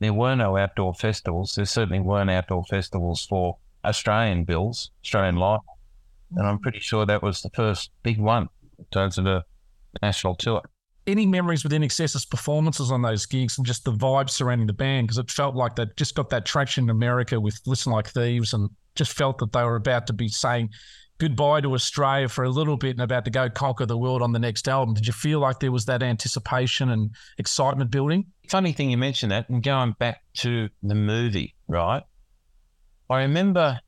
there 0.01 0.13
were 0.13 0.35
no 0.35 0.57
outdoor 0.57 0.95
festivals. 0.95 1.55
There 1.55 1.65
certainly 1.65 2.01
weren't 2.01 2.31
outdoor 2.31 2.65
festivals 2.65 3.25
for 3.25 3.57
Australian 3.85 4.45
bills, 4.45 4.91
Australian 5.05 5.37
life, 5.37 5.61
and 6.37 6.47
I'm 6.47 6.59
mm. 6.59 6.63
pretty 6.63 6.81
sure 6.81 7.07
that 7.07 7.23
was 7.23 7.43
the 7.43 7.51
first 7.51 7.91
big 8.03 8.19
one 8.19 8.49
in 8.79 8.85
terms 8.93 9.19
of 9.19 9.25
the 9.25 9.45
national 10.03 10.35
tour. 10.35 10.63
Any 11.07 11.27
memories 11.27 11.63
with 11.63 11.73
INXS's 11.73 12.25
performances 12.25 12.91
on 12.91 13.03
those 13.03 13.27
gigs 13.27 13.59
and 13.59 13.67
just 13.67 13.85
the 13.85 13.93
vibe 13.93 14.31
surrounding 14.31 14.67
the 14.67 14.73
band? 14.73 15.07
Because 15.07 15.19
it 15.19 15.31
felt 15.31 15.55
like 15.55 15.77
they 15.77 15.87
just 15.97 16.15
got 16.15 16.31
that 16.31 16.47
traction 16.47 16.85
in 16.85 16.91
America 16.91 17.39
with 17.39 17.61
Listen 17.67 17.93
Like 17.93 18.09
Thieves 18.09 18.55
and 18.55 18.71
just 18.95 19.13
felt 19.13 19.39
that 19.39 19.53
they 19.53 19.63
were 19.65 19.77
about 19.77 20.07
to 20.07 20.13
be 20.13 20.29
saying 20.29 20.71
goodbye 21.19 21.61
to 21.61 21.75
Australia 21.75 22.29
for 22.29 22.45
a 22.45 22.51
little 22.51 22.77
bit 22.77 22.91
and 22.91 23.01
about 23.01 23.25
to 23.25 23.31
go 23.31 23.49
conquer 23.51 23.87
the 23.87 23.99
world 23.99 24.23
on 24.23 24.33
the 24.33 24.39
next 24.39 24.67
album. 24.67 24.95
Did 24.95 25.07
you 25.07 25.13
feel 25.13 25.41
like 25.41 25.61
there 25.61 25.73
was 25.73 25.85
that 25.87 26.03
anticipation 26.03 26.91
and 26.91 27.11
excitement 27.39 27.91
building? 27.91 28.27
funny 28.49 28.73
thing 28.73 28.91
you 28.91 28.99
mentioned 28.99 29.33
that 29.33 29.49
and 29.49 29.63
going 29.63 29.93
back 29.99 30.23
to 30.35 30.69
the 30.83 30.95
movie, 30.95 31.55
right? 31.69 32.03
I 33.09 33.23
remember 33.23 33.81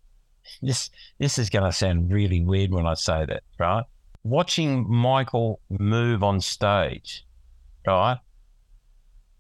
this 0.63 0.91
this 1.19 1.39
is 1.39 1.51
gonna 1.51 1.73
sound 1.73 2.13
really 2.13 2.45
weird 2.45 2.71
when 2.71 2.87
I 2.87 2.95
say 2.95 3.27
that, 3.27 3.43
right? 3.59 3.85
Watching 4.27 4.85
Michael 4.93 5.61
move 5.71 6.25
on 6.25 6.41
stage, 6.41 7.25
right? 7.87 8.19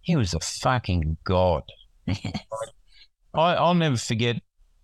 He 0.03 0.14
was 0.14 0.32
a 0.32 0.39
fucking 0.39 1.16
god. 1.24 1.64
I, 2.09 2.14
I'll 3.34 3.74
never 3.74 3.97
forget 3.97 4.37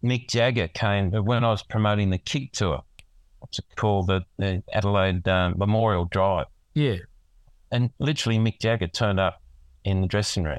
Mick 0.03 0.28
Jagger 0.28 0.66
came 0.66 1.12
when 1.12 1.44
I 1.44 1.50
was 1.50 1.62
promoting 1.62 2.11
the 2.11 2.18
Kick 2.18 2.50
Tour. 2.50 2.82
What's 3.38 3.61
it 3.61 3.64
called? 3.76 4.09
The, 4.09 4.24
the 4.38 4.64
Adelaide 4.72 5.26
um, 5.28 5.55
Memorial 5.57 6.07
Drive 6.07 6.46
Yeah. 6.74 6.96
and 7.70 7.90
literally 8.00 8.40
Mick 8.40 8.59
Jagger 8.61 8.88
turned 8.88 9.20
up 9.20 9.40
in 9.84 10.00
the 10.00 10.09
dressing 10.09 10.42
room, 10.42 10.59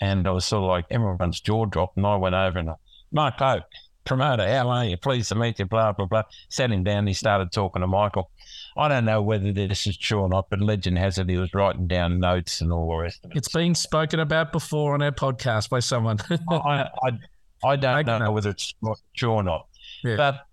and 0.00 0.28
I 0.28 0.30
was 0.30 0.44
sort 0.44 0.62
of 0.62 0.68
like 0.68 0.86
everyone's 0.88 1.40
jaw 1.40 1.64
dropped, 1.66 1.96
and 1.96 2.06
I 2.06 2.14
went 2.14 2.36
over 2.36 2.60
and 2.60 2.70
I, 2.70 2.74
Mark 3.10 3.38
Pope, 3.38 3.64
promoter, 4.04 4.46
how 4.48 4.68
are 4.68 4.84
you? 4.84 4.96
Pleased 4.96 5.28
to 5.30 5.34
meet 5.34 5.58
you. 5.58 5.66
Blah 5.66 5.92
blah 5.92 6.06
blah. 6.06 6.22
Sat 6.48 6.70
him 6.70 6.84
down. 6.84 7.06
He 7.06 7.12
started 7.14 7.52
talking 7.52 7.80
to 7.82 7.86
Michael. 7.86 8.30
I 8.76 8.88
don't 8.88 9.04
know 9.04 9.20
whether 9.20 9.52
this 9.52 9.86
is 9.86 9.96
true 9.98 10.20
or 10.20 10.28
not, 10.28 10.48
but 10.48 10.60
legend 10.60 10.96
has 10.98 11.18
it 11.18 11.28
he 11.28 11.36
was 11.36 11.52
writing 11.52 11.86
down 11.86 12.18
notes 12.20 12.60
and 12.60 12.72
all 12.72 12.88
the 12.88 12.96
rest 13.02 13.24
of 13.24 13.30
it. 13.30 13.36
It's 13.36 13.48
been 13.48 13.74
spoken 13.74 14.20
about 14.20 14.50
before 14.52 14.94
on 14.94 15.02
our 15.02 15.12
podcast 15.12 15.68
by 15.68 15.80
someone. 15.80 16.18
I, 16.50 16.88
I, 17.02 17.10
I 17.64 17.76
don't 17.76 18.08
Okay. 18.08 18.18
know 18.18 18.32
whether 18.32 18.50
it's 18.50 18.74
true 19.14 19.30
or 19.30 19.42
not. 19.42 19.66
Yeah. 20.02 20.16
But 20.16 20.46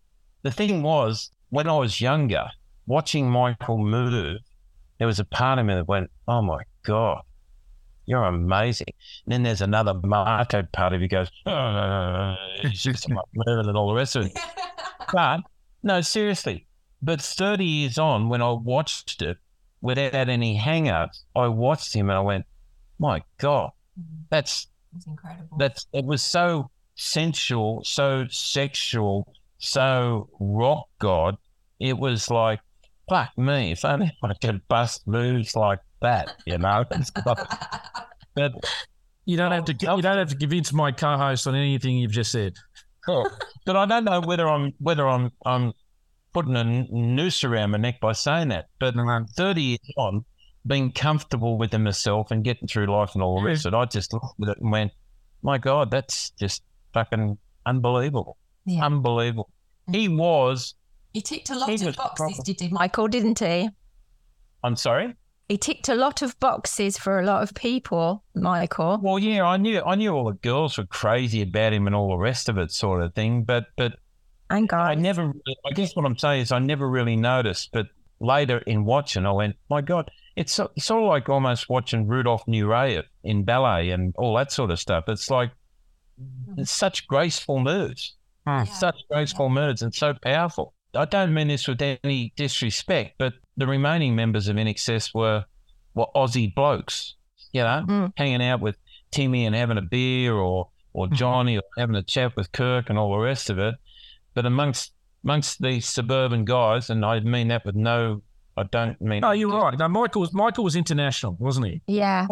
the 0.44 0.52
thing 0.52 0.84
was, 0.84 1.32
when 1.50 1.68
I 1.70 1.78
was 1.78 2.02
younger, 2.02 2.46
watching 2.88 3.30
Michael 3.30 3.78
move, 3.78 4.40
there 4.98 5.08
was 5.08 5.20
a 5.20 5.26
part 5.26 5.58
of 5.60 5.66
me 5.66 5.76
that 5.76 5.88
went, 5.88 6.12
"Oh 6.28 6.42
my 6.42 6.62
god, 6.84 7.22
you're 8.10 8.26
amazing." 8.26 8.88
And 9.26 9.34
then 9.34 9.44
there's 9.44 9.62
another 9.62 9.94
Marco 9.94 10.64
part 10.74 10.94
of 10.94 11.02
you 11.02 11.08
goes, 11.08 11.30
"Oh, 11.46 12.36
he's 12.62 12.84
just 12.84 13.10
like 13.10 13.26
moving 13.34 13.68
and 13.68 13.78
all 13.78 13.88
the 13.90 13.96
rest 13.96 14.16
of 14.16 14.26
it." 14.26 14.38
But 15.14 15.42
no, 15.84 16.02
seriously. 16.02 16.66
But 17.02 17.22
30 17.22 17.64
years 17.64 17.98
on, 17.98 18.28
when 18.28 18.42
I 18.42 18.52
watched 18.52 19.22
it 19.22 19.38
without 19.82 20.28
any 20.28 20.56
hang-ups, 20.56 21.24
I 21.36 21.48
watched 21.48 21.94
him 21.94 22.10
and 22.10 22.18
I 22.18 22.22
went, 22.22 22.46
"My 22.98 23.24
god, 23.38 23.72
mm-hmm. 23.98 24.24
that's 24.30 24.68
It's 24.96 25.08
incredible. 25.08 25.58
that's 25.58 25.86
it 25.94 26.04
was 26.04 26.22
so 26.22 26.70
sensual, 26.96 27.82
so 27.86 28.26
sexual, 28.30 29.32
so 29.60 30.30
rock 30.40 30.88
god. 31.00 31.38
It 31.80 31.98
was 31.98 32.30
like, 32.30 32.60
fuck 33.10 33.38
me, 33.38 33.72
if 33.72 33.86
only 33.86 34.12
I 34.22 34.34
could 34.34 34.68
bust 34.68 35.08
moves 35.08 35.56
like 35.56 35.80
that, 36.02 36.36
you 36.46 36.58
know. 36.58 36.86
But 38.36 38.54
you 39.26 39.36
don't 39.38 39.52
have 39.52 39.66
to. 39.66 39.88
Oh, 39.88 39.98
you 39.98 40.02
don't 40.02 40.18
have 40.18 40.30
to 40.30 40.36
convince 40.38 40.72
my 40.72 40.92
co-host 40.92 41.46
on 41.48 41.56
anything 41.56 41.98
you've 41.98 42.12
just 42.12 42.32
said. 42.32 42.54
but 43.06 43.76
I 43.76 43.86
don't 43.86 44.06
know 44.06 44.22
whether 44.22 44.48
I'm 44.48 44.72
whether 44.80 45.08
I'm 45.08 45.32
I'm 45.46 45.74
putting 46.34 46.56
a 46.56 46.64
noose 46.64 47.44
around 47.44 47.72
my 47.72 47.78
neck 47.80 48.00
by 48.00 48.14
saying 48.14 48.50
that. 48.50 48.68
But 48.80 48.96
I'm 48.98 49.26
thirty 49.28 49.62
years 49.62 49.80
on, 49.98 50.24
being 50.68 50.92
comfortable 50.92 51.58
within 51.58 51.84
myself 51.84 52.32
and 52.32 52.44
getting 52.44 52.68
through 52.68 52.86
life 52.86 53.12
and 53.14 53.24
all 53.24 53.40
the 53.42 53.48
rest 53.48 53.66
of 53.66 53.74
it, 53.74 53.78
I 53.78 53.86
just 53.86 54.14
looked 54.14 54.26
at 54.42 54.50
it 54.50 54.58
and 54.62 54.72
went, 54.72 54.92
"My 55.42 55.58
God, 55.58 55.92
that's 55.92 56.30
just 56.40 56.64
fucking 56.94 57.38
unbelievable, 57.66 58.38
Yeah. 58.66 58.86
unbelievable." 58.86 59.50
Mm. 59.90 59.96
He 59.96 60.08
was. 60.08 60.76
He 61.14 61.22
ticked 61.22 61.50
a 61.50 61.58
lot 61.58 61.82
of 61.82 61.96
boxes, 61.96 62.40
did 62.46 62.62
he? 62.62 62.70
Michael, 62.70 63.08
didn't 63.08 63.40
he? 63.40 63.70
I'm 64.64 64.76
sorry. 64.76 65.16
He 65.50 65.58
ticked 65.58 65.90
a 65.90 65.96
lot 65.96 66.22
of 66.22 66.40
boxes 66.40 66.98
for 66.98 67.20
a 67.20 67.26
lot 67.26 67.42
of 67.42 67.56
people, 67.56 68.24
Michael. 68.36 69.00
Well, 69.02 69.18
yeah, 69.18 69.44
I 69.44 69.58
knew 69.58 69.82
I 69.82 69.96
knew 69.96 70.12
all 70.12 70.26
the 70.26 70.34
girls 70.34 70.78
were 70.78 70.86
crazy 70.86 71.42
about 71.42 71.74
him 71.74 71.88
and 71.88 71.96
all 71.96 72.10
the 72.10 72.18
rest 72.18 72.50
of 72.50 72.60
it, 72.60 72.72
sort 72.72 73.02
of 73.02 73.16
thing. 73.16 73.46
But 73.46 73.66
but 73.76 73.94
And 74.52 74.72
I 74.72 74.94
never. 74.94 75.34
I 75.66 75.72
guess 75.74 75.96
what 75.96 76.06
I'm 76.06 76.18
saying 76.18 76.42
is 76.44 76.52
I 76.52 76.60
never 76.60 76.88
really 76.88 77.16
noticed. 77.16 77.72
But 77.74 77.88
later 78.20 78.60
in 78.60 78.86
watching, 78.86 79.26
I 79.26 79.32
went, 79.32 79.56
my 79.72 79.82
God, 79.82 80.12
it's, 80.36 80.54
so, 80.54 80.72
it's 80.76 80.86
sort 80.86 81.04
of 81.04 81.10
like 81.10 81.30
almost 81.30 81.68
watching 81.68 82.08
Rudolph 82.08 82.46
Nureyev 82.46 83.04
in 83.24 83.44
ballet 83.44 83.90
and 83.90 84.14
all 84.18 84.36
that 84.36 84.52
sort 84.52 84.70
of 84.70 84.80
stuff. 84.80 85.06
It's 85.08 85.32
like 85.32 85.52
mm. 86.22 86.60
it's 86.60 86.72
such 86.72 87.08
graceful 87.08 87.60
moves. 87.60 88.16
Hmm. 88.48 88.64
Such 88.66 88.96
graceful 89.12 89.50
moves, 89.50 89.82
and 89.82 89.94
so 89.94 90.14
powerful. 90.14 90.74
I 90.96 91.06
don't 91.06 91.34
mean 91.34 91.50
this 91.50 91.68
with 91.68 91.82
any 91.82 92.34
disrespect, 92.36 93.16
but 93.20 93.34
the 93.60 93.68
remaining 93.68 94.16
members 94.16 94.48
of 94.48 94.56
INXS 94.56 95.14
were 95.14 95.46
were 95.94 96.08
Aussie 96.16 96.54
blokes, 96.54 97.16
you 97.54 97.62
know, 97.62 97.84
Mm. 97.88 98.14
hanging 98.18 98.42
out 98.42 98.60
with 98.62 98.78
Timmy 99.12 99.46
and 99.46 99.56
having 99.56 99.78
a 99.78 99.82
beer 99.82 100.34
or 100.34 100.70
or 100.94 101.08
Johnny 101.08 101.58
or 101.58 101.64
having 101.78 101.96
a 101.96 102.02
chat 102.04 102.36
with 102.36 102.52
Kirk 102.52 102.90
and 102.90 102.98
all 102.98 103.12
the 103.12 103.20
rest 103.20 103.50
of 103.50 103.60
it. 103.60 103.76
But 104.34 104.46
amongst 104.46 104.94
amongst 105.24 105.62
these 105.62 105.88
suburban 105.88 106.46
guys, 106.46 106.90
and 106.90 107.06
I 107.06 107.20
mean 107.20 107.50
that 107.50 107.66
with 107.66 107.76
no 107.76 108.22
I 108.58 108.64
don't 108.64 109.00
mean 109.02 109.22
No, 109.22 109.32
you're 109.32 109.52
right. 109.52 109.78
No, 109.78 109.88
Michael 109.88 110.22
was 110.22 110.34
Michael 110.34 110.64
was 110.64 110.76
international, 110.76 111.36
wasn't 111.40 111.68
he? 111.68 111.82
Yeah. 111.88 112.28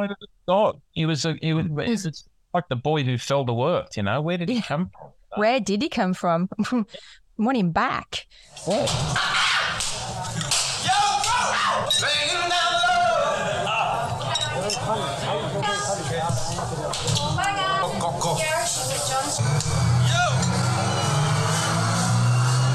God, 0.48 0.82
he 0.92 1.06
was 1.06 1.26
a, 1.26 1.36
he 1.42 1.54
was 1.54 1.66
it's 2.06 2.28
like 2.54 2.68
the 2.70 2.76
boy 2.76 3.04
who 3.04 3.18
fell 3.18 3.46
to 3.46 3.64
earth, 3.64 3.96
you 3.98 4.04
know. 4.04 4.22
Where 4.22 4.38
did 4.38 4.50
he 4.50 4.62
come 4.62 4.90
from? 4.90 5.12
Where 5.36 5.60
did 5.60 5.82
he 5.82 5.90
come 5.90 6.14
from? 6.14 6.50
Want 7.38 7.58
him 7.58 7.72
back. 7.72 8.26
Do 11.98 12.06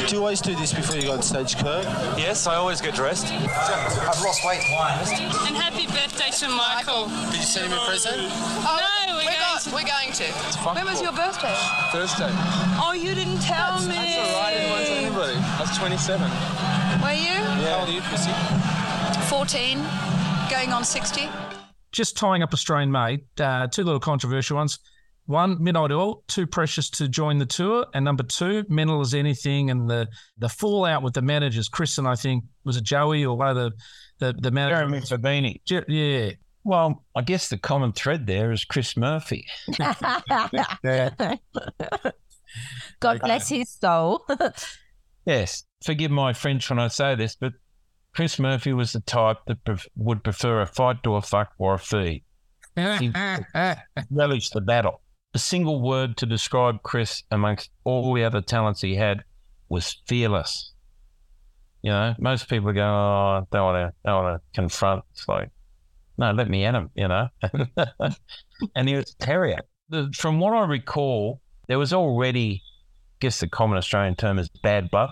you 0.09 0.19
always 0.19 0.41
do 0.41 0.57
this 0.57 0.73
before 0.73 0.97
you 0.97 1.03
go 1.03 1.13
on 1.13 1.23
stage, 1.23 1.57
Kirk? 1.57 1.85
Yes, 2.19 2.49
I 2.49 2.57
always 2.57 2.81
get 2.81 2.97
dressed. 2.97 3.27
I've 3.27 4.21
lost 4.23 4.45
weight. 4.45 4.65
Why? 4.73 4.91
And 5.47 5.57
happy 5.57 5.87
birthday 5.87 6.31
to 6.41 6.49
Michael. 6.49 7.07
Did 7.31 7.37
you 7.37 7.43
send 7.43 7.73
him 7.73 7.79
a 7.79 7.87
present? 7.87 8.17
no, 8.17 8.27
we're, 9.15 9.23
going 9.23 9.61
to. 9.61 9.71
We're 9.71 9.87
going 9.87 10.13
to. 10.13 10.25
When 10.75 10.85
was 10.85 11.01
your 11.01 11.13
birthday? 11.13 11.55
Thursday. 11.93 12.31
Oh, 12.83 12.93
you 12.93 13.15
didn't 13.15 13.39
tell 13.41 13.79
me. 13.83 13.95
That's 13.95 14.19
all 14.19 14.43
right. 14.43 14.51
I 14.51 14.55
didn't 14.55 14.71
want 14.71 14.83
to 14.83 14.89
tell 14.89 14.99
anybody. 14.99 15.39
I 15.39 15.61
was 15.61 15.79
27. 15.79 16.31
Were 17.01 17.13
you? 17.13 17.39
How 17.71 17.79
old 17.79 17.89
are 17.89 17.93
you, 17.93 18.03
Chrissy? 18.03 18.33
14, 19.29 19.79
going 20.51 20.73
on 20.73 20.85
60. 20.85 21.29
Just 21.93 22.17
tying 22.17 22.43
up 22.43 22.53
Australian 22.53 22.91
made. 22.91 23.21
Uh, 23.39 23.67
two 23.67 23.85
little 23.85 24.01
controversial 24.01 24.57
ones. 24.57 24.79
One, 25.27 25.63
Midnight 25.63 25.93
Oil, 25.93 26.25
too 26.27 26.47
precious 26.47 26.91
to 26.91 27.07
join 27.09 27.39
the 27.39 27.47
tour, 27.47 27.87
and 27.95 28.05
number 28.05 28.25
two, 28.25 28.65
mental 28.69 29.01
as 29.01 29.15
anything, 29.15 29.71
and 29.71 29.89
the 29.89 30.09
the 30.39 30.49
fallout 30.49 31.03
with 31.05 31.15
the 31.15 31.23
managers. 31.23 31.69
Chris 31.69 31.97
and 31.99 32.09
I 32.09 32.17
think 32.17 32.45
was 32.65 32.77
it 32.77 32.83
Joey 32.85 33.25
or 33.25 33.37
one 33.37 33.49
of 33.49 33.57
the 33.57 33.71
the 34.19 34.33
the 34.33 34.51
manager. 34.51 34.77
Jeremy 34.77 34.99
Fabinyi. 35.01 35.61
Je- 35.65 35.85
yeah, 35.87 36.31
Well, 36.65 37.05
I 37.15 37.23
guess 37.23 37.49
the 37.49 37.57
common 37.59 37.93
thread 37.93 38.27
there 38.27 38.51
is 38.51 38.65
Chris 38.65 38.97
Murphy. 38.97 39.47
God 43.01 43.21
bless 43.21 43.49
his 43.49 43.71
soul. 43.71 44.25
Yes, 45.25 45.63
forgive 45.85 46.11
my 46.11 46.33
French 46.33 46.69
when 46.69 46.81
I 46.81 46.89
say 46.89 47.15
this, 47.15 47.37
but 47.37 47.53
Chris 48.15 48.39
Murphy 48.39 48.73
was 48.73 48.93
the 48.93 49.01
type 49.01 49.39
that 49.47 49.65
pref- 49.65 49.89
would 49.97 50.23
prefer 50.23 50.61
a 50.61 50.67
fight 50.67 51.03
to 51.03 51.15
a 51.15 51.23
fuck 51.23 51.53
or 51.59 51.75
a 51.75 51.79
feed. 51.79 52.25
He 52.77 53.11
relished 54.11 54.53
the 54.53 54.61
battle. 54.61 55.01
The 55.33 55.39
single 55.39 55.81
word 55.81 56.17
to 56.19 56.27
describe 56.27 56.83
Chris 56.83 57.23
amongst 57.31 57.71
all 57.85 58.13
the 58.13 58.25
other 58.25 58.43
talents 58.43 58.83
he 58.83 58.97
had 58.97 59.25
was 59.69 59.97
fearless. 60.07 60.73
You 61.83 61.91
know, 61.91 62.15
most 62.19 62.49
people 62.49 62.73
go, 62.73 62.83
"Oh, 62.83 63.43
I 63.43 63.43
don't 63.51 63.65
want 63.65 63.91
to, 63.91 63.95
don't 64.05 64.25
want 64.25 64.43
to 64.43 64.61
confront." 64.61 65.05
It's 65.13 65.27
like, 65.27 65.51
no, 66.19 66.31
let 66.33 66.49
me 66.49 66.65
at 66.65 66.75
him. 66.75 66.91
You 66.95 67.09
know, 67.09 67.29
and 68.77 68.89
he 68.89 68.95
was 68.95 69.17
a 69.19 69.25
terrier. 69.25 69.59
The, 69.89 70.13
from 70.17 70.39
what 70.39 70.53
I 70.53 70.65
recall, 70.67 71.41
there 71.67 71.79
was 71.79 71.93
already, 71.93 72.63
I 72.63 73.17
guess 73.21 73.41
the 73.41 73.49
common 73.49 73.79
Australian 73.79 74.15
term 74.17 74.39
is 74.39 74.49
bad 74.63 74.91
blood, 74.91 75.11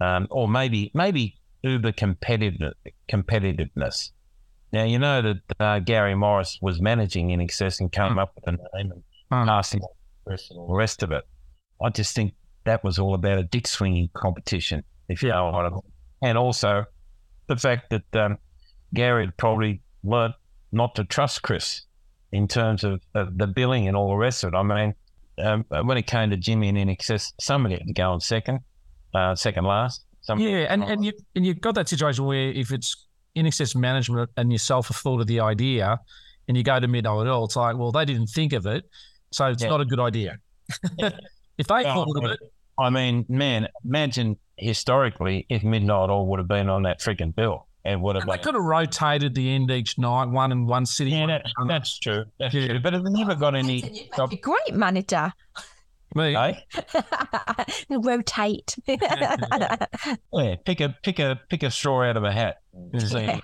um, 0.00 0.28
or 0.30 0.48
maybe 0.48 0.90
maybe 0.94 1.37
uber 1.62 1.92
competitive 1.92 2.72
competitiveness. 3.10 4.10
Now 4.72 4.84
you 4.84 4.98
know 4.98 5.22
that 5.22 5.36
uh, 5.58 5.78
Gary 5.80 6.14
Morris 6.14 6.58
was 6.60 6.80
managing 6.80 7.28
INXS 7.28 7.80
and 7.80 7.90
came 7.90 8.18
up 8.18 8.32
with 8.34 8.46
a 8.46 8.76
name 8.76 8.92
and 9.30 9.48
passing 9.48 9.80
on 9.80 9.88
the 10.24 10.30
rest 10.32 10.50
and 10.50 10.60
all 10.60 10.68
the 10.68 10.74
rest 10.74 11.02
of 11.02 11.12
it. 11.12 11.24
I 11.82 11.88
just 11.90 12.14
think 12.14 12.34
that 12.64 12.84
was 12.84 12.98
all 12.98 13.14
about 13.14 13.38
a 13.38 13.44
dick 13.44 13.66
swinging 13.66 14.10
competition, 14.14 14.84
if 15.08 15.22
you 15.22 15.30
know 15.30 15.46
what 15.46 15.66
I 15.66 15.70
mean. 15.70 15.80
And 16.22 16.36
also 16.36 16.84
the 17.46 17.56
fact 17.56 17.90
that 17.90 18.16
um, 18.16 18.38
Gary 18.94 19.24
had 19.24 19.36
probably 19.36 19.80
learned 20.04 20.34
not 20.72 20.94
to 20.96 21.04
trust 21.04 21.42
Chris 21.42 21.82
in 22.32 22.46
terms 22.46 22.84
of 22.84 23.00
uh, 23.14 23.26
the 23.34 23.46
billing 23.46 23.88
and 23.88 23.96
all 23.96 24.08
the 24.08 24.16
rest 24.16 24.44
of 24.44 24.52
it. 24.52 24.56
I 24.56 24.62
mean, 24.62 24.94
um, 25.38 25.64
when 25.86 25.96
it 25.96 26.06
came 26.06 26.30
to 26.30 26.36
Jimmy 26.36 26.68
and 26.68 26.76
INXS, 26.76 27.32
somebody 27.40 27.76
had 27.76 27.86
to 27.86 27.92
go 27.92 28.12
on 28.12 28.20
second, 28.20 28.60
uh, 29.14 29.34
second 29.34 29.64
last. 29.64 30.04
Some, 30.28 30.40
yeah, 30.40 30.66
and 30.68 30.84
and 30.84 31.02
you 31.02 31.12
and 31.34 31.46
you've 31.46 31.60
got 31.62 31.74
that 31.76 31.88
situation 31.88 32.26
where 32.26 32.50
if 32.50 32.70
it's 32.70 33.06
INXS 33.34 33.74
management 33.74 34.28
and 34.36 34.52
yourself 34.52 34.88
have 34.88 34.98
thought 34.98 35.22
of 35.22 35.26
the 35.26 35.40
idea, 35.40 35.98
and 36.46 36.54
you 36.56 36.62
go 36.62 36.78
to 36.78 36.86
Midnight 36.86 37.26
Oil, 37.26 37.46
it's 37.46 37.56
like, 37.56 37.78
well, 37.78 37.92
they 37.92 38.04
didn't 38.04 38.26
think 38.26 38.52
of 38.52 38.66
it, 38.66 38.84
so 39.32 39.46
it's 39.46 39.62
Yeah. 39.62 39.70
not 39.70 39.80
a 39.80 39.86
good 39.86 39.98
idea. 40.00 40.36
if 40.98 41.66
they 41.66 41.80
Yeah, 41.82 41.94
thought 41.94 42.14
of 42.14 42.30
it, 42.30 42.40
I 42.78 42.90
mean, 42.90 43.24
man, 43.30 43.68
imagine 43.86 44.36
historically 44.58 45.46
if 45.48 45.64
Midnight 45.64 46.10
Oil 46.10 46.26
would 46.26 46.38
have 46.40 46.48
been 46.48 46.68
on 46.68 46.82
that 46.82 47.00
freaking 47.00 47.34
bill. 47.34 47.66
It 47.86 47.98
would 47.98 48.16
have 48.16 48.26
they 48.26 48.32
been. 48.32 48.42
could 48.42 48.54
have 48.54 48.64
rotated 48.64 49.34
the 49.34 49.48
end 49.54 49.70
each 49.70 49.96
night, 49.96 50.26
one 50.28 50.52
in 50.52 50.66
one 50.66 50.84
city. 50.84 51.12
Yeah, 51.12 51.20
one 51.20 51.28
that, 51.28 51.46
that's 51.68 51.98
true. 51.98 52.26
That's 52.38 52.52
Yeah. 52.52 52.66
true. 52.66 52.80
But 52.80 52.92
it 52.92 53.02
never 53.04 53.34
got 53.34 53.54
any. 53.54 54.10
A 54.18 54.26
great 54.36 54.74
manager. 54.74 55.32
Me? 56.14 56.34
Rotate. 57.90 58.76
Yeah, 60.32 60.56
pick 60.64 60.80
a 60.80 60.94
pick 61.02 61.18
a 61.18 61.40
pick 61.48 61.62
a 61.62 61.70
straw 61.70 62.02
out 62.04 62.16
of 62.16 62.24
a 62.24 62.32
hat. 62.32 62.58
See, 62.98 63.40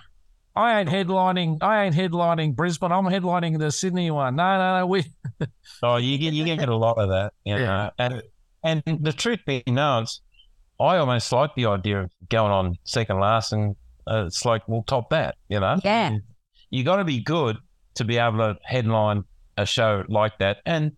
I 0.57 0.81
ain't 0.81 0.89
headlining. 0.89 1.59
I 1.63 1.85
ain't 1.85 1.95
headlining 1.95 2.55
Brisbane. 2.55 2.93
I'm 2.93 3.05
headlining 3.05 3.59
the 3.59 3.71
Sydney 3.71 4.11
one. 4.11 4.37
No, 4.37 4.59
no, 4.59 4.79
no. 4.79 4.87
We 4.87 5.05
Oh, 5.83 5.97
you 5.97 6.17
get 6.19 6.33
you 6.33 6.45
get 6.45 6.69
a 6.69 6.77
lot 6.77 6.99
of 6.99 7.09
that, 7.09 7.33
you 7.45 7.57
know. 7.57 7.91
And 7.99 8.23
and 8.63 8.83
the 8.87 9.13
truth 9.13 9.41
be 9.47 9.63
known, 9.67 10.07
I 10.81 10.97
almost 10.97 11.31
like 11.33 11.55
the 11.55 11.67
idea 11.67 12.03
of 12.03 12.11
going 12.29 12.53
on 12.53 12.77
second 12.85 13.19
last, 13.21 13.53
and 13.53 13.75
uh, 14.07 14.25
it's 14.27 14.45
like 14.45 14.67
we'll 14.69 14.85
top 14.85 15.11
that, 15.11 15.37
you 15.49 15.61
know. 15.61 15.79
Yeah. 15.85 16.19
You 16.71 16.85
got 16.85 16.97
to 16.97 17.05
be 17.05 17.21
good 17.21 17.57
to 17.97 18.05
be 18.05 18.19
able 18.19 18.39
to 18.39 18.57
headline 18.65 19.25
a 19.57 19.67
show 19.67 20.05
like 20.09 20.39
that, 20.39 20.59
and. 20.65 20.93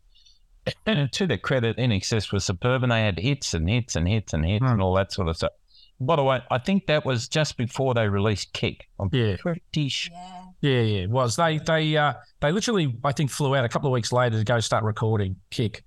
And 0.87 1.13
to 1.13 1.27
their 1.27 1.39
credit, 1.39 1.77
INXS 1.77 2.33
was 2.33 2.45
superb, 2.45 2.83
and 2.83 2.91
they 2.93 3.03
had 3.03 3.19
hits 3.19 3.55
and 3.55 3.69
hits 3.69 3.97
and 3.97 4.07
hits 4.09 4.33
and 4.33 4.45
hits 4.45 4.65
and 4.65 4.81
all 4.83 4.95
that 4.95 5.13
sort 5.13 5.29
of 5.29 5.37
stuff. 5.37 5.53
By 5.99 6.17
the 6.17 6.25
way, 6.25 6.43
I 6.51 6.59
think 6.59 6.87
that 6.89 7.05
was 7.07 7.27
just 7.29 7.57
before 7.57 7.95
they 7.95 8.09
released 8.09 8.53
Kick. 8.53 8.87
I'm 9.01 9.09
Yeah. 9.13 9.37
pretty 9.39 9.89
sure. 9.89 10.15
Yeah, 10.61 10.81
yeah, 10.81 11.03
it 11.05 11.11
was. 11.11 11.37
They 11.37 11.59
they 11.59 11.97
uh 11.97 12.15
they 12.41 12.53
literally 12.53 12.95
I 13.05 13.13
think 13.13 13.31
flew 13.31 13.55
out 13.57 13.65
a 13.65 13.69
couple 13.69 13.89
of 13.89 13.93
weeks 13.93 14.13
later 14.13 14.37
to 14.39 14.45
go 14.45 14.61
start 14.61 14.85
recording 14.85 15.37
Kick 15.51 15.85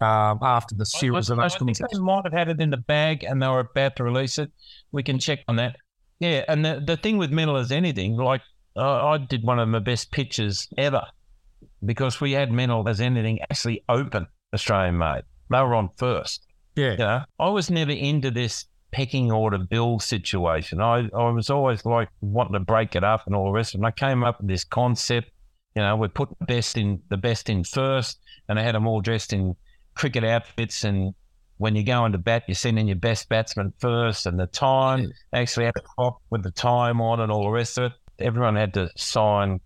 um 0.00 0.40
after 0.42 0.74
the 0.74 0.84
series 0.86 1.30
of 1.30 1.38
I, 1.38 1.42
I 1.42 1.44
those 1.44 1.56
think 1.56 1.76
they 1.78 1.98
might 2.00 2.24
have 2.24 2.32
had 2.32 2.48
it 2.48 2.60
in 2.60 2.70
the 2.70 2.76
bag 2.78 3.22
and 3.22 3.40
they 3.40 3.46
were 3.46 3.60
about 3.60 3.94
to 3.96 4.04
release 4.04 4.38
it. 4.38 4.50
We 4.90 5.02
can 5.04 5.18
check 5.20 5.40
on 5.46 5.56
that. 5.56 5.76
Yeah, 6.18 6.44
and 6.48 6.64
the, 6.64 6.82
the 6.84 6.96
thing 6.96 7.16
with 7.18 7.30
Mental 7.30 7.56
As 7.56 7.70
Anything, 7.70 8.16
like 8.16 8.42
uh, 8.76 9.06
I 9.08 9.18
did 9.18 9.44
one 9.44 9.58
of 9.60 9.68
my 9.68 9.78
best 9.78 10.10
pitches 10.10 10.66
ever 10.78 11.04
because 11.84 12.20
we 12.20 12.32
had 12.32 12.52
Mental 12.52 12.88
as 12.88 13.00
anything 13.00 13.40
actually 13.42 13.84
open 13.88 14.26
Australian 14.52 14.98
made. 14.98 15.22
They 15.50 15.60
were 15.60 15.74
on 15.74 15.90
first. 15.96 16.46
Yeah. 16.76 16.92
You 16.92 16.98
know, 16.98 17.24
I 17.38 17.48
was 17.48 17.70
never 17.70 17.92
into 17.92 18.30
this 18.30 18.66
pecking 18.92 19.30
order 19.32 19.58
build 19.58 20.02
situation. 20.02 20.80
I, 20.80 21.08
I 21.16 21.30
was 21.30 21.50
always 21.50 21.84
like 21.84 22.08
wanting 22.20 22.54
to 22.54 22.60
break 22.60 22.94
it 22.94 23.04
up 23.04 23.26
and 23.26 23.34
all 23.34 23.46
the 23.46 23.52
rest. 23.52 23.74
And 23.74 23.84
I 23.84 23.90
came 23.90 24.22
up 24.22 24.40
with 24.40 24.48
this 24.48 24.64
concept, 24.64 25.30
you 25.74 25.82
know, 25.82 25.96
we 25.96 26.08
put 26.08 26.28
the 26.38 26.44
best 26.46 26.76
in 26.76 27.02
the 27.10 27.16
best 27.16 27.50
in 27.50 27.64
first 27.64 28.20
and 28.48 28.58
I 28.58 28.62
had 28.62 28.74
them 28.74 28.86
all 28.86 29.00
dressed 29.00 29.32
in 29.32 29.56
cricket 29.94 30.24
outfits 30.24 30.84
and 30.84 31.14
when 31.58 31.76
you 31.76 31.84
go 31.84 32.04
into 32.04 32.18
bat, 32.18 32.44
you 32.48 32.54
send 32.54 32.78
in 32.78 32.88
your 32.88 32.96
best 32.96 33.28
batsman 33.28 33.72
first 33.78 34.26
and 34.26 34.38
the 34.38 34.46
time 34.46 35.12
actually 35.32 35.66
had 35.66 35.76
a 35.76 35.82
clock 35.82 36.20
with 36.30 36.42
the 36.42 36.50
time 36.50 37.00
on 37.00 37.20
and 37.20 37.30
all 37.30 37.44
the 37.44 37.50
rest 37.50 37.78
of 37.78 37.92
it. 37.92 37.92
Everyone 38.18 38.56
had 38.56 38.74
to 38.74 38.90
sign 38.96 39.60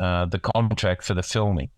uh, 0.00 0.24
the 0.24 0.38
contract 0.38 1.04
for 1.04 1.14
the 1.14 1.22
filming. 1.22 1.68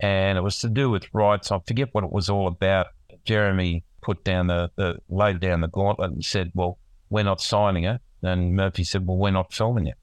And 0.00 0.38
it 0.38 0.40
was 0.40 0.58
to 0.60 0.68
do 0.68 0.90
with 0.90 1.04
rights. 1.12 1.52
I 1.52 1.58
forget 1.66 1.90
what 1.92 2.02
it 2.02 2.10
was 2.10 2.30
all 2.30 2.48
about. 2.48 2.86
Jeremy 3.24 3.84
put 4.02 4.24
down 4.24 4.48
the, 4.48 4.70
the 4.76 4.96
laid 5.08 5.40
down 5.40 5.60
the 5.60 5.68
gauntlet 5.68 6.10
and 6.10 6.24
said, 6.24 6.50
Well, 6.54 6.78
we're 7.10 7.22
not 7.22 7.40
signing 7.40 7.84
it. 7.84 8.00
And 8.22 8.56
Murphy 8.56 8.82
said, 8.82 9.06
Well, 9.06 9.18
we're 9.18 9.30
not 9.30 9.52
filming 9.52 9.86
it. 9.86 9.96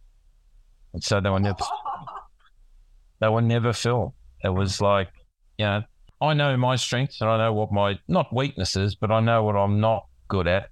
And 0.94 1.04
so 1.04 1.20
they 1.20 1.30
were 1.30 1.39
never 1.39 1.64
they 3.20 3.28
were 3.28 3.42
never 3.42 3.74
filmed. 3.74 4.14
It 4.44 4.50
was 4.50 4.82
like, 4.82 5.10
you 5.58 5.66
know, 5.66 5.84
I 6.22 6.34
know 6.34 6.56
my 6.58 6.76
strengths 6.76 7.22
and 7.22 7.30
I 7.30 7.38
know 7.38 7.54
what 7.54 7.72
my 7.72 8.00
not 8.08 8.34
weaknesses, 8.34 8.96
but 8.96 9.12
I 9.12 9.20
know 9.20 9.44
what 9.44 9.56
I'm 9.56 9.80
not 9.80 10.06
good 10.28 10.48
at. 10.48 10.70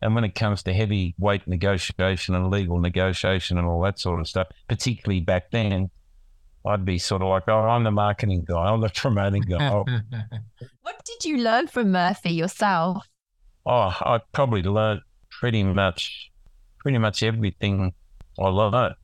And 0.00 0.14
when 0.14 0.24
it 0.24 0.34
comes 0.34 0.62
to 0.64 0.72
heavyweight 0.72 1.46
negotiation 1.46 2.34
and 2.34 2.50
legal 2.50 2.78
negotiation 2.78 3.58
and 3.58 3.66
all 3.66 3.82
that 3.82 3.98
sort 3.98 4.20
of 4.20 4.28
stuff, 4.28 4.48
particularly 4.68 5.20
back 5.20 5.50
then, 5.50 5.90
I'd 6.68 6.84
be 6.84 6.98
sort 6.98 7.22
of 7.22 7.28
like, 7.28 7.44
oh, 7.48 7.60
I'm 7.60 7.84
the 7.84 7.90
marketing 7.90 8.44
guy, 8.46 8.70
I'm 8.70 8.80
the 8.80 8.90
promoting 8.90 9.42
guy. 9.42 9.70
Oh, 9.72 9.84
What 10.82 11.04
did 11.04 11.18
did 11.20 11.28
you 11.28 11.38
learn 11.38 11.66
from 11.66 11.90
Murphy 11.90 12.30
yourself? 12.30 13.06
Oh, 13.66 13.92
I 14.00 14.20
probably 14.32 14.62
learned 14.62 15.00
pretty 15.30 15.62
much, 15.64 16.30
pretty 16.78 16.98
much 16.98 17.22
everything 17.22 17.92
I 18.38 18.48
learned, 18.48 18.94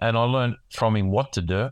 and 0.00 0.16
I 0.16 0.22
learned 0.22 0.56
from 0.72 0.96
him 0.96 1.10
what 1.10 1.32
to 1.34 1.42
do, 1.42 1.70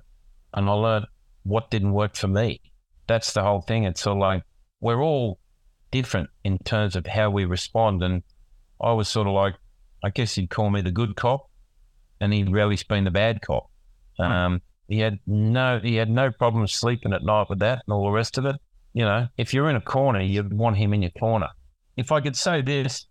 and 0.52 0.68
I 0.68 0.72
learned 0.72 1.06
what 1.44 1.70
didn't 1.70 1.92
work 1.92 2.14
for 2.16 2.28
me. 2.28 2.60
That's 3.06 3.32
the 3.32 3.42
whole 3.42 3.62
thing. 3.62 3.84
It's 3.84 4.02
sort 4.02 4.18
of 4.18 4.20
like 4.20 4.42
we're 4.80 5.02
all 5.02 5.38
different 5.90 6.28
in 6.44 6.58
terms 6.58 6.94
of 6.94 7.06
how 7.06 7.30
we 7.30 7.44
respond, 7.44 8.02
and 8.02 8.22
I 8.80 8.92
was 8.92 9.08
sort 9.08 9.26
of 9.26 9.32
like, 9.32 9.54
I 10.04 10.10
guess 10.10 10.34
he'd 10.34 10.50
call 10.50 10.68
me 10.70 10.82
the 10.82 10.90
good 10.90 11.16
cop, 11.16 11.48
and 12.20 12.32
he'd 12.32 12.52
really 12.52 12.78
been 12.88 13.04
the 13.04 13.10
bad 13.10 13.40
cop. 13.40 13.70
Um, 14.18 14.60
he 14.88 15.00
had 15.00 15.18
no, 15.26 15.80
he 15.82 15.96
had 15.96 16.10
no 16.10 16.30
problem 16.30 16.66
sleeping 16.66 17.12
at 17.12 17.22
night 17.22 17.46
with 17.48 17.58
that 17.60 17.82
and 17.86 17.94
all 17.94 18.04
the 18.04 18.10
rest 18.10 18.38
of 18.38 18.46
it. 18.46 18.56
You 18.92 19.04
know, 19.04 19.28
if 19.36 19.52
you're 19.52 19.68
in 19.68 19.76
a 19.76 19.80
corner, 19.80 20.20
you'd 20.20 20.52
want 20.52 20.76
him 20.76 20.94
in 20.94 21.02
your 21.02 21.10
corner. 21.12 21.48
If 21.96 22.12
I 22.12 22.20
could 22.20 22.36
say 22.36 22.62
this, 22.62 23.06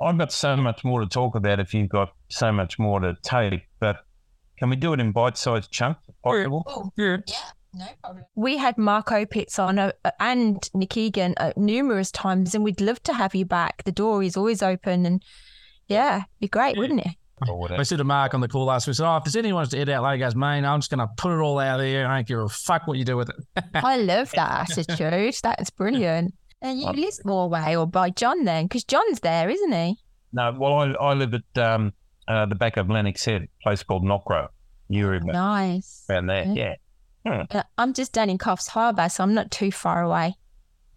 I've 0.00 0.18
got 0.18 0.32
so 0.32 0.56
much 0.56 0.84
more 0.84 1.00
to 1.00 1.06
talk 1.06 1.34
about 1.34 1.60
if 1.60 1.74
you've 1.74 1.88
got 1.88 2.12
so 2.28 2.52
much 2.52 2.78
more 2.78 3.00
to 3.00 3.16
take, 3.22 3.62
but 3.80 4.04
can 4.58 4.70
we 4.70 4.76
do 4.76 4.92
it 4.92 5.00
in 5.00 5.12
bite-sized 5.12 5.70
chunks 5.70 6.00
if 6.08 6.14
possible? 6.22 6.92
Yeah. 6.96 7.18
No 7.74 7.86
problem. 8.02 8.24
We 8.34 8.56
had 8.56 8.78
Mark 8.78 9.08
Opitz 9.08 9.58
on 9.58 9.78
uh, 9.78 9.92
and 10.18 10.66
Nick 10.72 10.96
Egan 10.96 11.34
uh, 11.36 11.52
numerous 11.56 12.10
times, 12.10 12.54
and 12.54 12.64
we'd 12.64 12.80
love 12.80 13.02
to 13.02 13.12
have 13.12 13.34
you 13.34 13.44
back. 13.44 13.84
The 13.84 13.92
door 13.92 14.22
is 14.22 14.34
always 14.34 14.62
open, 14.62 15.04
and 15.04 15.22
yeah, 15.86 16.22
be 16.40 16.48
great, 16.48 16.78
wouldn't 16.78 17.00
it? 17.00 17.12
Or 17.46 17.58
whatever. 17.58 17.80
I 17.80 17.82
said 17.82 17.98
to 17.98 18.04
Mark 18.04 18.32
on 18.32 18.40
the 18.40 18.48
call 18.48 18.64
last 18.64 18.86
week, 18.86 18.94
I 18.94 18.96
said, 18.96 19.06
oh, 19.12 19.16
if 19.18 19.24
there's 19.24 19.36
anyone 19.36 19.66
to 19.66 19.78
edit 19.78 19.94
out 19.94 20.02
like, 20.02 20.14
he 20.14 20.20
goes, 20.20 20.34
man, 20.34 20.64
I'm 20.64 20.80
just 20.80 20.90
going 20.90 21.06
to 21.06 21.08
put 21.18 21.32
it 21.36 21.40
all 21.42 21.58
out 21.58 21.78
there. 21.78 22.06
I 22.06 22.16
don't 22.16 22.26
give 22.26 22.38
a 22.38 22.48
fuck 22.48 22.86
what 22.86 22.96
you 22.96 23.04
do 23.04 23.16
with 23.16 23.28
it. 23.28 23.64
I 23.74 23.98
love 23.98 24.30
that 24.32 24.70
attitude. 24.70 25.34
That's 25.42 25.68
brilliant. 25.70 26.34
And 26.62 26.80
you 26.80 26.86
live 26.90 27.14
Norway 27.24 27.76
or 27.76 27.86
by 27.86 28.08
John 28.10 28.44
then, 28.44 28.64
because 28.64 28.84
John's 28.84 29.20
there, 29.20 29.50
isn't 29.50 29.72
he? 29.72 29.96
No, 30.32 30.52
well, 30.58 30.74
I, 30.78 30.86
I 30.92 31.12
live 31.12 31.34
at 31.34 31.58
um, 31.58 31.92
uh, 32.26 32.46
the 32.46 32.54
back 32.54 32.78
of 32.78 32.88
Lennox 32.88 33.24
Head, 33.24 33.42
a 33.42 33.48
place 33.62 33.82
called 33.82 34.02
Knockrow. 34.02 34.48
You 34.88 35.06
remember 35.06 35.34
Nice. 35.34 36.04
around 36.08 36.26
there? 36.28 36.46
Yeah. 36.46 36.74
Hmm. 37.26 37.42
Uh, 37.50 37.62
I'm 37.76 37.92
just 37.92 38.12
down 38.12 38.30
in 38.30 38.38
Coffs 38.38 38.68
Harbour, 38.68 39.08
so 39.08 39.22
I'm 39.24 39.34
not 39.34 39.50
too 39.50 39.70
far 39.70 40.02
away. 40.02 40.36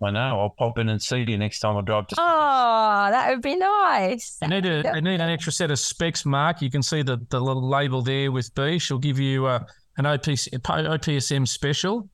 I 0.01 0.11
know. 0.11 0.39
I'll 0.39 0.55
pop 0.57 0.77
in 0.77 0.87
and 0.89 1.01
see 1.01 1.25
you 1.27 1.37
next 1.37 1.59
time 1.59 1.75
I 1.75 1.81
drive 1.81 2.07
to. 2.07 2.15
Oh, 2.17 3.07
that 3.11 3.29
would 3.29 3.41
be 3.41 3.57
nice. 3.57 4.37
You 4.41 4.47
need, 4.47 4.65
a, 4.65 4.91
you 4.95 5.01
need 5.01 5.19
an 5.19 5.29
extra 5.29 5.51
set 5.51 5.71
of 5.71 5.79
specs, 5.79 6.25
Mark. 6.25 6.61
You 6.61 6.71
can 6.71 6.81
see 6.81 7.01
the, 7.01 7.17
the 7.29 7.39
little 7.39 7.67
label 7.67 8.01
there 8.01 8.31
with 8.31 8.53
B. 8.55 8.79
She'll 8.79 8.97
give 8.97 9.19
you 9.19 9.45
uh, 9.45 9.63
an 9.97 10.05
OPC, 10.05 10.57
OPSM 10.59 11.47
special. 11.47 12.09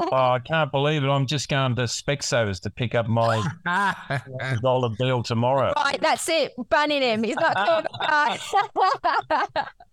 Oh, 0.00 0.08
I 0.12 0.38
can't 0.38 0.70
believe 0.70 1.02
it. 1.02 1.08
I'm 1.08 1.26
just 1.26 1.48
going 1.48 1.74
to 1.76 1.82
Specsavers 1.82 2.60
to 2.62 2.70
pick 2.70 2.94
up 2.94 3.08
my 3.08 3.42
dollar 4.62 4.90
bill 4.98 5.22
tomorrow. 5.22 5.72
Right, 5.76 6.00
that's 6.00 6.28
it. 6.28 6.52
Banning 6.68 7.02
him. 7.02 7.22
He's 7.22 7.36
not 7.36 7.54
coming 7.54 7.86
back. 8.00 8.40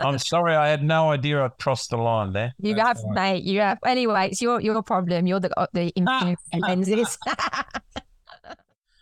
I'm 0.00 0.18
sorry, 0.18 0.54
I 0.54 0.68
had 0.68 0.82
no 0.82 1.10
idea 1.10 1.44
I 1.44 1.48
crossed 1.48 1.90
the 1.90 1.96
line 1.96 2.32
there. 2.32 2.54
You 2.60 2.76
have, 2.76 2.98
mate. 3.10 3.44
You 3.44 3.60
have. 3.60 3.78
Anyway, 3.86 4.28
it's 4.30 4.42
your 4.42 4.60
your 4.60 4.82
problem. 4.82 5.26
You're 5.26 5.40
the 5.40 5.58
uh, 5.58 5.66
the 5.72 5.88
infinite 5.96 6.38
lenses. 6.54 7.18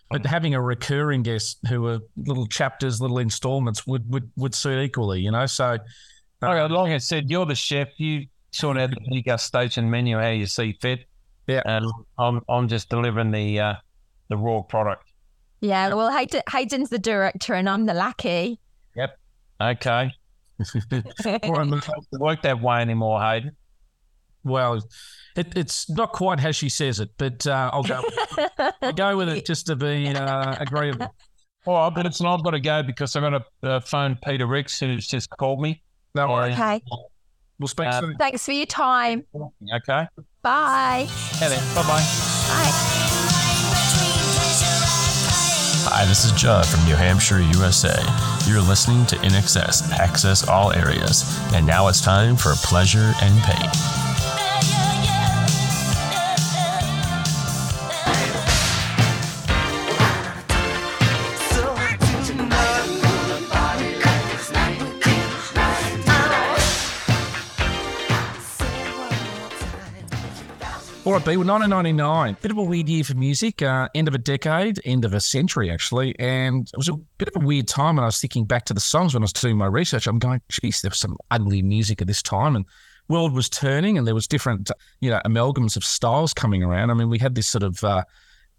But 0.08 0.24
having 0.24 0.54
a 0.54 0.60
recurring 0.62 1.24
guest 1.24 1.58
who 1.68 1.86
are 1.88 1.98
little 2.16 2.46
chapters, 2.46 3.00
little 3.00 3.18
installments 3.18 3.86
would 3.86 4.08
would, 4.10 4.30
would 4.36 4.54
suit 4.54 4.80
equally, 4.84 5.20
you 5.20 5.32
know. 5.32 5.46
So 5.46 5.78
Okay, 6.42 6.74
like 6.74 6.92
I 6.92 6.98
said, 6.98 7.30
you're 7.30 7.46
the 7.46 7.54
chef. 7.54 7.88
You 7.98 8.26
sort 8.52 8.78
out 8.78 8.90
the 8.90 9.22
degustation 9.22 9.88
menu 9.88 10.18
how 10.18 10.28
you 10.28 10.46
see 10.46 10.76
fit. 10.80 11.06
Yeah. 11.46 11.62
And 11.64 11.86
I'm 12.18 12.42
I'm 12.48 12.68
just 12.68 12.88
delivering 12.88 13.30
the 13.30 13.60
uh, 13.60 13.74
the 14.28 14.36
raw 14.36 14.62
product. 14.62 15.10
yeah. 15.60 15.92
Well, 15.94 16.12
Hayden, 16.12 16.42
Hayden's 16.50 16.90
the 16.90 16.98
director, 16.98 17.54
and 17.54 17.68
I'm 17.68 17.86
the 17.86 17.94
lackey. 17.94 18.60
Yep. 18.96 19.18
Okay. 19.60 20.12
Doesn't 20.58 22.20
work 22.20 22.42
that 22.42 22.60
way 22.60 22.80
anymore, 22.80 23.20
Hayden. 23.20 23.56
well, 24.44 24.80
it, 25.36 25.56
it's 25.56 25.88
not 25.90 26.12
quite 26.12 26.40
how 26.40 26.50
she 26.50 26.68
says 26.68 26.98
it, 27.00 27.10
but 27.18 27.46
uh, 27.46 27.70
I'll 27.72 27.82
go. 27.82 28.02
I'll 28.82 28.92
go 28.92 29.16
with 29.16 29.28
it 29.28 29.44
just 29.46 29.66
to 29.66 29.76
be 29.76 30.08
uh, 30.08 30.56
agreeable. 30.58 31.14
All 31.66 31.74
right, 31.74 31.94
but 31.94 32.06
it's 32.06 32.22
not 32.22 32.42
got 32.44 32.50
to 32.52 32.60
go 32.60 32.82
because 32.82 33.14
I'm 33.16 33.22
going 33.22 33.42
to 33.62 33.68
uh, 33.70 33.80
phone 33.80 34.16
Peter 34.24 34.46
Rix, 34.46 34.78
who's 34.80 35.06
just 35.06 35.28
called 35.30 35.60
me. 35.60 35.82
No 36.14 36.28
worries. 36.28 36.54
Okay. 36.54 36.80
We'll 37.58 37.68
speak 37.68 37.88
Uh, 37.88 38.00
soon. 38.00 38.16
Thanks 38.16 38.44
for 38.44 38.52
your 38.52 38.66
time. 38.66 39.24
Okay. 39.34 40.06
Bye. 40.42 41.08
Yeah, 41.40 41.48
then. 41.48 41.74
Bye 41.74 41.82
bye. 41.82 41.98
Bye. 42.48 42.72
Hi, 45.88 46.04
this 46.06 46.24
is 46.24 46.32
Judd 46.32 46.66
from 46.66 46.84
New 46.84 46.94
Hampshire, 46.96 47.40
USA. 47.40 47.94
You're 48.46 48.60
listening 48.62 49.04
to 49.06 49.16
INXS 49.16 49.90
Access 49.90 50.46
All 50.46 50.72
Areas, 50.72 51.24
and 51.52 51.66
now 51.66 51.88
it's 51.88 52.00
time 52.00 52.36
for 52.36 52.54
Pleasure 52.54 53.12
and 53.20 53.42
Pain. 53.42 53.95
Right, 71.16 71.24
B, 71.24 71.36
well, 71.38 71.46
1999, 71.46 72.36
bit 72.42 72.50
of 72.50 72.58
a 72.58 72.62
weird 72.62 72.88
year 72.90 73.02
for 73.02 73.14
music, 73.14 73.62
uh, 73.62 73.88
end 73.94 74.06
of 74.06 74.14
a 74.14 74.18
decade, 74.18 74.78
end 74.84 75.02
of 75.04 75.14
a 75.14 75.20
century, 75.20 75.70
actually. 75.70 76.14
And 76.18 76.68
it 76.68 76.76
was 76.76 76.90
a 76.90 76.94
bit 77.16 77.28
of 77.28 77.42
a 77.42 77.46
weird 77.46 77.68
time 77.68 77.96
And 77.96 78.04
I 78.04 78.06
was 78.06 78.20
thinking 78.20 78.44
back 78.44 78.66
to 78.66 78.74
the 78.74 78.80
songs 78.80 79.14
when 79.14 79.22
I 79.22 79.24
was 79.24 79.32
doing 79.32 79.56
my 79.56 79.66
research. 79.66 80.06
I'm 80.06 80.18
going, 80.18 80.42
geez, 80.50 80.82
there 80.82 80.90
was 80.90 80.98
some 80.98 81.16
ugly 81.30 81.62
music 81.62 82.02
at 82.02 82.06
this 82.06 82.22
time. 82.22 82.54
And 82.54 82.66
world 83.08 83.32
was 83.32 83.48
turning 83.48 83.96
and 83.96 84.06
there 84.06 84.14
was 84.14 84.26
different, 84.26 84.70
you 85.00 85.08
know, 85.08 85.20
amalgams 85.24 85.76
of 85.76 85.84
styles 85.84 86.34
coming 86.34 86.62
around. 86.62 86.90
I 86.90 86.94
mean, 86.94 87.08
we 87.08 87.18
had 87.18 87.34
this 87.34 87.48
sort 87.48 87.62
of 87.62 87.82
uh, 87.82 88.04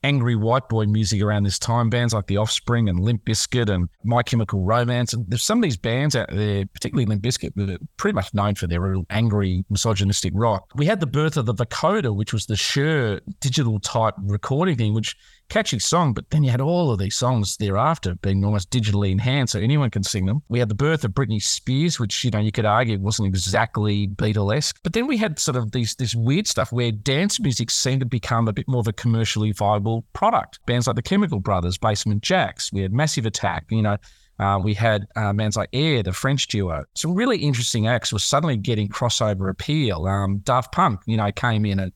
angry 0.08 0.38
white 0.38 0.70
boy 0.70 0.86
music 0.86 1.22
around 1.22 1.44
this 1.44 1.60
time, 1.60 1.90
bands 1.90 2.14
like 2.14 2.28
The 2.28 2.38
Offspring 2.38 2.88
and 2.88 3.02
Limp 3.02 3.26
Bizkit 3.26 3.70
and 3.70 3.90
My 4.06 4.24
Chemical 4.24 4.64
Romance. 4.64 5.12
And 5.12 5.26
there's 5.28 5.44
some 5.44 5.58
of 5.58 5.64
these 5.64 5.76
bands 5.76 6.16
out 6.16 6.30
there, 6.32 6.66
particularly 6.66 7.06
Limp 7.06 7.22
Bizkit, 7.22 7.52
that 7.56 7.70
are 7.70 7.78
pretty 7.98 8.16
much 8.16 8.34
known 8.34 8.56
for 8.56 8.68
their 8.68 8.80
real 8.80 9.06
angry, 9.10 9.66
misogynistic 9.70 10.32
rock. 10.34 10.72
We 10.76 10.86
had 10.86 11.02
the 11.02 11.08
birth 11.08 11.36
of 11.36 11.46
the 11.46 11.54
vocoder, 11.54 12.16
which 12.16 12.32
was 12.32 12.46
the 12.46 12.56
Shure 12.56 13.20
digital 13.42 13.82
type 13.82 14.14
recording 14.24 14.78
thing, 14.78 14.94
which 14.94 15.18
catchy 15.50 15.80
song, 15.80 16.14
but 16.14 16.30
then 16.30 16.44
you 16.44 16.52
had 16.52 16.62
all 16.62 16.92
of 16.92 17.00
these 17.00 17.16
songs 17.16 17.58
thereafter 17.58 18.16
being 18.16 18.44
almost 18.44 18.70
digitally 18.70 19.12
enhanced, 19.12 19.54
so 19.54 19.60
anyone 19.60 19.90
can 19.90 20.04
sing 20.04 20.26
them. 20.26 20.42
We 20.50 20.60
had 20.60 20.70
the 20.70 20.76
birth 20.76 21.04
of 21.04 21.12
Britney 21.12 21.42
Spears, 21.42 22.00
which 22.00 22.24
you 22.24 22.32
know 22.32 22.40
you 22.40 22.52
could 22.52 22.66
argue 22.66 23.00
wasn't 23.00 23.28
exactly 23.28 24.08
Beatlesque, 24.08 24.76
but 24.84 24.94
then 24.94 25.08
we 25.08 25.18
had 25.18 25.40
sort 25.40 25.58
of 25.58 25.72
these 25.72 25.96
this 25.96 26.16
weird 26.16 26.48
stuff 26.48 26.72
where 26.72 26.92
dance 26.92 27.40
music 27.40 27.72
seemed 27.72 28.02
to 28.02 28.06
become 28.06 28.48
a 28.48 28.54
bit 28.54 28.68
more 28.68 28.80
of 28.80 28.88
a 28.88 28.94
commercially 28.94 29.52
viable 29.52 30.06
product. 30.14 30.60
Bands 30.66 30.88
like 30.88 30.96
the 30.96 31.02
Chemical 31.02 31.40
Brothers, 31.40 31.78
Basement 31.78 32.24
Jaxx, 32.24 32.72
we 32.72 32.82
had 32.82 32.94
Massive 32.94 33.26
Attack, 33.26 33.66
you 33.70 33.82
know. 33.82 33.98
Uh, 34.40 34.60
we 34.64 34.74
had 34.74 35.08
uh, 35.16 35.34
bands 35.34 35.58
like 35.58 35.70
Air, 35.74 36.04
the 36.04 36.14
French 36.14 36.48
duo. 36.48 36.86
Some 36.94 37.16
really 37.16 37.38
interesting 37.38 37.88
acts 37.88 38.14
were 38.14 38.20
suddenly 38.20 38.56
getting 38.56 38.88
crossover 38.88 39.50
appeal. 39.50 40.06
Um, 40.06 40.40
Daft 40.40 40.72
Punk, 40.72 41.02
you 41.08 41.18
know, 41.18 41.32
came 41.32 41.66
in 41.66 41.80
and 41.80 41.92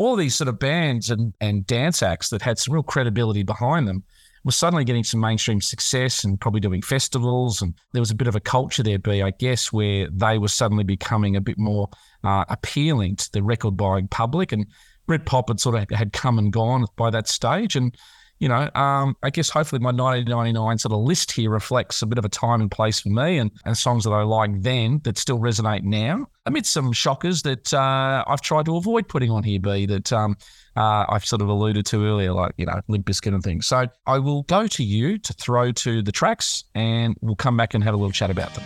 all 0.00 0.16
these 0.16 0.34
sort 0.34 0.48
of 0.48 0.58
bands 0.58 1.10
and, 1.10 1.34
and 1.42 1.66
dance 1.66 2.02
acts 2.02 2.30
that 2.30 2.40
had 2.40 2.58
some 2.58 2.72
real 2.72 2.82
credibility 2.82 3.42
behind 3.42 3.86
them 3.86 4.02
were 4.44 4.50
suddenly 4.50 4.82
getting 4.82 5.04
some 5.04 5.20
mainstream 5.20 5.60
success 5.60 6.24
and 6.24 6.40
probably 6.40 6.60
doing 6.60 6.80
festivals. 6.80 7.60
And 7.60 7.74
there 7.92 8.00
was 8.00 8.10
a 8.10 8.14
bit 8.14 8.26
of 8.26 8.34
a 8.34 8.40
culture 8.40 8.82
there, 8.82 8.98
B, 8.98 9.20
I 9.20 9.30
guess, 9.30 9.70
where 9.70 10.08
they 10.10 10.38
were 10.38 10.48
suddenly 10.48 10.84
becoming 10.84 11.36
a 11.36 11.40
bit 11.42 11.58
more 11.58 11.90
uh, 12.24 12.46
appealing 12.48 13.16
to 13.16 13.32
the 13.32 13.42
record 13.42 13.76
buying 13.76 14.08
public. 14.08 14.52
And 14.52 14.66
Britpop 15.06 15.48
had 15.48 15.60
sort 15.60 15.76
of 15.76 15.90
had 15.90 16.14
come 16.14 16.38
and 16.38 16.50
gone 16.50 16.86
by 16.96 17.10
that 17.10 17.28
stage. 17.28 17.76
And 17.76 17.94
you 18.40 18.48
know, 18.48 18.70
um, 18.74 19.16
I 19.22 19.28
guess 19.28 19.50
hopefully 19.50 19.80
my 19.80 19.92
1999 19.92 20.78
sort 20.78 20.92
of 20.92 21.00
list 21.00 21.30
here 21.30 21.50
reflects 21.50 22.00
a 22.00 22.06
bit 22.06 22.18
of 22.18 22.24
a 22.24 22.28
time 22.28 22.62
and 22.62 22.70
place 22.70 22.98
for 22.98 23.10
me 23.10 23.38
and, 23.38 23.50
and 23.66 23.76
songs 23.76 24.04
that 24.04 24.10
I 24.10 24.22
like 24.22 24.62
then 24.62 25.00
that 25.04 25.18
still 25.18 25.38
resonate 25.38 25.82
now. 25.82 26.26
Amid 26.46 26.64
some 26.64 26.92
shockers 26.92 27.42
that 27.42 27.72
uh, 27.74 28.24
I've 28.26 28.40
tried 28.40 28.64
to 28.64 28.76
avoid 28.76 29.08
putting 29.08 29.30
on 29.30 29.42
here, 29.42 29.60
B, 29.60 29.84
that 29.86 30.10
um, 30.10 30.38
uh, 30.74 31.04
I've 31.10 31.24
sort 31.24 31.42
of 31.42 31.48
alluded 31.48 31.84
to 31.86 32.04
earlier, 32.04 32.32
like, 32.32 32.54
you 32.56 32.64
know, 32.64 32.80
Limp 32.88 33.04
Bizkit 33.04 33.34
and 33.34 33.42
things. 33.42 33.66
So 33.66 33.86
I 34.06 34.18
will 34.18 34.42
go 34.44 34.66
to 34.66 34.82
you 34.82 35.18
to 35.18 35.32
throw 35.34 35.70
to 35.72 36.00
the 36.00 36.12
tracks 36.12 36.64
and 36.74 37.16
we'll 37.20 37.36
come 37.36 37.58
back 37.58 37.74
and 37.74 37.84
have 37.84 37.92
a 37.92 37.98
little 37.98 38.10
chat 38.10 38.30
about 38.30 38.54
them. 38.54 38.64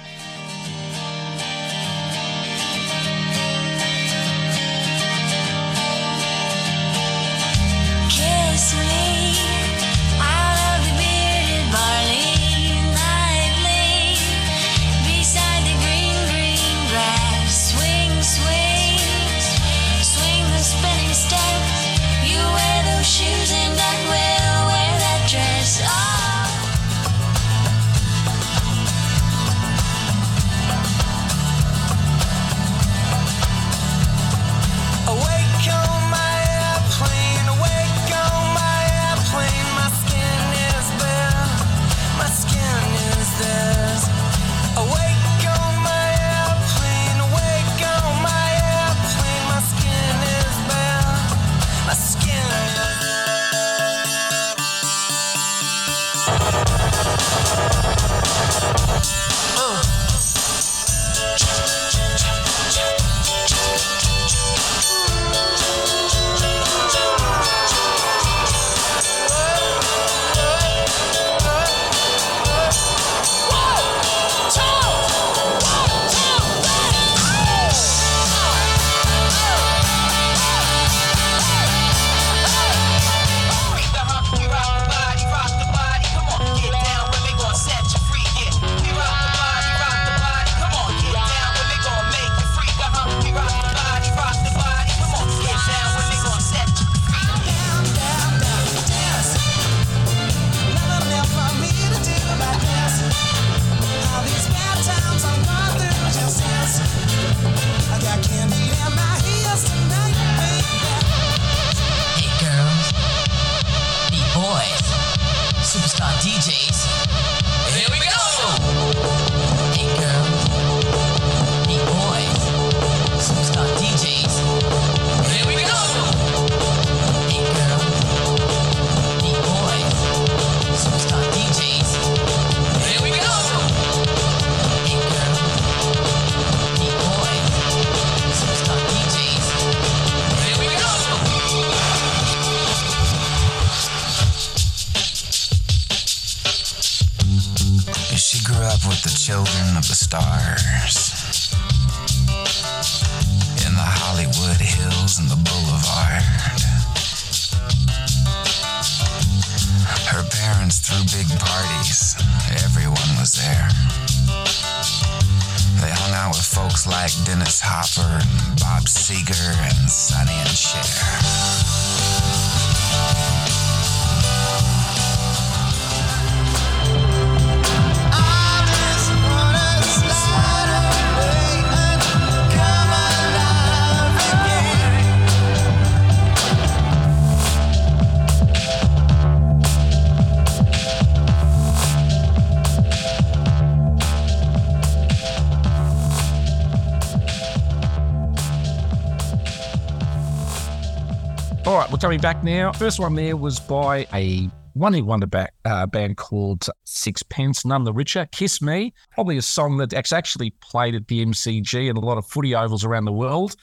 Coming 202.15 202.23
back 202.23 202.45
now. 202.45 202.71
First 202.71 203.01
one 203.01 203.17
there 203.17 203.37
was 203.37 203.59
by 203.59 204.07
a 204.13 204.49
one 204.75 204.93
hit 204.93 205.05
wonder 205.05 205.27
back, 205.27 205.53
uh, 205.65 205.85
band 205.87 206.17
called 206.17 206.69
Sixpence, 206.85 207.65
None 207.65 207.83
the 207.83 207.93
Richer. 207.93 208.29
Kiss 208.31 208.63
Me, 208.63 208.93
probably 209.11 209.37
a 209.37 209.43
song 209.43 209.79
that's 209.79 210.13
actually 210.13 210.51
played 210.51 210.95
at 210.95 211.09
the 211.09 211.25
MCG 211.25 211.89
and 211.89 211.99
a 211.99 212.01
lot 212.01 212.19
of 212.19 212.25
footy 212.27 212.55
ovals 212.55 212.85
around 212.85 213.07
the 213.07 213.13
world 213.13 213.57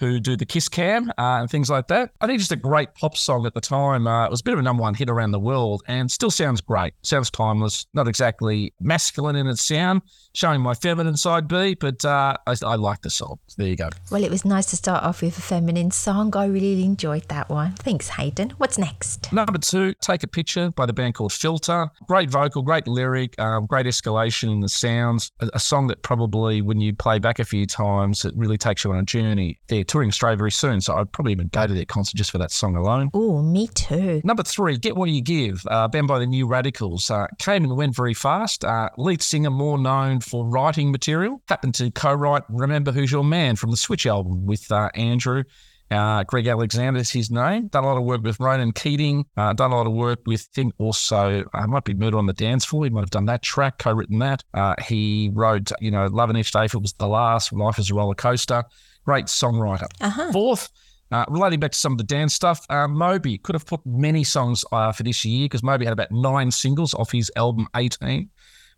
who 0.00 0.18
do 0.18 0.36
the 0.36 0.44
Kiss 0.44 0.68
Cam 0.68 1.10
uh, 1.10 1.12
and 1.38 1.48
things 1.48 1.70
like 1.70 1.86
that. 1.86 2.10
I 2.20 2.26
think 2.26 2.40
just 2.40 2.50
a 2.50 2.56
great 2.56 2.92
pop 2.96 3.16
song 3.16 3.46
at 3.46 3.54
the 3.54 3.60
time. 3.60 4.08
Uh, 4.08 4.26
it 4.26 4.32
was 4.32 4.40
a 4.40 4.44
bit 4.44 4.54
of 4.54 4.58
a 4.58 4.62
number 4.62 4.80
one 4.80 4.94
hit 4.94 5.08
around 5.08 5.30
the 5.30 5.38
world 5.38 5.84
and 5.86 6.10
still 6.10 6.30
sounds 6.30 6.60
great. 6.60 6.94
Sounds 7.02 7.30
timeless, 7.30 7.86
not 7.94 8.08
exactly 8.08 8.74
masculine 8.80 9.36
in 9.36 9.46
its 9.46 9.64
sound, 9.64 10.02
showing 10.34 10.60
my 10.60 10.74
feminine 10.74 11.16
side 11.16 11.48
B, 11.48 11.74
but 11.74 12.04
uh, 12.04 12.36
I, 12.46 12.54
I 12.64 12.74
like 12.76 13.02
the 13.02 13.10
song. 13.10 13.38
There 13.56 13.68
you 13.68 13.76
go. 13.76 13.90
Well, 14.10 14.24
it 14.24 14.30
was 14.30 14.44
nice 14.44 14.66
to 14.66 14.76
start 14.76 15.04
off 15.04 15.22
with 15.22 15.36
a 15.36 15.42
feminine 15.42 15.90
song. 15.90 16.34
I 16.36 16.46
really 16.46 16.84
enjoyed 16.84 17.28
that 17.28 17.48
one. 17.48 17.72
Thanks, 17.74 18.08
Hayden. 18.08 18.50
What's 18.58 18.78
next? 18.78 19.32
Number 19.32 19.58
two, 19.58 19.94
Take 20.00 20.22
a 20.22 20.26
Picture 20.26 20.70
by 20.70 20.86
the 20.86 20.92
band 20.92 21.14
called 21.14 21.32
Filter. 21.32 21.88
Great 22.06 22.30
vocal, 22.30 22.62
great 22.62 22.86
lyric, 22.86 23.38
um, 23.38 23.66
great 23.66 23.86
escalation 23.86 24.50
in 24.52 24.60
the 24.60 24.68
sounds. 24.68 25.30
A, 25.40 25.50
a 25.54 25.60
song 25.60 25.86
that 25.88 26.02
probably, 26.02 26.62
when 26.62 26.80
you 26.80 26.94
play 26.94 27.18
back 27.18 27.38
a 27.38 27.44
few 27.44 27.66
times, 27.66 28.24
it 28.24 28.32
really 28.36 28.56
takes 28.56 28.84
you 28.84 28.92
on 28.92 28.98
a 28.98 29.04
journey. 29.04 29.58
They're 29.68 29.84
touring 29.84 30.08
Australia 30.08 30.36
very 30.36 30.52
soon, 30.52 30.80
so 30.80 30.96
I'd 30.96 31.12
probably 31.12 31.32
even 31.32 31.48
go 31.48 31.66
to 31.66 31.74
their 31.74 31.84
concert 31.84 32.16
just 32.16 32.30
for 32.30 32.38
that 32.38 32.50
song 32.50 32.76
alone. 32.76 33.10
Oh, 33.12 33.42
me 33.42 33.68
too. 33.68 34.22
Number 34.24 34.42
three, 34.42 34.78
Get 34.78 34.96
What 34.96 35.10
You 35.10 35.20
Give, 35.22 35.62
uh, 35.68 35.88
band 35.88 36.08
by 36.08 36.18
the 36.18 36.26
New 36.26 36.46
Radicals. 36.46 37.10
Uh, 37.10 37.26
came 37.38 37.64
and 37.64 37.76
went 37.76 37.94
very 37.94 38.14
fast. 38.14 38.64
Uh, 38.64 38.88
lead 38.96 39.20
singer, 39.20 39.50
more 39.50 39.78
known 39.78 40.20
for 40.22 40.46
writing 40.46 40.90
material. 40.90 41.42
Happened 41.48 41.74
to 41.76 41.90
co 41.90 42.12
write 42.14 42.42
Remember 42.48 42.92
Who's 42.92 43.12
Your 43.12 43.24
Man 43.24 43.56
from 43.56 43.70
the 43.70 43.76
Switch 43.76 44.06
album 44.06 44.46
with 44.46 44.70
uh, 44.70 44.88
Andrew. 44.94 45.44
Uh, 45.90 46.24
Greg 46.24 46.46
Alexander 46.46 47.00
is 47.00 47.10
his 47.10 47.30
name. 47.30 47.68
Done 47.68 47.84
a 47.84 47.86
lot 47.86 47.98
of 47.98 48.04
work 48.04 48.22
with 48.22 48.40
Ronan 48.40 48.72
Keating. 48.72 49.26
Uh, 49.36 49.52
done 49.52 49.72
a 49.72 49.76
lot 49.76 49.86
of 49.86 49.92
work 49.92 50.20
with 50.24 50.48
him 50.56 50.72
also. 50.78 51.44
Uh, 51.52 51.66
might 51.66 51.84
be 51.84 51.92
Murder 51.92 52.16
on 52.16 52.26
the 52.26 52.32
Dance 52.32 52.64
Floor. 52.64 52.84
He 52.84 52.90
might 52.90 53.00
have 53.00 53.10
done 53.10 53.26
that 53.26 53.42
track, 53.42 53.78
co-written 53.78 54.18
that. 54.20 54.42
Uh, 54.54 54.74
he 54.82 55.30
wrote, 55.34 55.70
you 55.80 55.90
know, 55.90 56.06
Love 56.06 56.30
and 56.30 56.38
Each 56.38 56.50
Day 56.50 56.64
if 56.64 56.74
it 56.74 56.80
was 56.80 56.94
the 56.94 57.08
last. 57.08 57.52
Life 57.52 57.78
is 57.78 57.90
a 57.90 57.94
roller 57.94 58.14
coaster. 58.14 58.64
Great 59.04 59.26
songwriter. 59.26 59.88
Uh-huh. 60.00 60.32
Fourth, 60.32 60.70
uh, 61.10 61.26
relating 61.28 61.60
back 61.60 61.72
to 61.72 61.78
some 61.78 61.92
of 61.92 61.98
the 61.98 62.04
dance 62.04 62.32
stuff, 62.32 62.64
uh, 62.70 62.88
Moby 62.88 63.36
could 63.36 63.54
have 63.54 63.66
put 63.66 63.80
many 63.84 64.24
songs 64.24 64.64
uh, 64.72 64.92
for 64.92 65.02
this 65.02 65.24
year 65.26 65.44
because 65.44 65.62
Moby 65.62 65.84
had 65.84 65.92
about 65.92 66.10
nine 66.10 66.50
singles 66.50 66.94
off 66.94 67.12
his 67.12 67.30
album 67.36 67.68
18. 67.76 68.30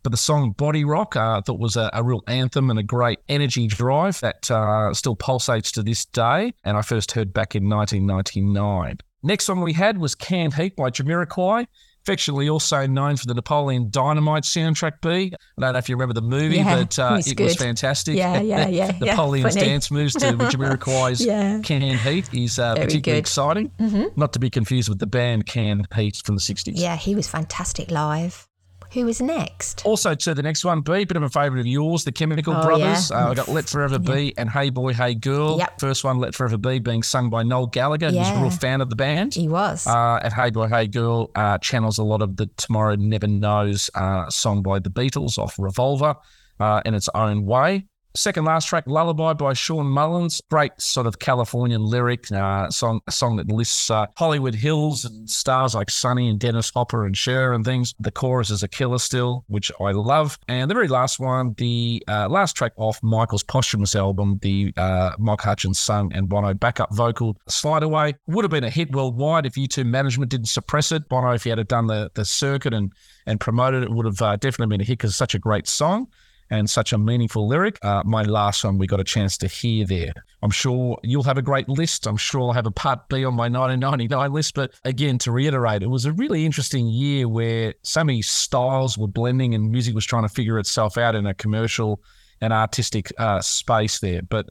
But 0.04 0.10
the 0.12 0.16
song 0.18 0.52
Body 0.52 0.84
Rock 0.84 1.16
uh, 1.16 1.38
I 1.38 1.40
thought 1.40 1.58
was 1.58 1.74
a, 1.76 1.90
a 1.92 2.02
real 2.04 2.22
anthem 2.28 2.70
and 2.70 2.78
a 2.78 2.82
great 2.84 3.18
energy 3.28 3.66
drive 3.66 4.20
that 4.20 4.48
uh, 4.50 4.94
still 4.94 5.16
pulsates 5.16 5.72
to 5.72 5.82
this 5.82 6.04
day. 6.04 6.52
And 6.62 6.76
I 6.76 6.82
first 6.82 7.10
heard 7.12 7.32
back 7.32 7.56
in 7.56 7.66
1999. 7.68 8.98
Next 9.22 9.48
one 9.48 9.60
we 9.62 9.72
had 9.72 9.98
was 9.98 10.14
Canned 10.14 10.54
Heat 10.54 10.76
by 10.76 10.90
Jamiroquai, 10.90 11.66
affectionately 12.02 12.50
also 12.50 12.86
known 12.86 13.16
for 13.16 13.24
the 13.26 13.32
Napoleon 13.32 13.88
Dynamite 13.90 14.42
soundtrack 14.42 15.00
B. 15.00 15.32
I 15.34 15.60
don't 15.60 15.72
know 15.72 15.78
if 15.78 15.88
you 15.88 15.94
remember 15.96 16.12
the 16.12 16.20
movie, 16.20 16.56
Yeah, 16.56 16.76
but 16.82 16.98
uh, 16.98 17.22
it 17.26 17.40
was 17.40 17.56
fantastic. 17.56 18.16
Yeah, 18.16 18.40
yeah, 18.42 18.68
yeah, 18.68 18.92
yeah. 19.00 19.12
Napoleon's 19.14 19.54
Funny. 19.54 19.66
dance 19.66 19.90
moves 19.90 20.12
to 20.16 20.26
Jamiroquai's 20.34 21.24
Yeah. 21.26 21.60
Canned 21.62 22.00
Heat 22.00 22.28
is 22.34 22.58
uh, 22.58 22.74
particularly 22.74 23.00
good. 23.00 23.16
exciting. 23.16 23.70
Mhm. 23.80 24.14
Not 24.18 24.34
to 24.34 24.38
be 24.38 24.50
confused 24.50 24.90
with 24.90 24.98
the 24.98 25.06
band 25.06 25.46
Canned 25.46 25.88
Heat 25.94 26.20
from 26.22 26.34
the 26.34 26.42
60s. 26.42 26.72
Yeah, 26.74 26.96
he 26.96 27.14
was 27.14 27.26
fantastic 27.26 27.90
live. 27.90 28.46
Who 28.94 29.06
was 29.06 29.20
next? 29.20 29.84
Also 29.84 30.14
to 30.14 30.34
the 30.34 30.42
next 30.42 30.64
one, 30.64 30.80
B, 30.80 31.04
bit 31.04 31.16
of 31.16 31.24
a 31.24 31.28
favourite 31.28 31.58
of 31.60 31.66
yours, 31.66 32.04
the 32.04 32.12
Chemical 32.12 32.54
Oh, 32.56 32.62
Brothers. 32.62 33.10
yeah. 33.10 33.26
Uh, 33.26 33.30
I 33.32 33.34
got 33.34 33.48
Let 33.48 33.68
Forever 33.68 33.98
Be 33.98 34.32
and 34.38 34.48
Hey 34.48 34.70
Boy, 34.70 34.92
Hey 34.94 35.14
Girl. 35.14 35.58
Yep. 35.58 35.80
First 35.80 36.04
one, 36.04 36.18
Let 36.18 36.34
Forever 36.34 36.56
Be, 36.56 36.78
being 36.78 37.02
sung 37.02 37.28
by 37.28 37.42
Noel 37.42 37.66
Gallagher. 37.66 38.06
He's 38.06 38.14
a 38.14 38.20
Yeah. 38.20 38.40
real 38.40 38.50
fan 38.50 38.80
of 38.80 38.90
the 38.90 38.96
band. 38.96 39.34
He 39.34 39.48
was. 39.48 39.84
Uh, 39.86 40.20
and 40.22 40.32
Hey 40.32 40.50
Boy, 40.50 40.68
Hey 40.68 40.86
Girl 40.86 41.30
uh, 41.34 41.58
channels 41.58 41.98
a 41.98 42.04
lot 42.04 42.22
of 42.22 42.36
the 42.36 42.46
Tomorrow 42.56 42.94
Never 42.94 43.26
Knows 43.26 43.90
uh, 43.96 44.30
song 44.30 44.62
by 44.62 44.78
the 44.78 44.90
Beatles 44.90 45.38
off 45.38 45.56
Revolver 45.58 46.14
uh, 46.60 46.80
in 46.84 46.94
its 46.94 47.08
own 47.16 47.44
way. 47.46 47.86
Second 48.16 48.44
last 48.44 48.68
track, 48.68 48.84
Lullaby 48.86 49.32
by 49.32 49.54
Shawn 49.54 49.86
Mullins. 49.86 50.40
Great 50.48 50.80
sort 50.80 51.08
of 51.08 51.18
Californian 51.18 51.82
lyric 51.82 52.30
uh, 52.30 52.70
song, 52.70 53.00
a 53.08 53.10
song 53.10 53.34
that 53.38 53.50
lists 53.50 53.90
uh, 53.90 54.06
Hollywood 54.16 54.54
Hills 54.54 55.04
and 55.04 55.28
stars 55.28 55.74
like 55.74 55.90
Sonny 55.90 56.28
and 56.28 56.38
Dennis 56.38 56.70
Hopper 56.70 57.06
and 57.06 57.16
Cher 57.16 57.52
and 57.52 57.64
things. 57.64 57.92
The 57.98 58.12
chorus 58.12 58.50
is 58.50 58.62
a 58.62 58.68
killer 58.68 59.00
still, 59.00 59.44
which 59.48 59.72
I 59.80 59.90
love. 59.90 60.38
And 60.46 60.70
the 60.70 60.76
very 60.76 60.86
last 60.86 61.18
one, 61.18 61.54
the 61.58 62.04
uh, 62.06 62.28
last 62.28 62.54
track 62.54 62.70
off 62.76 63.02
Michael's 63.02 63.42
posthumous 63.42 63.96
album, 63.96 64.38
the 64.42 64.72
uh, 64.76 65.16
Mike 65.18 65.40
Hutchence 65.40 65.80
sung 65.80 66.12
and 66.14 66.28
Bono 66.28 66.54
backup 66.54 66.94
vocal, 66.94 67.36
Slide 67.48 67.82
Away, 67.82 68.14
would 68.28 68.44
have 68.44 68.50
been 68.52 68.62
a 68.62 68.70
hit 68.70 68.94
worldwide 68.94 69.44
if 69.44 69.54
U2 69.54 69.84
management 69.84 70.30
didn't 70.30 70.50
suppress 70.50 70.92
it. 70.92 71.08
Bono, 71.08 71.32
if 71.32 71.42
he 71.42 71.50
had 71.50 71.66
done 71.66 71.88
the, 71.88 72.12
the 72.14 72.24
circuit 72.24 72.74
and, 72.74 72.92
and 73.26 73.40
promoted 73.40 73.82
it, 73.82 73.90
would 73.90 74.06
have 74.06 74.22
uh, 74.22 74.36
definitely 74.36 74.72
been 74.72 74.82
a 74.82 74.84
hit 74.84 74.98
because 74.98 75.10
it's 75.10 75.18
such 75.18 75.34
a 75.34 75.40
great 75.40 75.66
song 75.66 76.06
and 76.50 76.68
such 76.68 76.92
a 76.92 76.98
meaningful 76.98 77.46
lyric. 77.48 77.78
Uh, 77.82 78.02
my 78.04 78.22
last 78.22 78.64
one 78.64 78.78
we 78.78 78.86
got 78.86 79.00
a 79.00 79.04
chance 79.04 79.36
to 79.38 79.46
hear 79.46 79.86
there. 79.86 80.12
I'm 80.42 80.50
sure 80.50 80.98
you'll 81.02 81.22
have 81.22 81.38
a 81.38 81.42
great 81.42 81.68
list. 81.68 82.06
I'm 82.06 82.16
sure 82.16 82.42
I'll 82.42 82.52
have 82.52 82.66
a 82.66 82.70
part 82.70 83.08
B 83.08 83.24
on 83.24 83.34
my 83.34 83.44
1999 83.44 84.32
list. 84.32 84.54
But 84.54 84.72
again, 84.84 85.18
to 85.18 85.32
reiterate, 85.32 85.82
it 85.82 85.88
was 85.88 86.04
a 86.04 86.12
really 86.12 86.44
interesting 86.44 86.86
year 86.86 87.28
where 87.28 87.74
so 87.82 88.04
many 88.04 88.22
styles 88.22 88.98
were 88.98 89.08
blending 89.08 89.54
and 89.54 89.70
music 89.70 89.94
was 89.94 90.04
trying 90.04 90.24
to 90.24 90.28
figure 90.28 90.58
itself 90.58 90.98
out 90.98 91.14
in 91.14 91.26
a 91.26 91.34
commercial 91.34 92.02
and 92.40 92.52
artistic 92.52 93.12
uh, 93.18 93.40
space 93.40 94.00
there. 94.00 94.22
But 94.22 94.50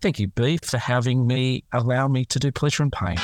thank 0.00 0.18
you, 0.18 0.28
B, 0.28 0.58
for 0.62 0.78
having 0.78 1.26
me 1.26 1.64
allow 1.72 2.08
me 2.08 2.24
to 2.26 2.38
do 2.38 2.50
pleasure 2.50 2.82
and 2.82 2.92
pain. 2.92 3.18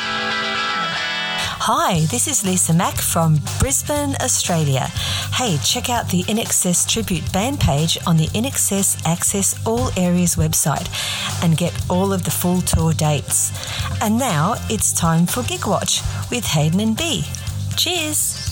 Hi, 1.72 2.04
this 2.06 2.26
is 2.26 2.44
Lisa 2.44 2.74
Mack 2.74 2.96
from 2.96 3.38
Brisbane, 3.60 4.16
Australia. 4.20 4.88
Hey, 5.34 5.56
check 5.58 5.88
out 5.88 6.08
the 6.08 6.24
INXS 6.24 6.88
tribute 6.88 7.32
band 7.32 7.60
page 7.60 7.96
on 8.08 8.16
the 8.16 8.26
INXS 8.34 9.00
Access 9.06 9.54
All 9.64 9.88
Areas 9.96 10.34
website 10.34 10.88
and 11.44 11.56
get 11.56 11.72
all 11.88 12.12
of 12.12 12.24
the 12.24 12.30
full 12.32 12.60
tour 12.62 12.92
dates. 12.92 13.52
And 14.02 14.18
now 14.18 14.56
it's 14.68 14.92
time 14.92 15.26
for 15.26 15.44
Gig 15.44 15.64
Watch 15.64 16.02
with 16.28 16.44
Hayden 16.44 16.80
and 16.80 16.96
B. 16.96 17.22
Cheers! 17.76 18.49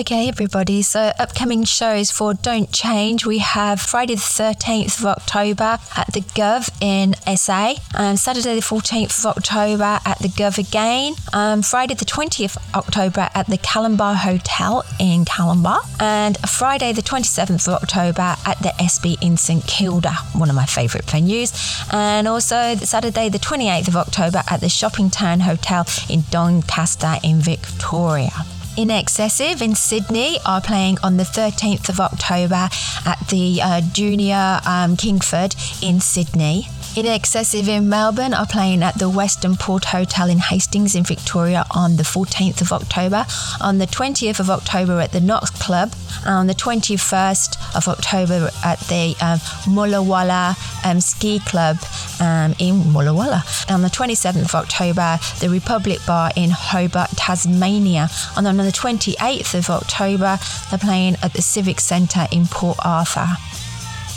Okay, 0.00 0.28
everybody. 0.28 0.82
So, 0.82 1.10
upcoming 1.18 1.64
shows 1.64 2.12
for 2.12 2.32
Don't 2.32 2.70
Change, 2.70 3.26
we 3.26 3.38
have 3.38 3.80
Friday 3.80 4.14
the 4.14 4.20
13th 4.20 5.00
of 5.00 5.06
October 5.06 5.80
at 5.96 6.12
the 6.12 6.20
Gov 6.20 6.70
in 6.80 7.16
SA, 7.36 7.74
um, 7.96 8.16
Saturday 8.16 8.54
the 8.54 8.60
14th 8.60 9.18
of 9.18 9.36
October 9.36 9.98
at 10.04 10.20
the 10.20 10.28
Gov 10.28 10.56
again, 10.56 11.14
um, 11.32 11.62
Friday 11.62 11.94
the 11.94 12.04
20th 12.04 12.56
of 12.56 12.74
October 12.76 13.28
at 13.34 13.48
the 13.48 13.58
Calambar 13.58 14.14
Hotel 14.14 14.84
in 15.00 15.24
Calambar, 15.24 15.80
and 16.00 16.38
Friday 16.48 16.92
the 16.92 17.02
27th 17.02 17.66
of 17.66 17.82
October 17.82 18.36
at 18.46 18.62
the 18.62 18.72
Espy 18.80 19.16
in 19.20 19.36
St 19.36 19.66
Kilda, 19.66 20.12
one 20.34 20.48
of 20.48 20.54
my 20.54 20.66
favourite 20.66 21.06
venues, 21.06 21.52
and 21.92 22.28
also 22.28 22.76
Saturday 22.76 23.28
the 23.30 23.40
28th 23.40 23.88
of 23.88 23.96
October 23.96 24.44
at 24.48 24.60
the 24.60 24.68
Shopping 24.68 25.10
Town 25.10 25.40
Hotel 25.40 25.84
in 26.08 26.22
Doncaster 26.30 27.16
in 27.24 27.40
Victoria. 27.40 28.30
In 28.78 28.92
Excessive 28.92 29.60
in 29.60 29.74
Sydney 29.74 30.38
are 30.46 30.60
playing 30.60 30.98
on 31.02 31.16
the 31.16 31.24
13th 31.24 31.88
of 31.88 31.98
October 31.98 32.68
at 33.04 33.18
the 33.28 33.60
uh, 33.60 33.80
Junior 33.92 34.60
um, 34.64 34.96
Kingford 34.96 35.56
in 35.82 35.98
Sydney. 35.98 36.68
In 36.96 37.06
Excessive 37.06 37.68
in 37.68 37.88
Melbourne 37.88 38.34
are 38.34 38.46
playing 38.46 38.82
at 38.82 38.98
the 38.98 39.08
Western 39.08 39.56
Port 39.56 39.84
Hotel 39.84 40.28
in 40.28 40.38
Hastings 40.38 40.94
in 40.96 41.04
Victoria 41.04 41.64
on 41.70 41.96
the 41.96 42.02
14th 42.02 42.60
of 42.60 42.72
October, 42.72 43.24
on 43.60 43.78
the 43.78 43.86
20th 43.86 44.40
of 44.40 44.50
October 44.50 44.98
at 45.00 45.12
the 45.12 45.20
Knox 45.20 45.50
Club, 45.50 45.92
and 46.24 46.34
on 46.34 46.46
the 46.48 46.54
21st 46.54 47.76
of 47.76 47.86
October 47.86 48.50
at 48.64 48.80
the 48.88 49.14
um, 49.20 49.38
Mulwala 49.72 50.56
um, 50.84 51.00
Ski 51.00 51.38
Club 51.40 51.76
um, 52.20 52.54
in 52.58 52.82
Mulwala. 52.92 53.42
And 53.68 53.76
on 53.76 53.82
the 53.82 53.88
27th 53.88 54.46
of 54.46 54.54
October, 54.54 55.18
the 55.40 55.50
Republic 55.50 55.98
Bar 56.06 56.32
in 56.34 56.50
Hobart, 56.50 57.10
Tasmania. 57.10 58.08
And 58.36 58.46
on 58.46 58.56
the 58.56 58.64
28th 58.64 59.54
of 59.54 59.70
October, 59.70 60.38
they're 60.70 60.78
playing 60.78 61.16
at 61.22 61.32
the 61.32 61.42
Civic 61.42 61.78
Centre 61.78 62.26
in 62.32 62.46
Port 62.46 62.78
Arthur. 62.84 63.28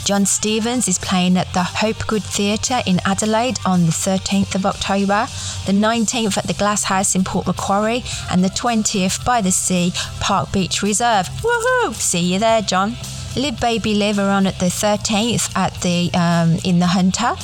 Jon 0.04 0.26
Stevens 0.26 0.88
is 0.88 0.98
playing 0.98 1.36
at 1.36 1.52
the 1.52 1.62
Hopgood 1.62 2.24
Theatre 2.24 2.80
in 2.86 3.00
Adelaide 3.04 3.58
on 3.64 3.86
the 3.86 3.92
13th 3.92 4.56
of 4.56 4.66
October, 4.66 5.26
the 5.64 5.72
19th 5.72 6.36
at 6.36 6.46
the 6.46 6.54
Glass 6.54 6.84
House 6.84 7.14
in 7.14 7.22
Port 7.22 7.46
Macquarie, 7.46 8.02
and 8.30 8.42
the 8.42 8.48
20th 8.48 9.24
by 9.24 9.40
the 9.40 9.52
Sea, 9.52 9.92
Park 10.18 10.50
Beach 10.50 10.82
Reserve. 10.82 11.28
Woohoo! 11.42 11.94
See 11.94 12.32
you 12.32 12.40
there, 12.40 12.62
Jon. 12.62 12.96
Live 13.34 13.58
Baby 13.60 13.94
Live 13.94 14.18
on 14.18 14.46
at 14.46 14.58
the 14.58 14.66
13th 14.66 15.56
at 15.56 15.72
the 15.80 16.10
um, 16.12 16.58
in 16.64 16.80
the 16.80 16.86
Hunter, 16.88 17.34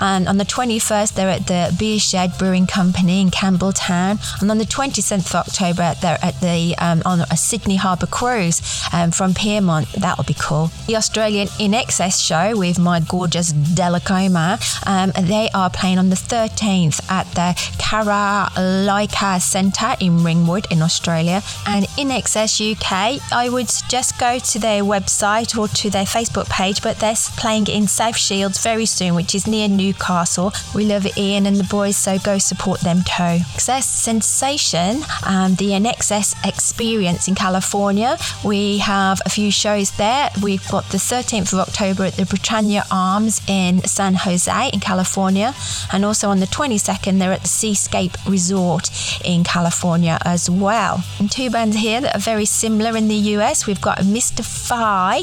and 0.00 0.28
on 0.28 0.36
the 0.36 0.44
21st 0.44 1.14
they're 1.14 1.30
at 1.30 1.46
the 1.46 1.74
Beer 1.78 2.00
Shed 2.00 2.36
Brewing 2.38 2.66
Company 2.66 3.20
in 3.20 3.30
Campbelltown, 3.30 4.18
and 4.40 4.50
on 4.50 4.58
the 4.58 4.64
27th 4.64 5.28
of 5.30 5.46
October 5.46 5.94
they're 6.02 6.18
at 6.22 6.40
the 6.40 6.74
um, 6.78 7.02
on 7.04 7.20
a 7.30 7.36
Sydney 7.36 7.76
Harbour 7.76 8.06
cruise 8.06 8.60
um, 8.92 9.12
from 9.12 9.32
Pyrmont. 9.32 9.90
That'll 9.92 10.24
be 10.24 10.34
cool. 10.34 10.72
The 10.88 10.96
Australian 10.96 11.46
INXS 11.48 12.26
show 12.26 12.58
with 12.58 12.80
my 12.80 12.98
gorgeous 12.98 13.52
Delacoma, 13.52 14.58
um, 14.88 15.12
they 15.24 15.50
are 15.54 15.70
playing 15.70 15.98
on 15.98 16.10
the 16.10 16.16
13th 16.16 17.08
at 17.10 17.26
the 17.34 17.54
Karralyka 17.78 19.40
Centre 19.40 19.94
in 20.00 20.24
Ringwood 20.24 20.66
in 20.72 20.82
Australia, 20.82 21.42
and 21.66 21.86
INXS 21.96 22.72
UK. 22.72 23.22
I 23.32 23.48
would 23.48 23.70
suggest 23.70 24.18
go 24.18 24.40
to 24.40 24.58
their 24.58 24.82
website 24.82 25.27
or 25.56 25.68
to 25.68 25.90
their 25.90 26.04
Facebook 26.04 26.48
page, 26.48 26.82
but 26.82 26.98
they're 26.98 27.14
playing 27.36 27.66
in 27.66 27.86
South 27.86 28.16
Shields 28.16 28.62
very 28.62 28.86
soon, 28.86 29.14
which 29.14 29.34
is 29.34 29.46
near 29.46 29.68
Newcastle. 29.68 30.52
We 30.74 30.84
love 30.84 31.06
Ian 31.16 31.46
and 31.46 31.56
the 31.56 31.64
boys, 31.64 31.96
so 31.96 32.18
go 32.18 32.38
support 32.38 32.80
them 32.80 33.02
too. 33.02 33.44
Excess 33.54 33.86
Sensation, 33.86 35.02
um, 35.26 35.54
the 35.56 35.70
INXS 35.70 36.34
Experience 36.46 37.28
in 37.28 37.34
California. 37.34 38.16
We 38.44 38.78
have 38.78 39.20
a 39.26 39.28
few 39.28 39.50
shows 39.50 39.90
there. 39.92 40.30
We've 40.42 40.66
got 40.68 40.88
the 40.90 40.98
13th 40.98 41.52
of 41.52 41.58
October 41.58 42.04
at 42.04 42.14
the 42.14 42.24
Britannia 42.24 42.84
Arms 42.90 43.40
in 43.46 43.82
San 43.82 44.14
Jose 44.14 44.70
in 44.72 44.80
California, 44.80 45.54
and 45.92 46.04
also 46.04 46.30
on 46.30 46.40
the 46.40 46.46
22nd, 46.46 47.18
they're 47.18 47.32
at 47.32 47.42
the 47.42 47.48
Seascape 47.48 48.16
Resort 48.26 48.90
in 49.24 49.44
California 49.44 50.18
as 50.24 50.48
well. 50.48 51.04
And 51.18 51.30
two 51.30 51.50
bands 51.50 51.76
here 51.76 52.00
that 52.00 52.16
are 52.16 52.20
very 52.20 52.44
similar 52.46 52.96
in 52.96 53.08
the 53.08 53.20
US. 53.36 53.66
We've 53.66 53.80
got 53.80 53.98
Mr. 53.98 54.44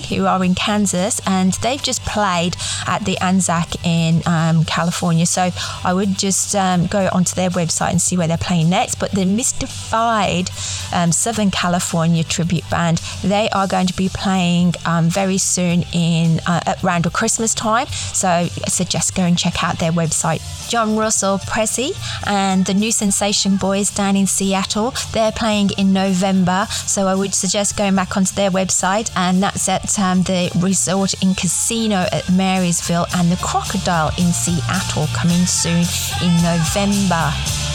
Who 0.01 0.25
are 0.25 0.43
in 0.43 0.55
Kansas, 0.55 1.21
and 1.25 1.53
they've 1.53 1.81
just 1.81 2.01
played 2.03 2.55
at 2.87 3.05
the 3.05 3.17
Anzac 3.19 3.85
in 3.85 4.21
um, 4.25 4.63
California. 4.65 5.25
So 5.25 5.49
I 5.83 5.93
would 5.93 6.17
just 6.17 6.55
um, 6.55 6.87
go 6.87 7.09
onto 7.11 7.35
their 7.35 7.49
website 7.49 7.91
and 7.91 8.01
see 8.01 8.17
where 8.17 8.27
they're 8.27 8.37
playing 8.37 8.69
next. 8.69 8.95
But 8.95 9.11
the 9.11 9.25
Mystified 9.25 10.49
um, 10.93 11.11
Southern 11.11 11.51
California 11.51 12.23
tribute 12.23 12.69
band, 12.69 12.99
they 13.23 13.49
are 13.49 13.67
going 13.67 13.87
to 13.87 13.95
be 13.95 14.09
playing 14.09 14.73
um, 14.85 15.09
very 15.09 15.37
soon 15.37 15.83
in 15.93 16.39
uh, 16.45 16.61
at 16.65 16.83
around 16.83 17.11
Christmas 17.13 17.53
time. 17.53 17.87
So 17.87 18.27
I 18.27 18.47
suggest 18.67 19.15
go 19.15 19.23
and 19.23 19.37
check 19.37 19.63
out 19.63 19.79
their 19.79 19.91
website. 19.91 20.41
John 20.69 20.97
Russell 20.97 21.37
Pressy 21.39 21.91
and 22.27 22.65
the 22.65 22.73
New 22.73 22.91
Sensation 22.91 23.57
Boys 23.57 23.93
down 23.93 24.15
in 24.15 24.27
Seattle, 24.27 24.93
they're 25.13 25.31
playing 25.31 25.69
in 25.77 25.93
November. 25.93 26.67
So 26.69 27.07
I 27.07 27.15
would 27.15 27.33
suggest 27.33 27.77
going 27.77 27.95
back 27.95 28.17
onto 28.17 28.33
their 28.35 28.51
website, 28.51 29.11
and 29.15 29.41
that's 29.43 29.69
at 29.69 29.84
um, 29.99 30.23
the 30.23 30.49
resort 30.55 31.13
in 31.21 31.35
Casino 31.35 32.07
at 32.11 32.29
Marysville 32.31 33.05
and 33.15 33.31
the 33.31 33.37
Crocodile 33.37 34.09
in 34.17 34.31
Seattle 34.33 35.07
coming 35.13 35.45
soon 35.45 35.85
in 36.23 36.33
November. 36.41 37.31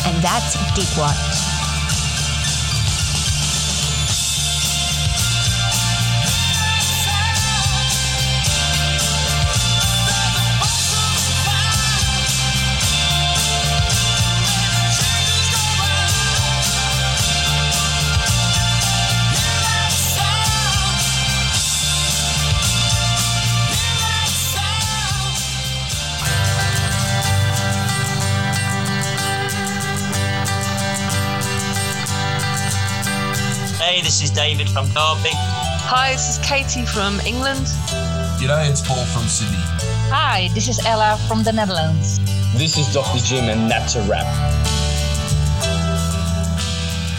And 0.06 0.16
that's 0.22 0.54
Dig 0.74 0.88
What. 0.98 1.59
David 34.60 34.72
from 34.74 34.86
Derby. 34.88 35.30
Hi, 35.88 36.12
this 36.12 36.36
is 36.36 36.46
Katie 36.46 36.84
from 36.84 37.18
England. 37.20 37.66
G'day, 38.36 38.68
it's 38.68 38.86
Paul 38.86 39.06
from 39.06 39.22
Sydney. 39.22 39.56
Hi, 40.12 40.50
this 40.52 40.68
is 40.68 40.84
Ella 40.84 41.18
from 41.26 41.42
the 41.42 41.50
Netherlands. 41.52 42.18
This 42.58 42.76
is 42.76 42.92
Dr. 42.92 43.24
Jim, 43.24 43.44
and 43.44 43.70
that's 43.70 43.96
a 43.96 44.02
wrap. 44.02 44.26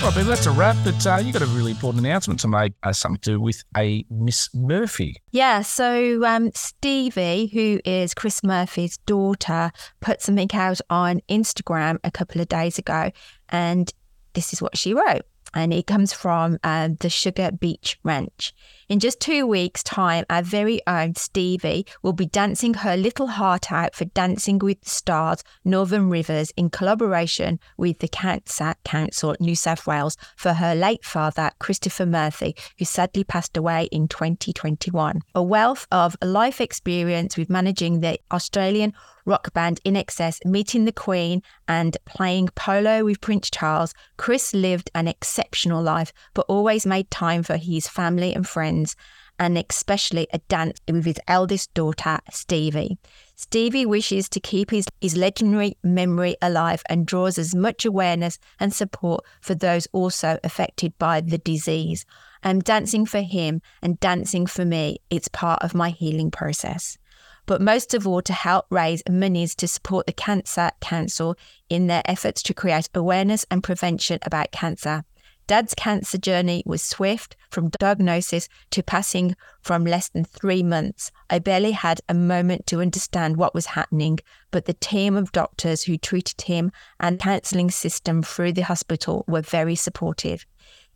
Right, 0.03 0.13
but 0.13 0.25
that's 0.25 0.45
a 0.45 0.51
wrap. 0.51 0.75
But 0.83 1.07
uh, 1.07 1.17
you 1.17 1.33
got 1.33 1.41
a 1.41 1.47
really 1.47 1.71
important 1.71 2.05
announcement 2.05 2.39
to 2.41 2.47
make, 2.47 2.73
uh, 2.83 2.93
something 2.93 3.19
to 3.21 3.31
do 3.31 3.41
with 3.41 3.63
a 3.75 4.05
Miss 4.11 4.53
Murphy. 4.53 5.15
Yeah, 5.31 5.63
so 5.63 6.23
um, 6.23 6.51
Stevie, 6.53 7.47
who 7.47 7.79
is 7.85 8.13
Chris 8.13 8.43
Murphy's 8.43 8.97
daughter, 8.97 9.71
put 9.99 10.21
something 10.21 10.49
out 10.53 10.79
on 10.91 11.21
Instagram 11.27 11.97
a 12.03 12.11
couple 12.11 12.39
of 12.39 12.47
days 12.49 12.77
ago, 12.77 13.09
and 13.49 13.91
this 14.33 14.53
is 14.53 14.61
what 14.61 14.77
she 14.77 14.93
wrote. 14.93 15.23
And 15.53 15.73
it 15.73 15.87
comes 15.87 16.13
from 16.13 16.57
um, 16.63 16.95
the 16.95 17.09
Sugar 17.09 17.51
Beach 17.51 17.99
Ranch. 18.03 18.53
In 18.91 18.99
just 18.99 19.21
two 19.21 19.47
weeks' 19.47 19.83
time, 19.83 20.25
our 20.29 20.41
very 20.41 20.81
own 20.85 21.15
Stevie 21.15 21.85
will 22.01 22.11
be 22.11 22.25
dancing 22.25 22.73
her 22.73 22.97
little 22.97 23.27
heart 23.27 23.71
out 23.71 23.95
for 23.95 24.03
Dancing 24.03 24.59
with 24.59 24.81
the 24.81 24.89
Stars 24.89 25.45
Northern 25.63 26.09
Rivers 26.09 26.51
in 26.57 26.69
collaboration 26.69 27.57
with 27.77 27.99
the 27.99 28.09
Cancer 28.09 28.75
Council 28.83 29.35
New 29.39 29.55
South 29.55 29.87
Wales 29.87 30.17
for 30.35 30.55
her 30.55 30.75
late 30.75 31.05
father, 31.05 31.51
Christopher 31.59 32.05
Murphy, 32.05 32.53
who 32.77 32.83
sadly 32.83 33.23
passed 33.23 33.55
away 33.55 33.87
in 33.93 34.09
2021. 34.09 35.21
A 35.35 35.41
wealth 35.41 35.87
of 35.89 36.17
life 36.21 36.59
experience 36.59 37.37
with 37.37 37.49
managing 37.49 38.01
the 38.01 38.19
Australian 38.31 38.93
rock 39.25 39.53
band 39.53 39.79
INXS, 39.85 40.45
meeting 40.45 40.85
the 40.85 40.91
Queen, 40.91 41.41
and 41.67 41.97
playing 42.05 42.49
polo 42.55 43.03
with 43.05 43.21
Prince 43.21 43.49
Charles, 43.49 43.93
Chris 44.17 44.53
lived 44.53 44.89
an 44.95 45.07
exceptional 45.07 45.81
life, 45.81 46.13
but 46.33 46.45
always 46.47 46.85
made 46.85 47.09
time 47.11 47.43
for 47.43 47.57
his 47.57 47.87
family 47.87 48.33
and 48.33 48.47
friends, 48.47 48.95
and 49.39 49.57
especially 49.57 50.27
a 50.33 50.39
dance 50.49 50.79
with 50.87 51.05
his 51.05 51.19
eldest 51.27 51.73
daughter, 51.73 52.19
Stevie. 52.31 52.97
Stevie 53.35 53.87
wishes 53.87 54.29
to 54.29 54.39
keep 54.39 54.69
his, 54.69 54.85
his 55.01 55.17
legendary 55.17 55.75
memory 55.83 56.35
alive 56.43 56.83
and 56.89 57.07
draws 57.07 57.39
as 57.39 57.55
much 57.55 57.85
awareness 57.85 58.37
and 58.59 58.71
support 58.71 59.25
for 59.41 59.55
those 59.55 59.87
also 59.93 60.37
affected 60.43 60.95
by 60.99 61.21
the 61.21 61.39
disease. 61.39 62.05
I'm 62.43 62.59
dancing 62.59 63.05
for 63.05 63.21
him 63.21 63.61
and 63.81 63.99
dancing 63.99 64.45
for 64.45 64.63
me. 64.63 64.99
It's 65.09 65.27
part 65.27 65.63
of 65.63 65.73
my 65.73 65.89
healing 65.89 66.29
process 66.29 66.97
but 67.45 67.61
most 67.61 67.93
of 67.93 68.07
all 68.07 68.21
to 68.21 68.33
help 68.33 68.65
raise 68.69 69.03
monies 69.09 69.55
to 69.55 69.67
support 69.67 70.05
the 70.05 70.13
Cancer 70.13 70.71
Council 70.81 71.35
in 71.69 71.87
their 71.87 72.01
efforts 72.05 72.43
to 72.43 72.53
create 72.53 72.89
awareness 72.93 73.45
and 73.51 73.63
prevention 73.63 74.19
about 74.23 74.51
cancer. 74.51 75.03
Dad's 75.47 75.73
cancer 75.73 76.17
journey 76.17 76.63
was 76.65 76.81
swift 76.81 77.35
from 77.49 77.69
diagnosis 77.69 78.47
to 78.69 78.81
passing 78.81 79.35
from 79.61 79.83
less 79.83 80.07
than 80.07 80.23
three 80.23 80.63
months. 80.63 81.11
I 81.29 81.39
barely 81.39 81.71
had 81.71 81.99
a 82.07 82.13
moment 82.13 82.67
to 82.67 82.79
understand 82.79 83.35
what 83.35 83.53
was 83.53 83.65
happening, 83.65 84.19
but 84.51 84.65
the 84.65 84.73
team 84.73 85.17
of 85.17 85.33
doctors 85.33 85.83
who 85.83 85.97
treated 85.97 86.41
him 86.43 86.71
and 87.01 87.19
counselling 87.19 87.69
system 87.69 88.23
through 88.23 88.53
the 88.53 88.61
hospital 88.61 89.25
were 89.27 89.41
very 89.41 89.75
supportive. 89.75 90.45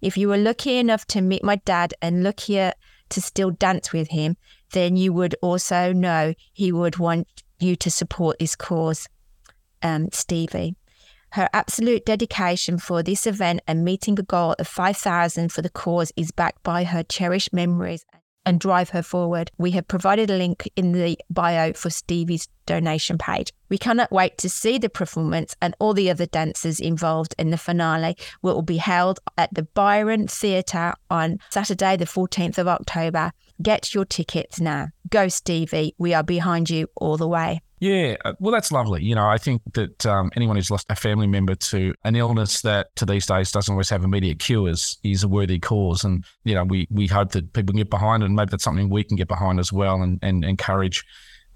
If 0.01 0.17
you 0.17 0.29
were 0.29 0.37
lucky 0.37 0.77
enough 0.77 1.05
to 1.07 1.21
meet 1.21 1.43
my 1.43 1.57
dad 1.57 1.93
and 2.01 2.23
luckier 2.23 2.73
to 3.09 3.21
still 3.21 3.51
dance 3.51 3.91
with 3.91 4.09
him, 4.09 4.37
then 4.71 4.97
you 4.97 5.13
would 5.13 5.35
also 5.41 5.93
know 5.93 6.33
he 6.53 6.71
would 6.71 6.97
want 6.97 7.27
you 7.59 7.75
to 7.77 7.91
support 7.91 8.39
this 8.39 8.55
cause, 8.55 9.07
um, 9.81 10.09
Stevie. 10.11 10.75
Her 11.31 11.49
absolute 11.53 12.05
dedication 12.05 12.77
for 12.77 13.03
this 13.03 13.27
event 13.27 13.61
and 13.67 13.83
meeting 13.83 14.15
the 14.15 14.23
goal 14.23 14.55
of 14.57 14.67
5,000 14.67 15.51
for 15.51 15.61
the 15.61 15.69
cause 15.69 16.11
is 16.15 16.31
backed 16.31 16.63
by 16.63 16.85
her 16.85 17.03
cherished 17.03 17.51
memories 17.51 18.05
and 18.45 18.59
drive 18.59 18.89
her 18.91 19.01
forward. 19.01 19.51
We 19.57 19.71
have 19.71 19.87
provided 19.87 20.29
a 20.29 20.37
link 20.37 20.69
in 20.75 20.91
the 20.91 21.17
bio 21.29 21.73
for 21.73 21.89
Stevie's 21.89 22.47
donation 22.65 23.17
page. 23.17 23.51
We 23.69 23.77
cannot 23.77 24.11
wait 24.11 24.37
to 24.39 24.49
see 24.49 24.77
the 24.77 24.89
performance 24.89 25.55
and 25.61 25.75
all 25.79 25.93
the 25.93 26.09
other 26.09 26.25
dancers 26.25 26.79
involved 26.79 27.35
in 27.37 27.49
the 27.49 27.57
finale, 27.57 28.15
will 28.41 28.61
be 28.61 28.77
held 28.77 29.19
at 29.37 29.53
the 29.53 29.63
Byron 29.63 30.27
Theatre 30.27 30.93
on 31.09 31.39
Saturday, 31.49 31.97
the 31.97 32.05
14th 32.05 32.57
of 32.57 32.67
October. 32.67 33.31
Get 33.61 33.93
your 33.93 34.05
tickets 34.05 34.59
now. 34.59 34.89
Go, 35.09 35.27
Stevie. 35.27 35.95
We 35.97 36.13
are 36.13 36.23
behind 36.23 36.69
you 36.69 36.87
all 36.95 37.17
the 37.17 37.27
way. 37.27 37.61
Yeah, 37.79 38.15
uh, 38.23 38.33
well, 38.39 38.53
that's 38.53 38.71
lovely. 38.71 39.03
You 39.03 39.15
know, 39.15 39.27
I 39.27 39.37
think 39.37 39.61
that 39.73 40.05
um, 40.05 40.31
anyone 40.35 40.55
who's 40.55 40.71
lost 40.71 40.85
a 40.89 40.95
family 40.95 41.27
member 41.27 41.55
to 41.55 41.93
an 42.03 42.15
illness 42.15 42.61
that 42.61 42.95
to 42.95 43.05
these 43.05 43.25
days 43.25 43.51
doesn't 43.51 43.71
always 43.71 43.89
have 43.89 44.03
immediate 44.03 44.39
cures 44.39 44.97
is 45.03 45.23
a 45.23 45.27
worthy 45.27 45.59
cause. 45.59 46.03
And, 46.03 46.23
you 46.45 46.55
know, 46.55 46.63
we, 46.63 46.87
we 46.89 47.07
hope 47.07 47.31
that 47.33 47.51
people 47.53 47.73
can 47.73 47.77
get 47.77 47.89
behind 47.89 48.23
it 48.23 48.27
and 48.27 48.35
maybe 48.35 48.49
that's 48.51 48.63
something 48.63 48.89
we 48.89 49.03
can 49.03 49.17
get 49.17 49.27
behind 49.27 49.59
as 49.59 49.73
well 49.73 50.01
and, 50.01 50.19
and 50.21 50.45
encourage 50.45 51.03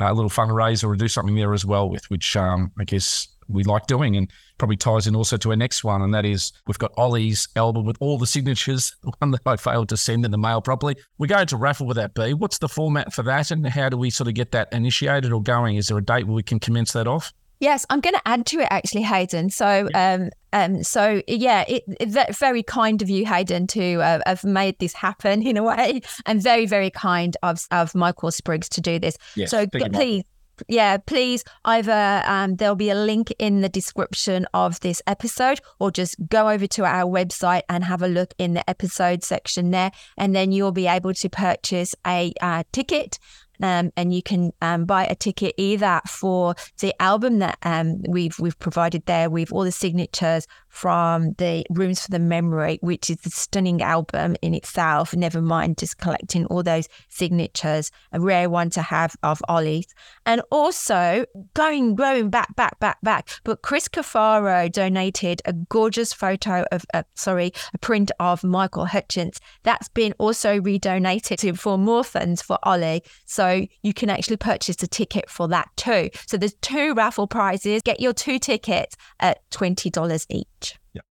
uh, 0.02 0.12
a 0.12 0.14
little 0.14 0.30
fundraiser 0.30 0.86
or 0.86 0.96
do 0.96 1.08
something 1.08 1.36
there 1.36 1.54
as 1.54 1.66
well 1.66 1.90
with, 1.90 2.10
which 2.10 2.36
um, 2.36 2.72
I 2.78 2.84
guess 2.84 3.28
we 3.50 3.64
like 3.64 3.88
doing 3.88 4.16
and 4.16 4.32
probably 4.58 4.78
ties 4.78 5.08
in 5.08 5.16
also 5.16 5.38
to 5.38 5.50
our 5.52 5.56
next 5.56 5.84
one. 5.84 6.02
And 6.02 6.14
that 6.14 6.26
is 6.26 6.52
we've 6.68 6.78
got 6.78 6.92
Ollie's 6.98 7.48
album 7.56 7.86
with 7.86 7.98
all 8.00 8.18
the 8.18 8.28
signatures, 8.28 8.96
the 9.04 9.12
one 9.20 9.32
that 9.32 9.42
I 9.46 9.58
failed 9.58 9.90
to 9.90 9.98
send 9.98 10.26
in 10.26 10.32
the 10.32 10.38
mail 10.38 10.62
properly. 10.62 10.96
We're 11.18 11.28
going 11.28 11.48
to 11.48 11.58
raffle 11.58 11.88
with 11.88 11.98
that 11.98 12.14
B. 12.14 12.34
What's 12.34 12.60
the 12.60 12.70
format 12.70 13.14
for 13.14 13.24
that 13.24 13.52
and 13.52 13.66
how 13.68 13.90
do 13.90 13.98
we 13.98 14.10
sort 14.10 14.28
of 14.28 14.34
get 14.34 14.52
that 14.52 14.72
initiated 14.72 15.32
or 15.32 15.42
going? 15.42 15.76
Is 15.76 15.88
there 15.88 15.98
a 15.98 16.04
date 16.04 16.28
where 16.28 16.36
we 16.36 16.44
can 16.44 16.60
commence 16.60 16.94
that 16.94 17.08
off? 17.08 17.34
Yes, 17.60 17.86
I'm 17.90 18.00
going 18.00 18.16
to 18.16 18.22
add 18.26 18.46
to 18.48 18.60
it 18.62 18.68
actually, 18.72 19.02
Hayden. 19.02 19.50
So, 19.50 19.90
um, 19.94 20.30
um, 20.54 20.82
so 20.82 21.22
yeah, 21.28 21.66
it, 21.68 21.84
it, 22.00 22.36
very 22.36 22.64
kind 22.64 23.02
of 23.02 23.10
you, 23.10 23.26
Hayden, 23.26 23.68
to 23.68 23.96
uh, 24.02 24.20
have 24.26 24.46
made 24.46 24.80
this 24.80 24.94
happen 24.94 25.42
in 25.46 25.58
a 25.58 25.64
way, 25.64 26.02
and 26.26 26.42
very, 26.42 26.66
very 26.66 26.90
kind 26.90 27.36
of 27.44 27.68
of 27.72 27.94
Michael 27.94 28.32
Spriggs 28.32 28.70
to 28.70 28.82
do 28.82 28.98
this. 28.98 29.18
Yes, 29.36 29.52
so 29.52 29.66
thank 29.66 29.74
you, 29.74 29.90
g- 29.90 29.90
please. 29.90 30.24
Yeah, 30.68 30.98
please 30.98 31.44
either 31.66 32.24
um, 32.26 32.56
there'll 32.56 32.76
be 32.76 32.90
a 32.90 32.96
link 32.96 33.34
in 33.40 33.62
the 33.62 33.70
description 33.70 34.46
of 34.54 34.80
this 34.82 35.02
episode, 35.08 35.60
or 35.80 35.92
just 35.92 36.16
go 36.28 36.50
over 36.50 36.68
to 36.68 36.86
our 36.86 37.10
website 37.10 37.62
and 37.70 37.84
have 37.84 38.02
a 38.02 38.08
look 38.08 38.34
in 38.38 38.54
the 38.54 38.70
episode 38.70 39.24
section 39.24 39.72
there, 39.72 39.92
and 40.18 40.36
then 40.36 40.52
you'll 40.52 40.72
be 40.72 40.88
able 40.88 41.14
to 41.14 41.30
purchase 41.30 41.96
a 42.06 42.34
uh, 42.42 42.64
ticket 42.72 43.20
um, 43.62 43.92
and 43.98 44.14
you 44.14 44.24
can 44.24 44.52
um, 44.62 44.86
buy 44.86 45.06
a 45.06 45.16
ticket 45.16 45.54
either 45.58 46.02
for 46.08 46.56
the 46.80 46.94
album 47.02 47.40
that 47.40 47.58
um, 47.64 48.02
we've 48.08 48.38
we've 48.40 48.58
provided 48.60 49.06
there 49.06 49.30
with 49.30 49.52
all 49.52 49.64
the 49.64 49.72
signatures 49.72 50.48
from 50.70 51.34
the 51.34 51.66
Rooms 51.70 52.02
for 52.02 52.12
the 52.12 52.20
Memory, 52.20 52.80
which 52.82 53.10
is 53.10 53.18
a 53.26 53.30
stunning 53.30 53.82
album 53.82 54.36
in 54.42 54.54
itself. 54.54 55.14
Never 55.14 55.42
mind 55.42 55.78
just 55.78 55.98
collecting 55.98 56.46
all 56.46 56.64
those 56.64 56.88
signatures, 57.10 57.92
a 58.12 58.20
rare 58.20 58.50
one 58.50 58.70
to 58.72 58.82
have 58.82 59.16
of 59.24 59.42
Ollie's, 59.50 59.88
and 60.26 60.42
also 60.52 61.26
going 61.54 61.96
going 61.96 62.30
back 62.30 62.56
back 62.56 62.80
back 62.80 63.02
back. 63.02 63.30
But 63.44 63.62
Chris 63.62 63.88
Cafaro 63.88 64.72
donated 64.72 65.42
a 65.46 65.54
gorgeous 65.54 66.14
photo 66.14 66.66
of 66.72 66.86
uh, 66.94 67.04
sorry 67.16 67.52
a 67.74 67.78
print 67.78 68.12
of 68.20 68.44
Michael 68.44 68.86
Hutchence 68.86 69.40
that's 69.64 69.90
been 69.90 70.14
also 70.20 70.60
redonated 70.60 71.40
to 71.40 71.54
for 71.54 71.78
more 71.78 72.04
funds 72.04 72.42
for 72.42 72.58
Ollie. 72.64 73.04
So 73.26 73.66
you 73.82 73.94
can 73.94 74.10
actually 74.10 74.38
purchase 74.38 74.82
a 74.84 74.88
ticket 74.88 75.30
for 75.30 75.48
that 75.48 75.70
too. 75.76 76.10
So 76.28 76.38
there's 76.38 76.56
two 76.62 76.94
raffle 76.94 77.28
prizes. 77.28 77.82
Get 77.82 78.00
your 78.00 78.14
two 78.14 78.40
tickets 78.40 78.96
at 79.20 79.50
twenty 79.52 79.90
dollars 79.90 80.26
each. 80.30 80.69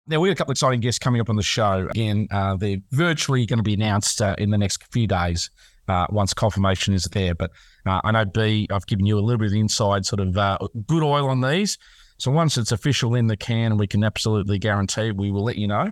Now, 0.05 0.19
we 0.19 0.27
have 0.27 0.35
a 0.35 0.37
couple 0.37 0.51
of 0.51 0.55
exciting 0.55 0.81
guests 0.81 0.99
coming 0.99 1.21
up 1.21 1.29
on 1.29 1.37
the 1.37 1.43
show. 1.43 1.87
Again, 1.89 2.27
uh, 2.29 2.57
they're 2.57 2.79
virtually 2.91 3.45
going 3.45 3.57
to 3.57 3.63
be 3.63 3.73
announced 3.73 4.21
uh, 4.21 4.35
in 4.37 4.49
the 4.49 4.57
next 4.57 4.83
few 4.91 5.07
days 5.07 5.49
uh, 5.87 6.07
once 6.09 6.33
confirmation 6.33 6.93
is 6.93 7.05
there. 7.05 7.33
But 7.33 7.51
uh, 7.85 8.01
I 8.03 8.11
know, 8.11 8.25
B, 8.25 8.67
I've 8.69 8.85
given 8.85 9.05
you 9.05 9.17
a 9.17 9.21
little 9.21 9.39
bit 9.39 9.47
of 9.47 9.53
inside 9.53 10.05
sort 10.05 10.19
of 10.19 10.37
uh, 10.37 10.57
good 10.87 11.03
oil 11.03 11.29
on 11.29 11.39
these. 11.39 11.77
So 12.17 12.31
once 12.31 12.57
it's 12.57 12.71
official 12.71 13.15
in 13.15 13.27
the 13.27 13.37
can, 13.37 13.77
we 13.77 13.87
can 13.87 14.03
absolutely 14.03 14.59
guarantee 14.59 15.11
we 15.11 15.31
will 15.31 15.43
let 15.45 15.55
you 15.55 15.67
know. 15.67 15.91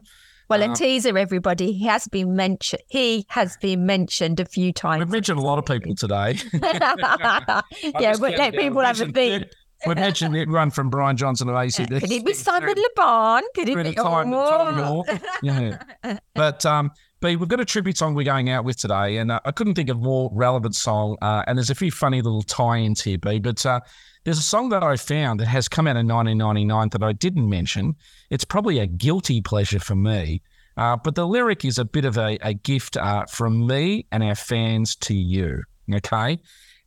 Well, 0.49 0.69
a 0.69 0.75
teaser, 0.75 1.17
everybody. 1.17 1.71
He 1.71 1.85
has 1.85 2.09
been 2.09 2.35
mentioned. 2.35 2.81
He 2.89 3.25
has 3.29 3.55
been 3.61 3.85
mentioned 3.85 4.41
a 4.41 4.45
few 4.45 4.73
times. 4.73 4.99
We've 4.99 5.09
mentioned 5.09 5.39
a 5.39 5.41
lot 5.41 5.57
of 5.57 5.65
people 5.65 5.95
today. 5.95 6.37
yeah, 6.53 8.17
but 8.19 8.37
let 8.37 8.53
people 8.53 8.81
have 8.81 8.99
a 8.99 9.05
think. 9.05 9.45
We 9.87 9.95
mentioned 9.95 10.35
it 10.35 10.49
run 10.49 10.69
from 10.71 10.89
Brian 10.89 11.17
Johnson 11.17 11.49
of 11.49 11.55
AC/DC. 11.55 12.01
Could 12.01 12.11
it 12.11 12.25
be 12.25 12.33
Simon 12.33 12.75
LeBon? 12.75 13.41
Could 13.55 13.69
it 13.69 13.83
be 13.83 13.89
of 13.89 13.95
time- 13.95 14.33
oh, 14.33 14.49
time 14.49 14.75
more. 14.75 15.05
Yeah. 15.41 16.19
But 16.35 16.65
um, 16.65 16.91
B, 17.21 17.35
we've 17.35 17.49
got 17.49 17.59
a 17.59 17.65
tribute 17.65 17.97
song 17.97 18.15
we're 18.15 18.23
going 18.23 18.49
out 18.49 18.63
with 18.65 18.77
today, 18.77 19.17
and 19.17 19.31
uh, 19.31 19.39
I 19.45 19.51
couldn't 19.51 19.75
think 19.75 19.89
of 19.89 19.97
a 19.97 19.99
more 19.99 20.29
relevant 20.33 20.75
song. 20.75 21.17
Uh, 21.21 21.43
and 21.47 21.57
there's 21.57 21.69
a 21.69 21.75
few 21.75 21.91
funny 21.91 22.21
little 22.21 22.41
tie-ins 22.41 23.01
here, 23.01 23.17
B. 23.17 23.39
But 23.39 23.65
uh, 23.65 23.79
there's 24.23 24.39
a 24.39 24.43
song 24.43 24.69
that 24.69 24.83
I 24.83 24.97
found 24.97 25.39
that 25.39 25.47
has 25.47 25.67
come 25.67 25.87
out 25.87 25.97
in 25.97 26.07
1999 26.07 26.89
that 26.89 27.03
I 27.03 27.13
didn't 27.13 27.49
mention. 27.49 27.95
It's 28.29 28.45
probably 28.45 28.79
a 28.79 28.87
guilty 28.87 29.41
pleasure 29.41 29.79
for 29.79 29.95
me, 29.95 30.41
uh, 30.77 30.97
but 30.97 31.15
the 31.15 31.27
lyric 31.27 31.65
is 31.65 31.77
a 31.77 31.85
bit 31.85 32.05
of 32.05 32.17
a, 32.17 32.37
a 32.41 32.53
gift 32.53 32.97
uh, 32.97 33.25
from 33.25 33.65
me 33.67 34.05
and 34.11 34.23
our 34.23 34.35
fans 34.35 34.95
to 34.97 35.13
you. 35.13 35.63
Okay. 35.93 36.39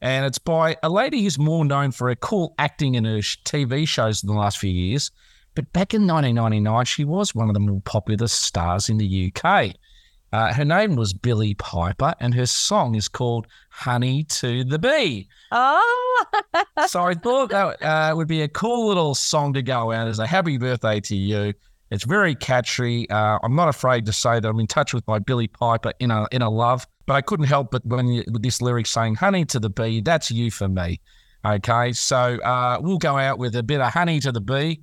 And 0.04 0.26
it's 0.26 0.38
by 0.38 0.76
a 0.82 0.90
lady 0.90 1.22
who's 1.22 1.38
more 1.38 1.64
known 1.64 1.90
for 1.90 2.10
her 2.10 2.14
cool 2.14 2.54
acting 2.58 2.94
in 2.94 3.06
her 3.06 3.20
TV 3.20 3.88
shows 3.88 4.22
in 4.22 4.26
the 4.26 4.34
last 4.34 4.58
few 4.58 4.70
years. 4.70 5.10
But 5.54 5.72
back 5.72 5.94
in 5.94 6.06
1999, 6.06 6.84
she 6.84 7.06
was 7.06 7.34
one 7.34 7.48
of 7.48 7.54
the 7.54 7.60
more 7.60 7.80
popular 7.80 8.26
stars 8.26 8.90
in 8.90 8.98
the 8.98 9.32
UK. 9.34 9.74
Uh, 10.30 10.52
her 10.52 10.64
name 10.64 10.96
was 10.96 11.14
Billie 11.14 11.54
Piper, 11.54 12.12
and 12.20 12.34
her 12.34 12.44
song 12.44 12.96
is 12.96 13.08
called 13.08 13.46
Honey 13.70 14.24
to 14.24 14.62
the 14.62 14.78
Bee. 14.78 15.26
Oh, 15.50 16.24
so 16.86 17.04
I 17.04 17.14
thought 17.14 17.48
that 17.48 17.82
uh, 17.82 18.14
would 18.14 18.28
be 18.28 18.42
a 18.42 18.48
cool 18.48 18.88
little 18.88 19.14
song 19.14 19.54
to 19.54 19.62
go 19.62 19.90
out 19.90 20.06
as 20.06 20.18
a 20.18 20.26
happy 20.26 20.58
birthday 20.58 21.00
to 21.00 21.16
you. 21.16 21.54
It's 21.94 22.04
very 22.04 22.34
catchy. 22.34 23.08
Uh, 23.08 23.38
I'm 23.42 23.54
not 23.54 23.68
afraid 23.68 24.04
to 24.06 24.12
say 24.12 24.40
that 24.40 24.48
I'm 24.48 24.58
in 24.58 24.66
touch 24.66 24.92
with 24.92 25.06
my 25.06 25.20
Billie 25.20 25.48
Piper 25.48 25.92
in 26.00 26.10
a 26.10 26.26
in 26.32 26.42
a 26.42 26.50
love, 26.50 26.86
but 27.06 27.14
I 27.14 27.20
couldn't 27.20 27.46
help 27.46 27.70
but 27.70 27.86
when 27.86 28.08
you, 28.08 28.24
with 28.32 28.42
this 28.42 28.60
lyric 28.60 28.86
saying 28.86 29.14
"Honey 29.14 29.44
to 29.46 29.60
the 29.60 29.70
bee," 29.70 30.00
that's 30.00 30.30
you 30.30 30.50
for 30.50 30.68
me. 30.68 31.00
Okay, 31.44 31.92
so 31.92 32.38
uh, 32.40 32.78
we'll 32.80 32.98
go 32.98 33.16
out 33.16 33.38
with 33.38 33.54
a 33.54 33.62
bit 33.62 33.80
of 33.80 33.92
"Honey 33.92 34.18
to 34.20 34.32
the 34.32 34.40
Bee." 34.40 34.80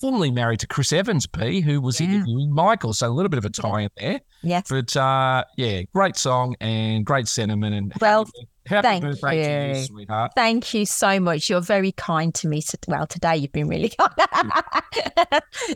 Formerly 0.00 0.32
married 0.32 0.58
to 0.60 0.66
Chris 0.66 0.92
Evans, 0.92 1.28
B, 1.28 1.60
who 1.60 1.80
was 1.80 2.00
interviewing 2.00 2.52
Michael, 2.52 2.92
so 2.92 3.06
a 3.06 3.10
little 3.10 3.28
bit 3.28 3.38
of 3.38 3.44
a 3.44 3.50
tie 3.50 3.82
in 3.82 3.90
there. 3.96 4.20
Yes, 4.42 4.66
but 4.68 4.96
uh, 4.96 5.44
yeah, 5.56 5.82
great 5.94 6.16
song 6.16 6.56
and 6.60 7.06
great 7.06 7.28
sentiment. 7.28 7.74
And 7.74 7.92
Well, 8.00 8.24
happy 8.24 8.48
thank 8.68 9.02
birthday 9.02 9.42
to 9.42 9.72
you, 9.74 9.78
you. 9.80 9.84
sweetheart. 9.86 10.32
Thank 10.36 10.74
you 10.74 10.86
so 10.86 11.18
much. 11.20 11.48
You're 11.50 11.60
very 11.60 11.92
kind 11.92 12.34
to 12.36 12.48
me. 12.48 12.60
So- 12.60 12.78
Well, 12.88 13.06
today 13.06 13.36
you've 13.36 13.52
been 13.52 13.68
really 13.68 13.88
kind. 13.98 14.52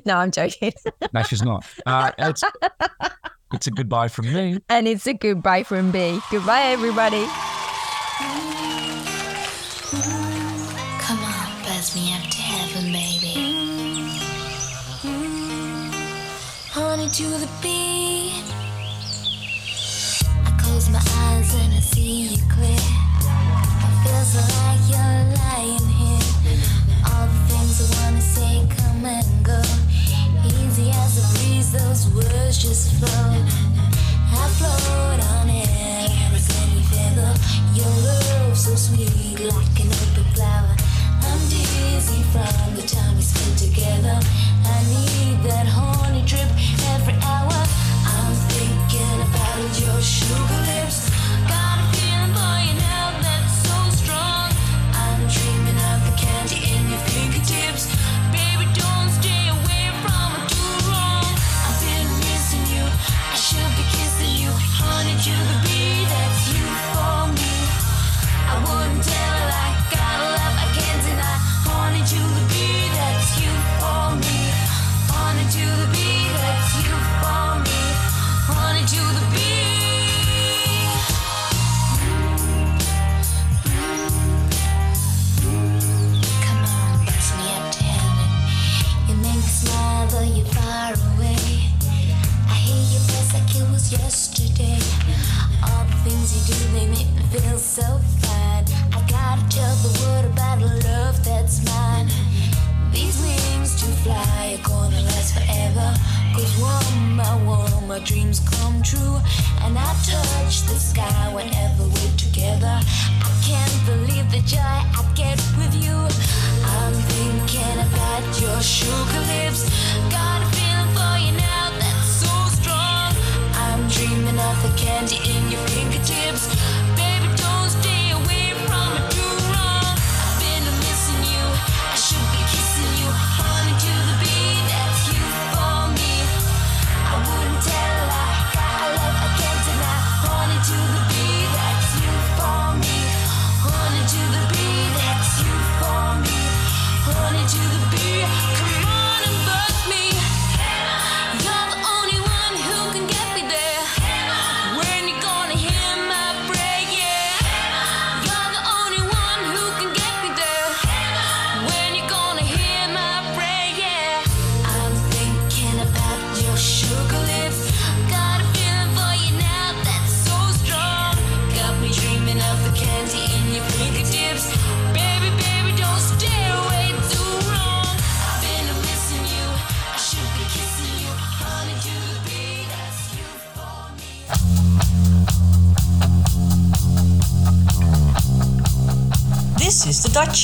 no, 0.05 0.16
I'm 0.16 0.30
joking. 0.30 0.72
No, 1.12 1.22
she's 1.22 1.43
not. 1.43 1.64
Uh, 1.84 2.12
it's, 2.18 2.43
it's 3.53 3.66
a 3.66 3.70
goodbye 3.70 4.09
from 4.09 4.32
me. 4.32 4.59
and 4.68 4.87
it's 4.89 5.07
a 5.07 5.14
goodbye 5.14 5.62
from 5.64 5.91
B. 5.91 6.20
Goodbye, 6.30 6.62
everybody. 6.62 7.26
Come 11.01 11.18
on, 11.20 11.62
buzz 11.64 11.95
me 11.95 12.12
up 12.14 12.22
to 12.30 12.39
heaven, 12.41 12.93
baby. 12.93 13.34
Honey 16.72 17.09
to 17.11 17.22
the 17.22 17.49
beat. 17.62 17.76
Easy 29.07 30.91
as 30.91 31.15
a 31.23 31.39
breeze, 31.39 31.71
those 31.71 32.09
words 32.13 32.59
just 32.59 32.93
flow. 32.95 33.31
I 34.35 34.49
float 34.59 35.21
on 35.31 35.49
air, 35.49 36.09
your 37.73 37.87
love 37.87 38.57
so 38.57 38.75
sweet 38.75 39.39
like 39.39 39.79
an 39.79 39.91
flower? 40.35 40.75
I'm 41.23 41.39
dizzy 41.49 42.23
from 42.33 42.75
the 42.75 42.83
time 42.83 43.15
we 43.15 43.23
spent 43.23 43.57
together. 43.59 44.19
I 44.65 44.83
need 44.91 45.39
that 45.49 45.67
trip 46.27 46.51
every 46.95 47.15
hour. 47.23 47.59
I'm 48.11 48.35
thinking 48.51 49.21
about 49.23 49.81
your 49.81 50.01
sugar 50.03 50.66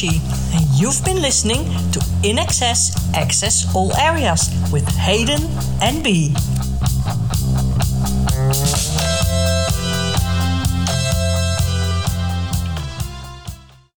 And 0.01 0.65
you've 0.73 1.05
been 1.05 1.21
listening 1.21 1.65
to 1.93 1.99
INXS 2.25 3.13
Access 3.15 3.75
All 3.75 3.93
Areas 3.97 4.49
with 4.73 4.89
Hayden 4.97 5.43
and 5.83 6.03
Bee. 6.03 6.35